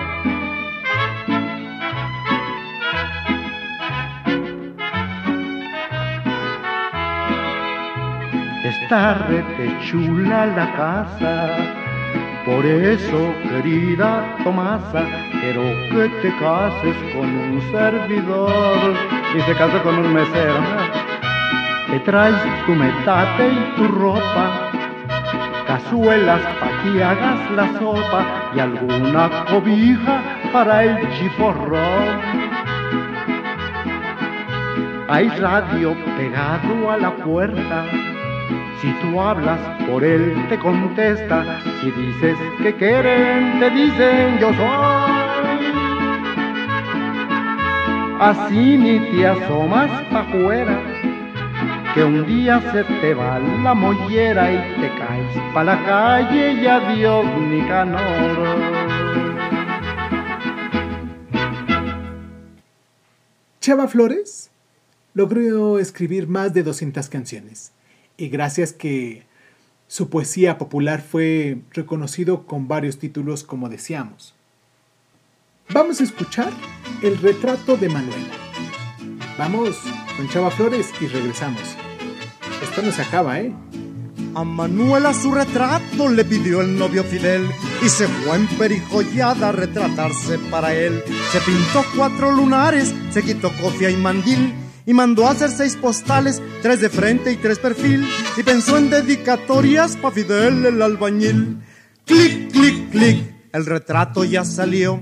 Está 8.64 9.14
re 9.14 9.44
chula 9.80 10.46
la 10.46 10.72
casa. 10.72 11.48
Por 12.46 12.64
eso, 12.64 13.34
querida 13.42 14.36
Tomasa, 14.42 15.04
quiero 15.32 15.62
que 15.90 16.08
te 16.22 16.34
cases 16.38 16.96
con 17.12 17.28
un 17.28 17.60
servidor 17.70 18.94
y 19.36 19.40
se 19.42 19.54
casó 19.54 19.82
con 19.82 19.98
un 19.98 20.14
mesero. 20.14 20.62
Te 21.90 22.00
traes 22.00 22.36
tu 22.64 22.72
metate 22.72 23.48
y 23.48 23.76
tu 23.76 23.88
ropa, 23.88 24.67
cazuelas 25.68 26.40
para 26.58 26.82
que 26.82 27.04
hagas 27.04 27.50
la 27.50 27.78
sopa 27.78 28.24
y 28.56 28.58
alguna 28.58 29.44
cobija 29.50 30.22
para 30.50 30.82
el 30.82 31.10
chiforrón. 31.10 32.20
Hay 35.08 35.28
radio 35.28 35.94
pegado 36.16 36.90
a 36.90 36.96
la 36.96 37.14
puerta. 37.16 37.84
Si 38.80 38.90
tú 39.02 39.20
hablas 39.20 39.60
por 39.86 40.02
él 40.04 40.34
te 40.48 40.58
contesta, 40.58 41.44
si 41.80 41.90
dices 41.90 42.38
que 42.62 42.74
quieren 42.74 43.60
te 43.60 43.70
dicen 43.70 44.38
yo 44.38 44.48
soy. 44.54 45.28
Así 48.20 48.78
ni 48.78 48.98
te 49.10 49.26
asomas 49.26 49.90
pa' 50.10 50.24
fuera, 50.24 50.80
que 51.94 52.04
un 52.04 52.26
día 52.26 52.60
se 52.72 52.84
te 52.84 53.14
va 53.14 53.38
la 53.38 53.74
mollera 53.74 54.52
y 54.52 54.80
te 54.80 54.88
caes 54.98 55.52
pa' 55.54 55.64
la 55.64 55.84
calle 55.84 56.52
y 56.52 56.66
adiós 56.66 57.26
Nicanor. 57.40 58.78
Chava 63.60 63.88
Flores 63.88 64.50
logró 65.14 65.78
escribir 65.78 66.28
más 66.28 66.54
de 66.54 66.62
200 66.62 67.08
canciones 67.08 67.72
y 68.16 68.28
gracias 68.28 68.72
que 68.72 69.26
su 69.86 70.10
poesía 70.10 70.58
popular 70.58 71.00
fue 71.00 71.58
reconocido 71.72 72.46
con 72.46 72.68
varios 72.68 72.98
títulos 72.98 73.44
como 73.44 73.68
decíamos. 73.68 74.34
Vamos 75.70 76.00
a 76.00 76.04
escuchar 76.04 76.52
el 77.02 77.18
retrato 77.18 77.76
de 77.76 77.88
Manuela. 77.88 78.34
Vamos 79.38 79.76
con 80.18 80.28
Chava 80.28 80.50
Flores 80.50 80.92
y 81.00 81.06
regresamos. 81.06 81.62
Esto 82.60 82.82
no 82.82 82.90
se 82.90 83.02
acaba, 83.02 83.40
¿eh? 83.40 83.54
A 84.34 84.42
Manuela 84.42 85.14
su 85.14 85.32
retrato 85.32 86.08
le 86.08 86.24
pidió 86.24 86.60
el 86.60 86.76
novio 86.76 87.04
Fidel 87.04 87.48
y 87.84 87.88
se 87.88 88.08
fue 88.08 88.36
en 88.36 88.46
perijollada 88.48 89.50
a 89.50 89.52
retratarse 89.52 90.38
para 90.50 90.74
él. 90.74 91.02
Se 91.30 91.40
pintó 91.40 91.84
cuatro 91.96 92.32
lunares, 92.32 92.92
se 93.10 93.22
quitó 93.22 93.52
cofia 93.60 93.90
y 93.90 93.96
mandil 93.96 94.52
y 94.84 94.92
mandó 94.92 95.28
a 95.28 95.30
hacer 95.30 95.50
seis 95.50 95.76
postales, 95.76 96.42
tres 96.62 96.80
de 96.80 96.88
frente 96.88 97.30
y 97.30 97.36
tres 97.36 97.60
perfil, 97.60 98.08
y 98.36 98.42
pensó 98.42 98.76
en 98.76 98.90
dedicatorias 98.90 99.96
pa' 99.96 100.10
Fidel 100.10 100.66
el 100.66 100.82
albañil. 100.82 101.58
Clic, 102.04 102.50
clic, 102.50 102.90
clic, 102.90 103.34
el 103.52 103.66
retrato 103.66 104.24
ya 104.24 104.44
salió. 104.44 105.00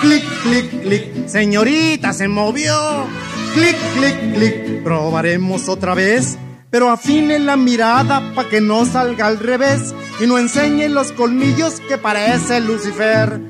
Clic, 0.00 0.24
clic, 0.42 0.82
clic, 0.82 1.28
señorita 1.28 2.12
se 2.12 2.26
movió. 2.28 3.06
Clic, 3.54 3.76
clic, 3.94 4.34
clic, 4.34 4.82
probaremos 4.82 5.68
otra 5.68 5.94
vez. 5.94 6.38
Pero 6.70 6.88
afine 6.88 7.38
la 7.40 7.56
mirada 7.56 8.32
pa' 8.34 8.48
que 8.48 8.60
no 8.60 8.84
salga 8.84 9.26
al 9.26 9.40
revés 9.40 9.92
y 10.20 10.26
no 10.26 10.38
enseñe 10.38 10.88
los 10.88 11.10
colmillos 11.12 11.80
que 11.88 11.98
parece 11.98 12.60
Lucifer. 12.60 13.40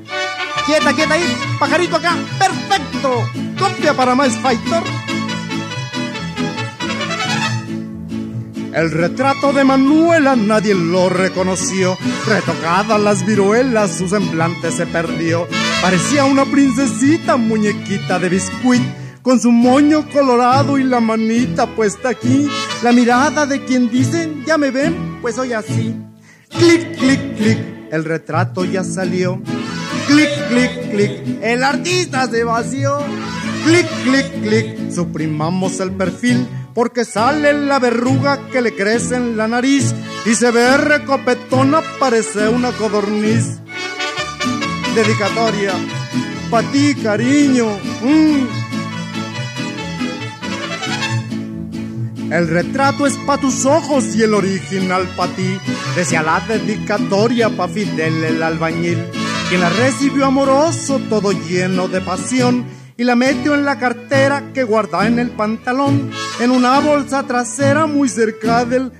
Quieta, 0.65 0.93
quieta 0.93 1.13
ahí, 1.13 1.37
pajarito 1.59 1.97
acá, 1.97 2.15
perfecto. 2.39 3.29
Copia 3.59 3.93
para 3.93 4.15
más 4.15 4.35
fighter. 4.37 4.81
El 8.73 8.89
retrato 8.89 9.51
de 9.51 9.65
Manuela 9.65 10.35
nadie 10.35 10.73
lo 10.73 11.09
reconoció. 11.09 11.97
Retocada 12.25 12.97
las 12.97 13.25
viruelas, 13.25 13.97
su 13.97 14.07
semblante 14.07 14.71
se 14.71 14.87
perdió. 14.87 15.47
Parecía 15.81 16.23
una 16.23 16.45
princesita, 16.45 17.35
muñequita 17.35 18.17
de 18.17 18.29
biscuit, 18.29 18.81
con 19.21 19.39
su 19.39 19.51
moño 19.51 20.07
colorado 20.09 20.77
y 20.77 20.83
la 20.83 20.99
manita 20.99 21.67
puesta 21.67 22.09
aquí. 22.09 22.47
La 22.83 22.91
mirada 22.91 23.45
de 23.45 23.63
quien 23.63 23.89
dicen, 23.89 24.43
ya 24.45 24.57
me 24.57 24.71
ven, 24.71 25.19
pues 25.21 25.35
soy 25.35 25.53
así. 25.53 25.95
Clic, 26.49 26.97
clic, 26.97 27.37
clic, 27.37 27.59
el 27.91 28.03
retrato 28.03 28.65
ya 28.65 28.83
salió. 28.83 29.41
Clic, 30.07 30.29
clic, 30.49 30.91
clic, 30.91 31.39
el 31.41 31.63
artista 31.63 32.27
se 32.27 32.43
vació. 32.43 32.97
Clic, 33.65 33.87
clic, 34.03 34.41
clic, 34.41 34.91
suprimamos 34.91 35.79
el 35.79 35.91
perfil 35.91 36.47
porque 36.73 37.05
sale 37.05 37.53
la 37.53 37.79
verruga 37.79 38.47
que 38.51 38.61
le 38.61 38.75
crece 38.75 39.15
en 39.15 39.37
la 39.37 39.47
nariz 39.47 39.93
y 40.25 40.35
se 40.35 40.51
ve 40.51 40.77
recopetona, 40.77 41.81
parece 41.99 42.47
una 42.47 42.71
codorniz. 42.71 43.59
Dedicatoria, 44.95 45.73
pa' 46.49 46.63
ti 46.63 46.95
cariño. 46.95 47.67
Mm. 48.01 48.60
El 52.31 52.47
retrato 52.47 53.05
es 53.05 53.17
pa' 53.17 53.37
tus 53.37 53.65
ojos 53.65 54.15
y 54.15 54.23
el 54.23 54.33
original 54.33 55.05
pa' 55.17 55.27
ti. 55.27 55.57
Decía 55.97 56.23
la 56.23 56.39
dedicatoria 56.39 57.49
pa' 57.49 57.67
Fidel 57.67 58.23
el 58.23 58.41
albañil, 58.41 58.99
quien 59.49 59.59
la 59.59 59.69
recibió 59.69 60.27
amoroso, 60.27 61.01
todo 61.09 61.33
lleno 61.33 61.89
de 61.89 61.99
pasión 61.99 62.65
y 62.95 63.03
la 63.03 63.17
metió 63.17 63.53
en 63.53 63.65
la 63.65 63.77
cartera 63.77 64.53
que 64.53 64.63
guarda 64.63 65.07
en 65.07 65.19
el 65.19 65.31
pantalón, 65.31 66.09
en 66.39 66.51
una 66.51 66.79
bolsa 66.79 67.23
trasera 67.23 67.85
muy 67.85 68.07
cerca 68.07 68.63
del 68.63 68.93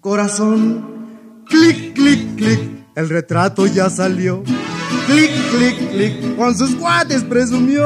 corazón. 0.00 1.44
Clic, 1.46 1.92
clic, 1.92 2.34
clic, 2.36 2.60
el 2.94 3.10
retrato 3.10 3.66
ya 3.66 3.90
salió. 3.90 4.42
Clic, 5.06 5.30
clic, 5.50 5.90
clic, 5.90 6.36
con 6.36 6.56
sus 6.56 6.78
guates 6.78 7.24
presumió. 7.24 7.84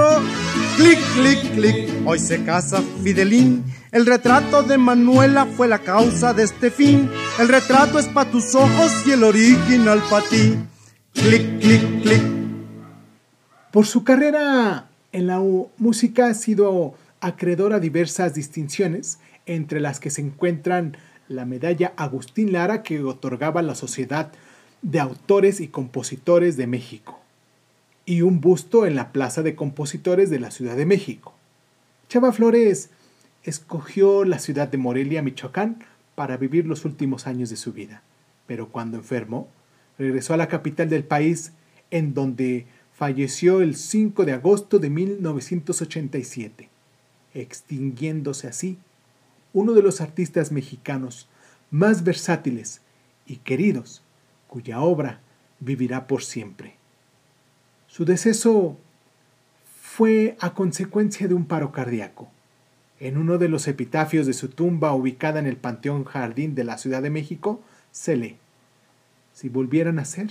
Clic, 0.76 1.00
clic, 1.14 1.54
clic, 1.56 2.06
hoy 2.06 2.20
se 2.20 2.44
casa 2.44 2.80
Fidelín. 3.02 3.64
El 3.90 4.04
retrato 4.04 4.62
de 4.62 4.76
Manuela 4.76 5.46
fue 5.46 5.66
la 5.66 5.78
causa 5.78 6.34
de 6.34 6.42
este 6.42 6.70
fin. 6.70 7.10
El 7.38 7.48
retrato 7.48 7.98
es 7.98 8.06
pa' 8.06 8.30
tus 8.30 8.54
ojos 8.54 9.06
y 9.06 9.12
el 9.12 9.24
original 9.24 10.02
pa' 10.10 10.20
ti. 10.20 10.58
Clic, 11.14 11.58
clic, 11.58 12.02
clic. 12.02 12.22
Por 13.72 13.86
su 13.86 14.04
carrera 14.04 14.90
en 15.12 15.26
la 15.26 15.42
música 15.78 16.26
ha 16.26 16.34
sido 16.34 16.96
acreedor 17.20 17.72
a 17.72 17.80
diversas 17.80 18.34
distinciones, 18.34 19.20
entre 19.46 19.80
las 19.80 20.00
que 20.00 20.10
se 20.10 20.20
encuentran 20.20 20.98
la 21.26 21.46
medalla 21.46 21.94
Agustín 21.96 22.52
Lara 22.52 22.82
que 22.82 23.02
otorgaba 23.02 23.62
la 23.62 23.74
Sociedad 23.74 24.32
de 24.82 25.00
Autores 25.00 25.60
y 25.60 25.68
Compositores 25.68 26.58
de 26.58 26.66
México, 26.66 27.20
y 28.04 28.20
un 28.20 28.42
busto 28.42 28.84
en 28.84 28.94
la 28.94 29.12
Plaza 29.12 29.42
de 29.42 29.56
Compositores 29.56 30.28
de 30.28 30.40
la 30.40 30.50
Ciudad 30.50 30.76
de 30.76 30.84
México. 30.84 31.32
Chava 32.08 32.32
Flores 32.32 32.90
escogió 33.48 34.24
la 34.24 34.38
ciudad 34.38 34.68
de 34.68 34.78
Morelia, 34.78 35.22
Michoacán, 35.22 35.84
para 36.14 36.36
vivir 36.36 36.66
los 36.66 36.84
últimos 36.84 37.26
años 37.26 37.50
de 37.50 37.56
su 37.56 37.72
vida, 37.72 38.02
pero 38.46 38.68
cuando 38.68 38.96
enfermó, 38.96 39.48
regresó 39.98 40.34
a 40.34 40.36
la 40.36 40.48
capital 40.48 40.88
del 40.88 41.04
país, 41.04 41.52
en 41.90 42.14
donde 42.14 42.66
falleció 42.92 43.60
el 43.60 43.76
5 43.76 44.24
de 44.24 44.32
agosto 44.32 44.78
de 44.78 44.90
1987, 44.90 46.68
extinguiéndose 47.34 48.48
así 48.48 48.78
uno 49.52 49.72
de 49.72 49.82
los 49.82 50.00
artistas 50.00 50.52
mexicanos 50.52 51.28
más 51.70 52.04
versátiles 52.04 52.80
y 53.26 53.36
queridos, 53.36 54.02
cuya 54.46 54.80
obra 54.80 55.20
vivirá 55.60 56.06
por 56.06 56.22
siempre. 56.22 56.74
Su 57.86 58.04
deceso 58.04 58.76
fue 59.80 60.36
a 60.40 60.54
consecuencia 60.54 61.28
de 61.28 61.34
un 61.34 61.46
paro 61.46 61.72
cardíaco. 61.72 62.30
En 63.00 63.16
uno 63.16 63.38
de 63.38 63.48
los 63.48 63.68
epitafios 63.68 64.26
de 64.26 64.32
su 64.32 64.48
tumba 64.48 64.92
ubicada 64.92 65.38
en 65.38 65.46
el 65.46 65.56
Panteón 65.56 66.04
Jardín 66.04 66.54
de 66.54 66.64
la 66.64 66.78
Ciudad 66.78 67.02
de 67.02 67.10
México 67.10 67.62
se 67.92 68.16
lee, 68.16 68.38
si 69.32 69.48
volviera 69.48 69.90
a 69.90 69.92
nacer, 69.92 70.30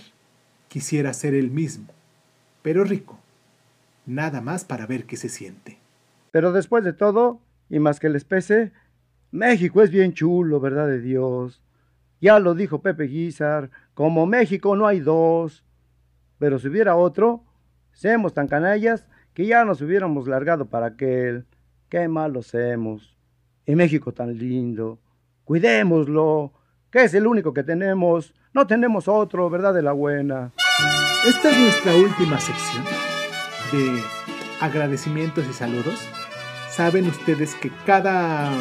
quisiera 0.68 1.14
ser 1.14 1.34
el 1.34 1.50
mismo, 1.50 1.88
pero 2.62 2.84
rico, 2.84 3.18
nada 4.06 4.42
más 4.42 4.66
para 4.66 4.86
ver 4.86 5.06
qué 5.06 5.16
se 5.16 5.30
siente. 5.30 5.78
Pero 6.32 6.52
después 6.52 6.84
de 6.84 6.94
todo, 6.94 7.40
y 7.70 7.80
más 7.80 8.00
que 8.00 8.10
les 8.10 8.26
pese, 8.26 8.74
México 9.32 9.82
es 9.82 9.92
bien 9.92 10.14
chulo, 10.14 10.60
¿verdad 10.60 10.88
de 10.88 11.00
Dios? 11.00 11.62
Ya 12.20 12.40
lo 12.40 12.54
dijo 12.56 12.82
Pepe 12.82 13.06
Guizar, 13.06 13.70
como 13.94 14.26
México 14.26 14.76
no 14.76 14.88
hay 14.88 15.00
dos. 15.00 15.64
Pero 16.40 16.60
si 16.60 16.68
hubiera 16.68 16.96
otro, 16.96 17.44
seamos 17.94 18.34
tan 18.34 18.48
canallas 18.48 19.06
que 19.34 19.46
ya 19.46 19.66
nos 19.66 19.82
hubiéramos 19.82 20.28
largado 20.28 20.66
para 20.66 20.88
aquel. 20.88 21.46
Qué 21.90 22.08
mal 22.08 22.34
lo 22.34 22.42
hacemos. 22.42 23.16
Y 23.66 23.76
México 23.76 24.12
tan 24.14 24.38
lindo. 24.38 25.00
Cuidémoslo, 25.44 26.54
que 26.92 27.04
es 27.04 27.14
el 27.14 27.28
único 27.28 27.54
que 27.54 27.64
tenemos. 27.64 28.34
No 28.54 28.68
tenemos 28.68 29.08
otro, 29.08 29.50
¿verdad 29.50 29.74
de 29.74 29.82
la 29.82 29.94
buena? 29.94 30.52
Esta 31.26 31.50
es 31.50 31.60
nuestra 31.60 31.96
última 31.96 32.40
sección 32.40 32.84
de 33.72 34.02
agradecimientos 34.60 35.46
y 35.50 35.54
saludos. 35.54 36.00
Saben 36.70 37.08
ustedes 37.08 37.56
que 37.56 37.72
cada 37.86 38.52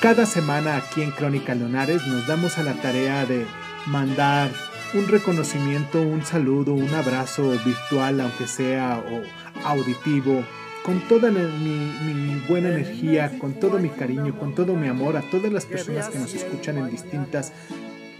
cada 0.00 0.26
semana 0.26 0.76
aquí 0.76 1.02
en 1.02 1.10
Crónica 1.10 1.54
Leonares 1.54 2.06
nos 2.06 2.26
damos 2.26 2.58
a 2.58 2.62
la 2.62 2.74
tarea 2.74 3.24
de 3.24 3.46
mandar 3.86 4.50
un 4.92 5.08
reconocimiento, 5.08 6.00
un 6.00 6.22
saludo, 6.22 6.74
un 6.74 6.94
abrazo 6.94 7.50
virtual, 7.64 8.20
aunque 8.20 8.46
sea 8.46 8.98
o 8.98 9.66
auditivo, 9.66 10.44
con 10.86 11.00
toda 11.08 11.32
mi, 11.32 12.40
buena 12.48 12.68
energía, 12.68 13.36
con 13.40 13.54
todo 13.54 13.80
mi 13.80 13.88
cariño, 13.88 14.38
con 14.38 14.54
todo 14.54 14.76
mi 14.76 14.86
amor 14.86 15.16
a 15.16 15.22
todas 15.22 15.52
las 15.52 15.66
personas 15.66 16.08
que 16.08 16.20
nos 16.20 16.32
escuchan 16.32 16.78
en 16.78 16.88
distintos 16.88 17.50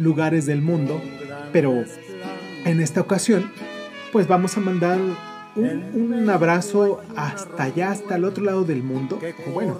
lugares 0.00 0.46
del 0.46 0.62
mundo. 0.62 1.00
Pero 1.52 1.84
en 2.64 2.80
esta 2.80 3.00
ocasión, 3.00 3.52
pues 4.10 4.26
vamos 4.26 4.56
a 4.56 4.60
mandar 4.60 4.98
un, 5.54 6.28
abrazo 6.28 7.02
hasta 7.14 7.62
allá, 7.62 7.92
hasta 7.92 8.16
el 8.16 8.24
otro 8.24 8.42
lado 8.42 8.64
del 8.64 8.82
mundo, 8.82 9.20
o 9.46 9.50
bueno, 9.52 9.78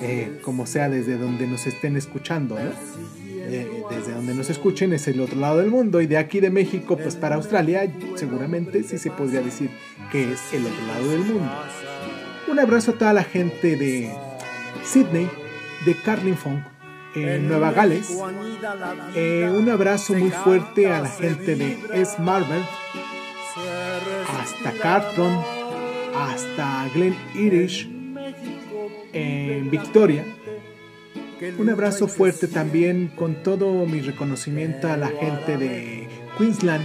eh, 0.00 0.38
como 0.44 0.66
sea 0.66 0.88
desde 0.88 1.18
donde 1.18 1.48
nos 1.48 1.66
estén 1.66 1.96
escuchando, 1.96 2.54
¿no? 2.54 2.70
Eh, 3.52 3.82
desde 3.90 4.12
donde 4.12 4.34
nos 4.34 4.48
escuchen 4.50 4.92
es 4.92 5.08
el 5.08 5.20
otro 5.20 5.40
lado 5.40 5.58
del 5.58 5.70
mundo 5.70 6.00
y 6.00 6.06
de 6.06 6.16
aquí 6.16 6.38
de 6.38 6.50
México, 6.50 6.96
pues 6.96 7.16
para 7.16 7.34
Australia 7.34 7.92
seguramente 8.14 8.84
sí 8.84 8.98
se 8.98 9.10
podría 9.10 9.40
decir 9.40 9.70
que 10.12 10.32
es 10.32 10.52
el 10.52 10.64
otro 10.64 10.86
lado 10.86 11.10
del 11.10 11.20
mundo. 11.20 11.50
Un 12.50 12.58
abrazo 12.58 12.90
a 12.90 12.94
toda 12.94 13.12
la 13.12 13.22
gente 13.22 13.76
de 13.76 14.10
Sydney, 14.82 15.30
de 15.86 15.94
Carlingford, 15.94 16.58
en 17.14 17.46
Nueva 17.46 17.70
Gales. 17.70 18.10
Eh, 19.14 19.48
un 19.56 19.70
abrazo 19.70 20.14
muy 20.14 20.30
fuerte 20.30 20.90
a 20.90 21.00
la 21.00 21.08
gente 21.08 21.54
de 21.54 21.78
S. 21.94 22.20
Marvel, 22.20 22.62
hasta 24.40 24.72
Carlton, 24.82 25.40
hasta 26.16 26.88
Glen 26.92 27.16
Irish, 27.34 27.88
en 29.12 29.70
Victoria. 29.70 30.24
Un 31.56 31.70
abrazo 31.70 32.08
fuerte 32.08 32.48
también 32.48 33.12
con 33.14 33.44
todo 33.44 33.86
mi 33.86 34.00
reconocimiento 34.00 34.88
a 34.88 34.96
la 34.96 35.08
gente 35.08 35.56
de 35.56 36.08
Queensland. 36.36 36.84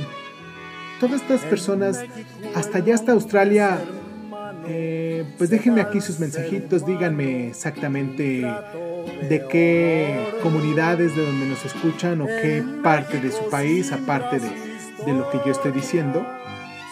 Todas 0.99 1.21
estas 1.21 1.41
personas, 1.41 2.05
hasta 2.53 2.77
allá 2.77 2.93
hasta 2.93 3.11
Australia, 3.13 3.79
eh, 4.67 5.25
pues 5.37 5.49
déjenme 5.49 5.81
aquí 5.81 6.01
sus 6.01 6.19
mensajitos, 6.19 6.85
díganme 6.85 7.47
exactamente 7.49 8.45
de 9.29 9.45
qué 9.49 10.15
comunidades 10.41 11.15
de 11.15 11.25
donde 11.25 11.47
nos 11.47 11.63
escuchan 11.65 12.21
o 12.21 12.25
qué 12.25 12.63
parte 12.83 13.19
de 13.19 13.31
su 13.31 13.49
país, 13.49 13.91
aparte 13.91 14.39
de, 14.39 14.49
de 15.05 15.13
lo 15.13 15.29
que 15.29 15.39
yo 15.45 15.51
estoy 15.51 15.71
diciendo 15.71 16.25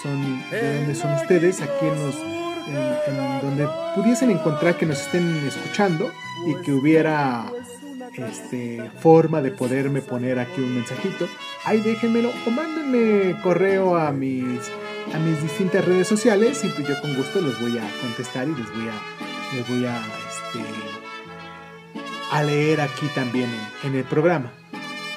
son, 0.02 0.42
de 0.52 0.78
dónde 0.78 0.96
son 0.96 1.14
ustedes, 1.14 1.62
aquí 1.62 1.86
en 1.86 2.06
los 2.06 2.16
en, 2.68 3.42
donde 3.42 3.68
pudiesen 3.96 4.32
encontrar 4.32 4.78
que 4.78 4.86
nos 4.86 5.02
estén 5.02 5.36
escuchando 5.48 6.12
y 6.48 6.62
que 6.64 6.72
hubiera 6.72 7.46
este, 8.14 8.90
forma 9.00 9.42
de 9.42 9.52
poderme 9.52 10.02
poner 10.02 10.40
aquí 10.40 10.62
un 10.62 10.76
mensajito, 10.76 11.28
ahí 11.66 11.82
déjenmelo 11.82 12.32
o 12.46 12.50
mándenme 12.52 13.42
correo 13.42 13.96
a 13.96 14.12
mis, 14.12 14.60
a 15.14 15.20
mis 15.20 15.42
distintas 15.42 15.86
redes 15.86 16.08
sociales 16.08 16.64
y 16.64 16.70
pues 16.70 16.88
yo 16.88 17.00
con 17.02 17.14
gusto 17.16 17.40
los 17.42 17.60
voy 17.62 17.78
a 17.78 17.88
contestar 18.02 18.48
y 18.48 18.56
les 18.56 18.70
voy 18.74 18.88
a, 18.88 19.56
les 19.56 19.70
voy 19.70 19.86
a, 19.86 19.96
este, 19.98 20.66
a 22.32 22.44
leer 22.44 22.82
aquí 22.82 23.08
también 23.14 23.50
en, 23.84 23.90
en 23.92 23.96
el 23.98 24.04
programa. 24.04 24.52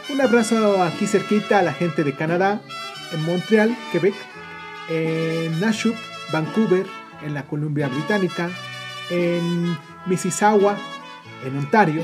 Un 0.08 0.20
abrazo 0.20 0.82
aquí 0.82 1.06
cerquita 1.06 1.58
a 1.58 1.62
la 1.62 1.72
gente 1.72 2.04
de 2.04 2.14
Canadá, 2.14 2.60
en 3.12 3.22
Montreal, 3.24 3.76
Quebec, 3.90 4.14
en 4.88 5.58
Nashuk, 5.60 5.96
Vancouver, 6.32 6.86
en 7.24 7.34
la 7.34 7.44
Columbia 7.44 7.88
Británica, 7.88 8.50
en 9.10 9.76
Mississauga, 10.06 10.76
en 11.44 11.56
Ontario, 11.56 12.02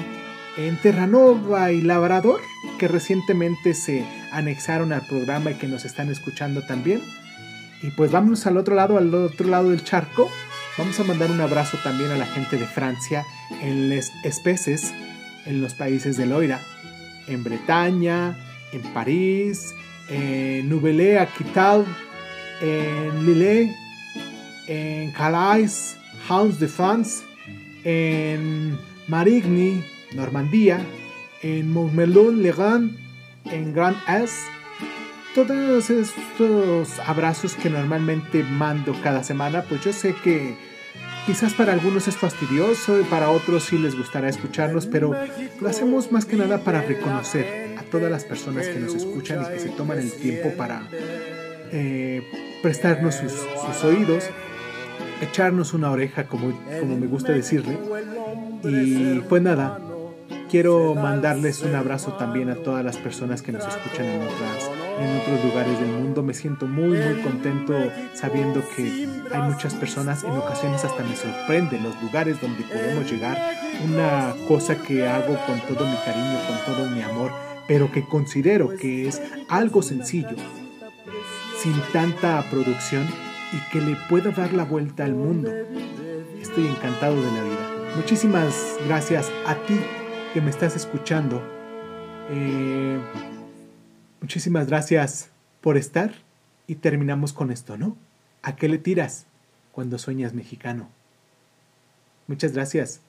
en 0.56 0.76
Terranova 0.80 1.72
y 1.72 1.82
Labrador, 1.82 2.40
que 2.78 2.88
recientemente 2.88 3.74
se 3.74 4.04
anexaron 4.32 4.92
al 4.92 5.06
programa 5.06 5.50
y 5.50 5.54
que 5.54 5.68
nos 5.68 5.84
están 5.84 6.10
escuchando 6.10 6.62
también. 6.66 7.02
Y 7.82 7.90
pues 7.90 8.12
vámonos 8.12 8.46
al 8.46 8.56
otro 8.56 8.74
lado, 8.74 8.96
al 8.96 9.12
otro 9.14 9.48
lado 9.48 9.70
del 9.70 9.82
charco. 9.82 10.30
Vamos 10.78 10.98
a 11.00 11.04
mandar 11.04 11.30
un 11.30 11.40
abrazo 11.40 11.78
también 11.82 12.10
a 12.10 12.16
la 12.16 12.26
gente 12.26 12.56
de 12.56 12.66
Francia, 12.66 13.24
en 13.60 13.88
Les 13.88 14.10
Especies, 14.24 14.94
en 15.44 15.60
los 15.60 15.74
países 15.74 16.16
de 16.16 16.26
Loira, 16.26 16.60
en 17.26 17.44
Bretaña, 17.44 18.38
en 18.72 18.82
París, 18.94 19.74
en 20.08 20.68
Nouvelle 20.68 21.18
Aquitaine, 21.18 21.84
en 22.62 23.26
Lille, 23.26 23.74
en 24.68 25.10
Calais, 25.12 25.96
House 26.28 26.58
de 26.58 26.68
France, 26.68 27.22
en 27.84 28.78
Marigny, 29.08 29.84
Normandía, 30.14 30.80
en 31.42 31.72
Montmelon-le-Grand, 31.72 32.92
en 33.46 33.72
Grand 33.74 33.96
Est. 34.08 34.36
Todos 35.34 35.88
estos 35.88 36.98
abrazos 37.06 37.54
que 37.54 37.70
normalmente 37.70 38.42
mando 38.42 38.94
cada 39.02 39.24
semana, 39.24 39.62
pues 39.62 39.82
yo 39.82 39.92
sé 39.92 40.14
que 40.22 40.54
quizás 41.26 41.54
para 41.54 41.72
algunos 41.72 42.06
es 42.08 42.16
fastidioso 42.16 43.00
y 43.00 43.04
para 43.04 43.30
otros 43.30 43.64
sí 43.64 43.78
les 43.78 43.96
gustará 43.96 44.28
escucharnos, 44.28 44.86
pero 44.86 45.14
lo 45.60 45.68
hacemos 45.68 46.12
más 46.12 46.26
que 46.26 46.36
nada 46.36 46.58
para 46.58 46.82
reconocer 46.82 47.76
a 47.78 47.82
todas 47.82 48.10
las 48.10 48.24
personas 48.24 48.68
que 48.68 48.78
nos 48.78 48.94
escuchan 48.94 49.42
y 49.42 49.54
que 49.54 49.60
se 49.60 49.68
toman 49.70 49.98
el 49.98 50.12
tiempo 50.12 50.50
para 50.56 50.86
eh, 51.70 52.22
prestarnos 52.62 53.14
sus, 53.14 53.84
oídos, 53.84 54.24
echarnos 55.22 55.72
una 55.72 55.90
oreja, 55.90 56.26
como, 56.26 56.50
como 56.80 56.98
me 56.98 57.06
gusta 57.06 57.32
decirle. 57.32 57.78
Y 58.64 59.20
pues 59.20 59.42
nada, 59.42 59.78
quiero 60.50 60.94
mandarles 60.94 61.62
un 61.62 61.74
abrazo 61.74 62.12
también 62.12 62.50
a 62.50 62.56
todas 62.56 62.84
las 62.84 62.98
personas 62.98 63.40
que 63.40 63.52
nos 63.52 63.66
escuchan 63.66 64.04
en, 64.04 64.22
otras, 64.22 64.70
en 64.98 65.20
otros 65.20 65.44
lugares 65.44 65.78
del 65.80 65.88
mundo. 65.88 66.22
Me 66.22 66.34
siento 66.34 66.66
muy, 66.66 66.98
muy 66.98 67.22
contento 67.22 67.74
sabiendo 68.14 68.62
que 68.76 69.08
hay 69.32 69.42
muchas 69.42 69.74
personas, 69.74 70.24
en 70.24 70.30
ocasiones 70.30 70.84
hasta 70.84 71.02
me 71.02 71.16
sorprende 71.16 71.78
los 71.80 72.00
lugares 72.02 72.40
donde 72.40 72.62
podemos 72.64 73.10
llegar. 73.10 73.38
Una 73.84 74.34
cosa 74.46 74.76
que 74.76 75.06
hago 75.06 75.36
con 75.46 75.60
todo 75.60 75.86
mi 75.86 75.96
cariño, 75.96 76.38
con 76.46 76.74
todo 76.74 76.90
mi 76.90 77.02
amor, 77.02 77.32
pero 77.66 77.90
que 77.90 78.04
considero 78.04 78.68
que 78.76 79.08
es 79.08 79.22
algo 79.48 79.82
sencillo, 79.82 80.36
sin 81.58 81.74
tanta 81.92 82.44
producción 82.50 83.06
y 83.52 83.70
que 83.70 83.80
le 83.80 83.96
pueda 84.08 84.30
dar 84.30 84.52
la 84.52 84.64
vuelta 84.64 85.04
al 85.04 85.14
mundo. 85.14 85.50
Estoy 86.40 86.66
encantado 86.66 87.16
de 87.16 87.32
la 87.32 87.42
vida. 87.44 87.72
Muchísimas 87.96 88.76
gracias 88.86 89.30
a 89.46 89.54
ti 89.54 89.78
que 90.32 90.40
me 90.40 90.50
estás 90.50 90.74
escuchando. 90.76 91.42
Eh, 92.30 92.98
muchísimas 94.22 94.68
gracias 94.68 95.30
por 95.60 95.76
estar 95.76 96.12
y 96.66 96.76
terminamos 96.76 97.32
con 97.32 97.50
esto, 97.50 97.76
¿no? 97.76 97.96
¿A 98.42 98.56
qué 98.56 98.68
le 98.68 98.78
tiras 98.78 99.26
cuando 99.72 99.98
sueñas 99.98 100.32
mexicano? 100.32 100.88
Muchas 102.28 102.52
gracias 102.52 103.00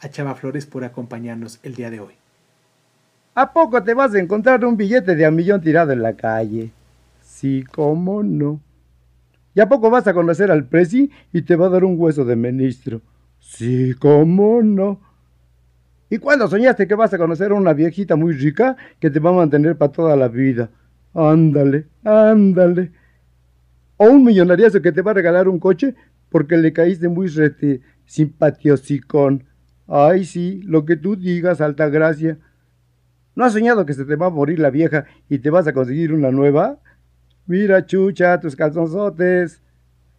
a 0.00 0.10
Chava 0.10 0.34
Flores 0.34 0.66
por 0.66 0.84
acompañarnos 0.84 1.60
el 1.62 1.74
día 1.74 1.90
de 1.90 2.00
hoy. 2.00 2.14
¿A 3.34 3.52
poco 3.52 3.82
te 3.82 3.94
vas 3.94 4.14
a 4.14 4.18
encontrar 4.18 4.64
un 4.64 4.76
billete 4.76 5.14
de 5.14 5.24
a 5.24 5.30
millón 5.30 5.60
tirado 5.60 5.92
en 5.92 6.02
la 6.02 6.14
calle? 6.14 6.72
Sí, 7.22 7.64
cómo 7.72 8.22
no. 8.24 8.60
¿Y 9.54 9.60
a 9.60 9.68
poco 9.68 9.90
vas 9.90 10.06
a 10.08 10.14
conocer 10.14 10.50
al 10.50 10.64
presi 10.64 11.10
y 11.32 11.42
te 11.42 11.56
va 11.56 11.66
a 11.66 11.70
dar 11.70 11.84
un 11.84 11.94
hueso 11.98 12.24
de 12.24 12.36
ministro? 12.36 13.00
Sí, 13.38 13.94
cómo 13.94 14.60
no. 14.62 15.00
¿Y 16.10 16.18
cuándo 16.18 16.48
soñaste 16.48 16.86
que 16.86 16.94
vas 16.94 17.12
a 17.12 17.18
conocer 17.18 17.52
a 17.52 17.54
una 17.54 17.74
viejita 17.74 18.16
muy 18.16 18.32
rica 18.32 18.76
que 18.98 19.10
te 19.10 19.20
va 19.20 19.30
a 19.30 19.34
mantener 19.34 19.76
para 19.76 19.92
toda 19.92 20.16
la 20.16 20.28
vida? 20.28 20.70
Ándale, 21.14 21.86
ándale. 22.04 22.92
O 23.96 24.06
un 24.06 24.24
millonariazo 24.24 24.80
que 24.80 24.92
te 24.92 25.02
va 25.02 25.10
a 25.10 25.14
regalar 25.14 25.48
un 25.48 25.58
coche 25.58 25.94
porque 26.30 26.56
le 26.56 26.72
caíste 26.72 27.08
muy 27.08 27.28
rete, 27.28 27.80
simpatiosicón. 28.06 29.44
Ay, 29.86 30.24
sí, 30.24 30.62
lo 30.64 30.84
que 30.84 30.96
tú 30.96 31.16
digas, 31.16 31.60
alta 31.60 31.88
gracia. 31.88 32.38
¿No 33.34 33.44
has 33.44 33.52
soñado 33.52 33.86
que 33.86 33.94
se 33.94 34.04
te 34.04 34.16
va 34.16 34.26
a 34.26 34.30
morir 34.30 34.58
la 34.58 34.70
vieja 34.70 35.04
y 35.28 35.38
te 35.38 35.50
vas 35.50 35.66
a 35.66 35.72
conseguir 35.72 36.12
una 36.12 36.30
nueva? 36.30 36.78
Mira, 37.46 37.84
chucha, 37.84 38.40
tus 38.40 38.56
calzonzotes. 38.56 39.62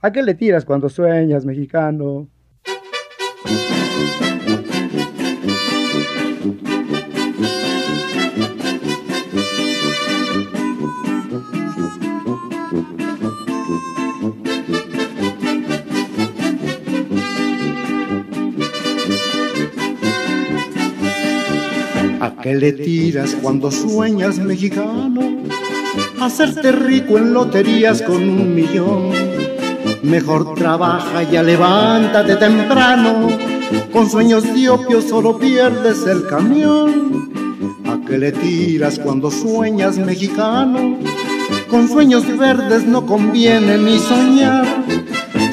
¿A 0.01 0.11
qué 0.11 0.23
le 0.23 0.33
tiras 0.33 0.65
cuando 0.65 0.89
sueñas, 0.89 1.45
mexicano? 1.45 2.27
¿A 22.39 22.41
qué 22.41 22.55
le 22.55 22.71
tiras 22.71 23.35
cuando 23.41 23.69
sueñas, 23.69 24.39
mexicano? 24.39 25.43
Hacerte 26.21 26.71
rico 26.71 27.17
en 27.17 27.33
loterías 27.33 28.01
con 28.01 28.15
un 28.15 28.55
millón. 28.55 29.11
Mejor 30.03 30.53
trabaja, 30.53 31.23
ya 31.23 31.43
levántate 31.43 32.37
temprano. 32.37 33.27
Con 33.91 34.09
sueños 34.09 34.45
de 34.45 35.01
solo 35.01 35.37
pierdes 35.37 36.07
el 36.07 36.27
camión. 36.27 37.29
¿A 37.85 37.99
qué 38.07 38.17
le 38.17 38.31
tiras 38.31 38.99
cuando 38.99 39.29
sueñas, 39.29 39.97
mexicano? 39.97 40.97
Con 41.69 41.89
sueños 41.89 42.23
verdes 42.37 42.85
no 42.85 43.05
conviene 43.05 43.77
ni 43.77 43.99
soñar. 43.99 44.65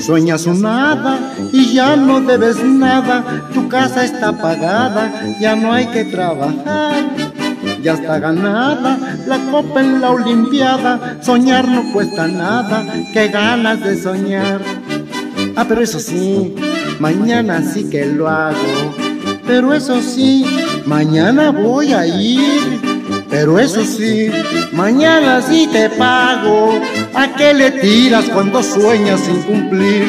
Sueñas 0.07 0.47
un 0.47 0.63
nada 0.63 1.19
y 1.53 1.75
ya 1.75 1.97
no 1.97 2.21
debes 2.21 2.63
nada, 2.63 3.43
tu 3.53 3.69
casa 3.69 4.05
está 4.05 4.31
pagada, 4.41 5.35
ya 5.41 5.57
no 5.57 5.73
hay 5.73 5.87
que 5.89 6.05
trabajar. 6.05 6.95
Ya 7.83 7.95
está 7.95 8.21
ganada 8.21 8.99
la 9.27 9.39
copa 9.51 9.81
en 9.81 10.01
la 10.01 10.11
Olimpiada, 10.11 11.19
soñar 11.21 11.67
no 11.67 11.93
cuesta 11.93 12.29
nada, 12.29 12.87
qué 13.13 13.27
ganas 13.27 13.81
de 13.81 14.01
soñar. 14.01 14.61
Ah, 15.57 15.65
pero 15.69 15.81
eso 15.81 15.99
sí, 15.99 16.55
mañana 17.01 17.61
sí 17.63 17.91
que 17.91 18.07
lo 18.07 18.29
hago. 18.29 18.95
Pero 19.45 19.75
eso 19.75 20.01
sí, 20.01 20.47
mañana 20.87 21.51
voy 21.51 21.93
a 21.93 22.07
ir. 22.07 22.86
Pero 23.31 23.59
eso 23.59 23.85
sí, 23.85 24.31
mañana 24.73 25.43
sí 25.43 25.69
te 25.73 25.91
pago. 25.91 26.81
¿A 27.15 27.35
qué 27.35 27.53
le 27.55 27.71
tiras 27.73 28.27
cuando 28.27 28.63
sueñas 28.63 29.21
sin 29.21 29.43
cumplir? 29.43 30.07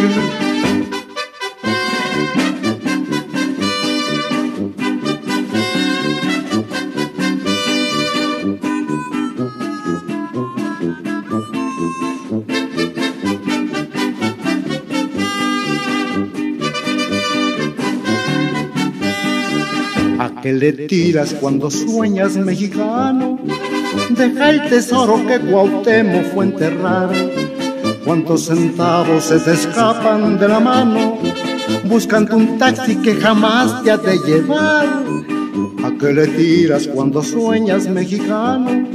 ¿A 20.48 20.50
qué 20.50 20.54
le 20.54 20.72
tiras 20.88 21.34
cuando 21.42 21.70
sueñas 21.70 22.38
mexicano? 22.38 23.38
Deja 24.12 24.50
el 24.52 24.70
tesoro 24.70 25.22
que 25.28 25.42
Cuauhtémoc 25.42 26.24
fue 26.34 26.46
enterrar. 26.46 27.10
¿Cuántos 28.06 28.46
centavos 28.46 29.26
se 29.26 29.40
te 29.42 29.52
escapan 29.52 30.40
de 30.40 30.48
la 30.48 30.62
mano? 30.62 31.20
Buscando 31.84 32.38
un 32.38 32.58
taxi 32.58 32.96
que 32.96 33.16
jamás 33.16 33.84
te 33.84 33.92
ha 33.92 33.98
de 33.98 34.18
llevar. 34.20 34.88
¿A 35.84 35.92
qué 36.00 36.14
le 36.14 36.28
tiras 36.28 36.88
cuando 36.88 37.22
sueñas 37.22 37.90
mexicano? 37.90 38.88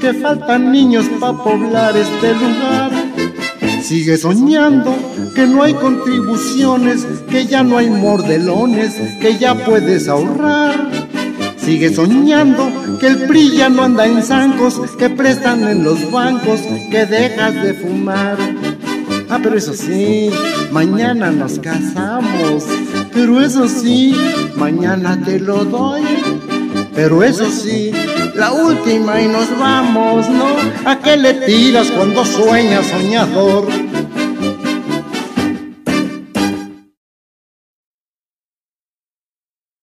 Que 0.00 0.14
faltan 0.14 0.70
niños 0.70 1.06
para 1.18 1.36
poblar 1.36 1.96
este 1.96 2.32
lugar. 2.32 3.05
Sigue 3.86 4.16
soñando 4.16 4.92
que 5.32 5.46
no 5.46 5.62
hay 5.62 5.72
contribuciones, 5.72 7.06
que 7.30 7.46
ya 7.46 7.62
no 7.62 7.78
hay 7.78 7.88
mordelones, 7.88 8.94
que 9.20 9.38
ya 9.38 9.54
puedes 9.64 10.08
ahorrar. 10.08 10.90
Sigue 11.56 11.94
soñando 11.94 12.68
que 12.98 13.06
el 13.06 13.28
PRI 13.28 13.58
ya 13.58 13.68
no 13.68 13.84
anda 13.84 14.04
en 14.04 14.24
zancos, 14.24 14.80
que 14.98 15.08
prestan 15.08 15.68
en 15.68 15.84
los 15.84 16.10
bancos, 16.10 16.62
que 16.90 17.06
dejas 17.06 17.54
de 17.54 17.74
fumar. 17.74 18.36
Ah, 19.30 19.38
pero 19.40 19.56
eso 19.56 19.72
sí, 19.72 20.30
mañana 20.72 21.30
nos 21.30 21.60
casamos. 21.60 22.64
Pero 23.14 23.40
eso 23.40 23.68
sí, 23.68 24.16
mañana 24.56 25.22
te 25.24 25.38
lo 25.38 25.64
doy. 25.64 26.02
Pero 26.92 27.22
eso 27.22 27.48
sí, 27.48 27.92
la 28.34 28.52
última 28.52 29.20
y 29.20 29.28
nos 29.28 29.58
vamos, 29.58 30.28
¿no? 30.28 30.46
¿A 30.84 30.98
qué 30.98 31.16
le 31.16 31.34
tiras 31.34 31.90
cuando 31.90 32.24
sueñas 32.24 32.86
soñador? 32.86 33.66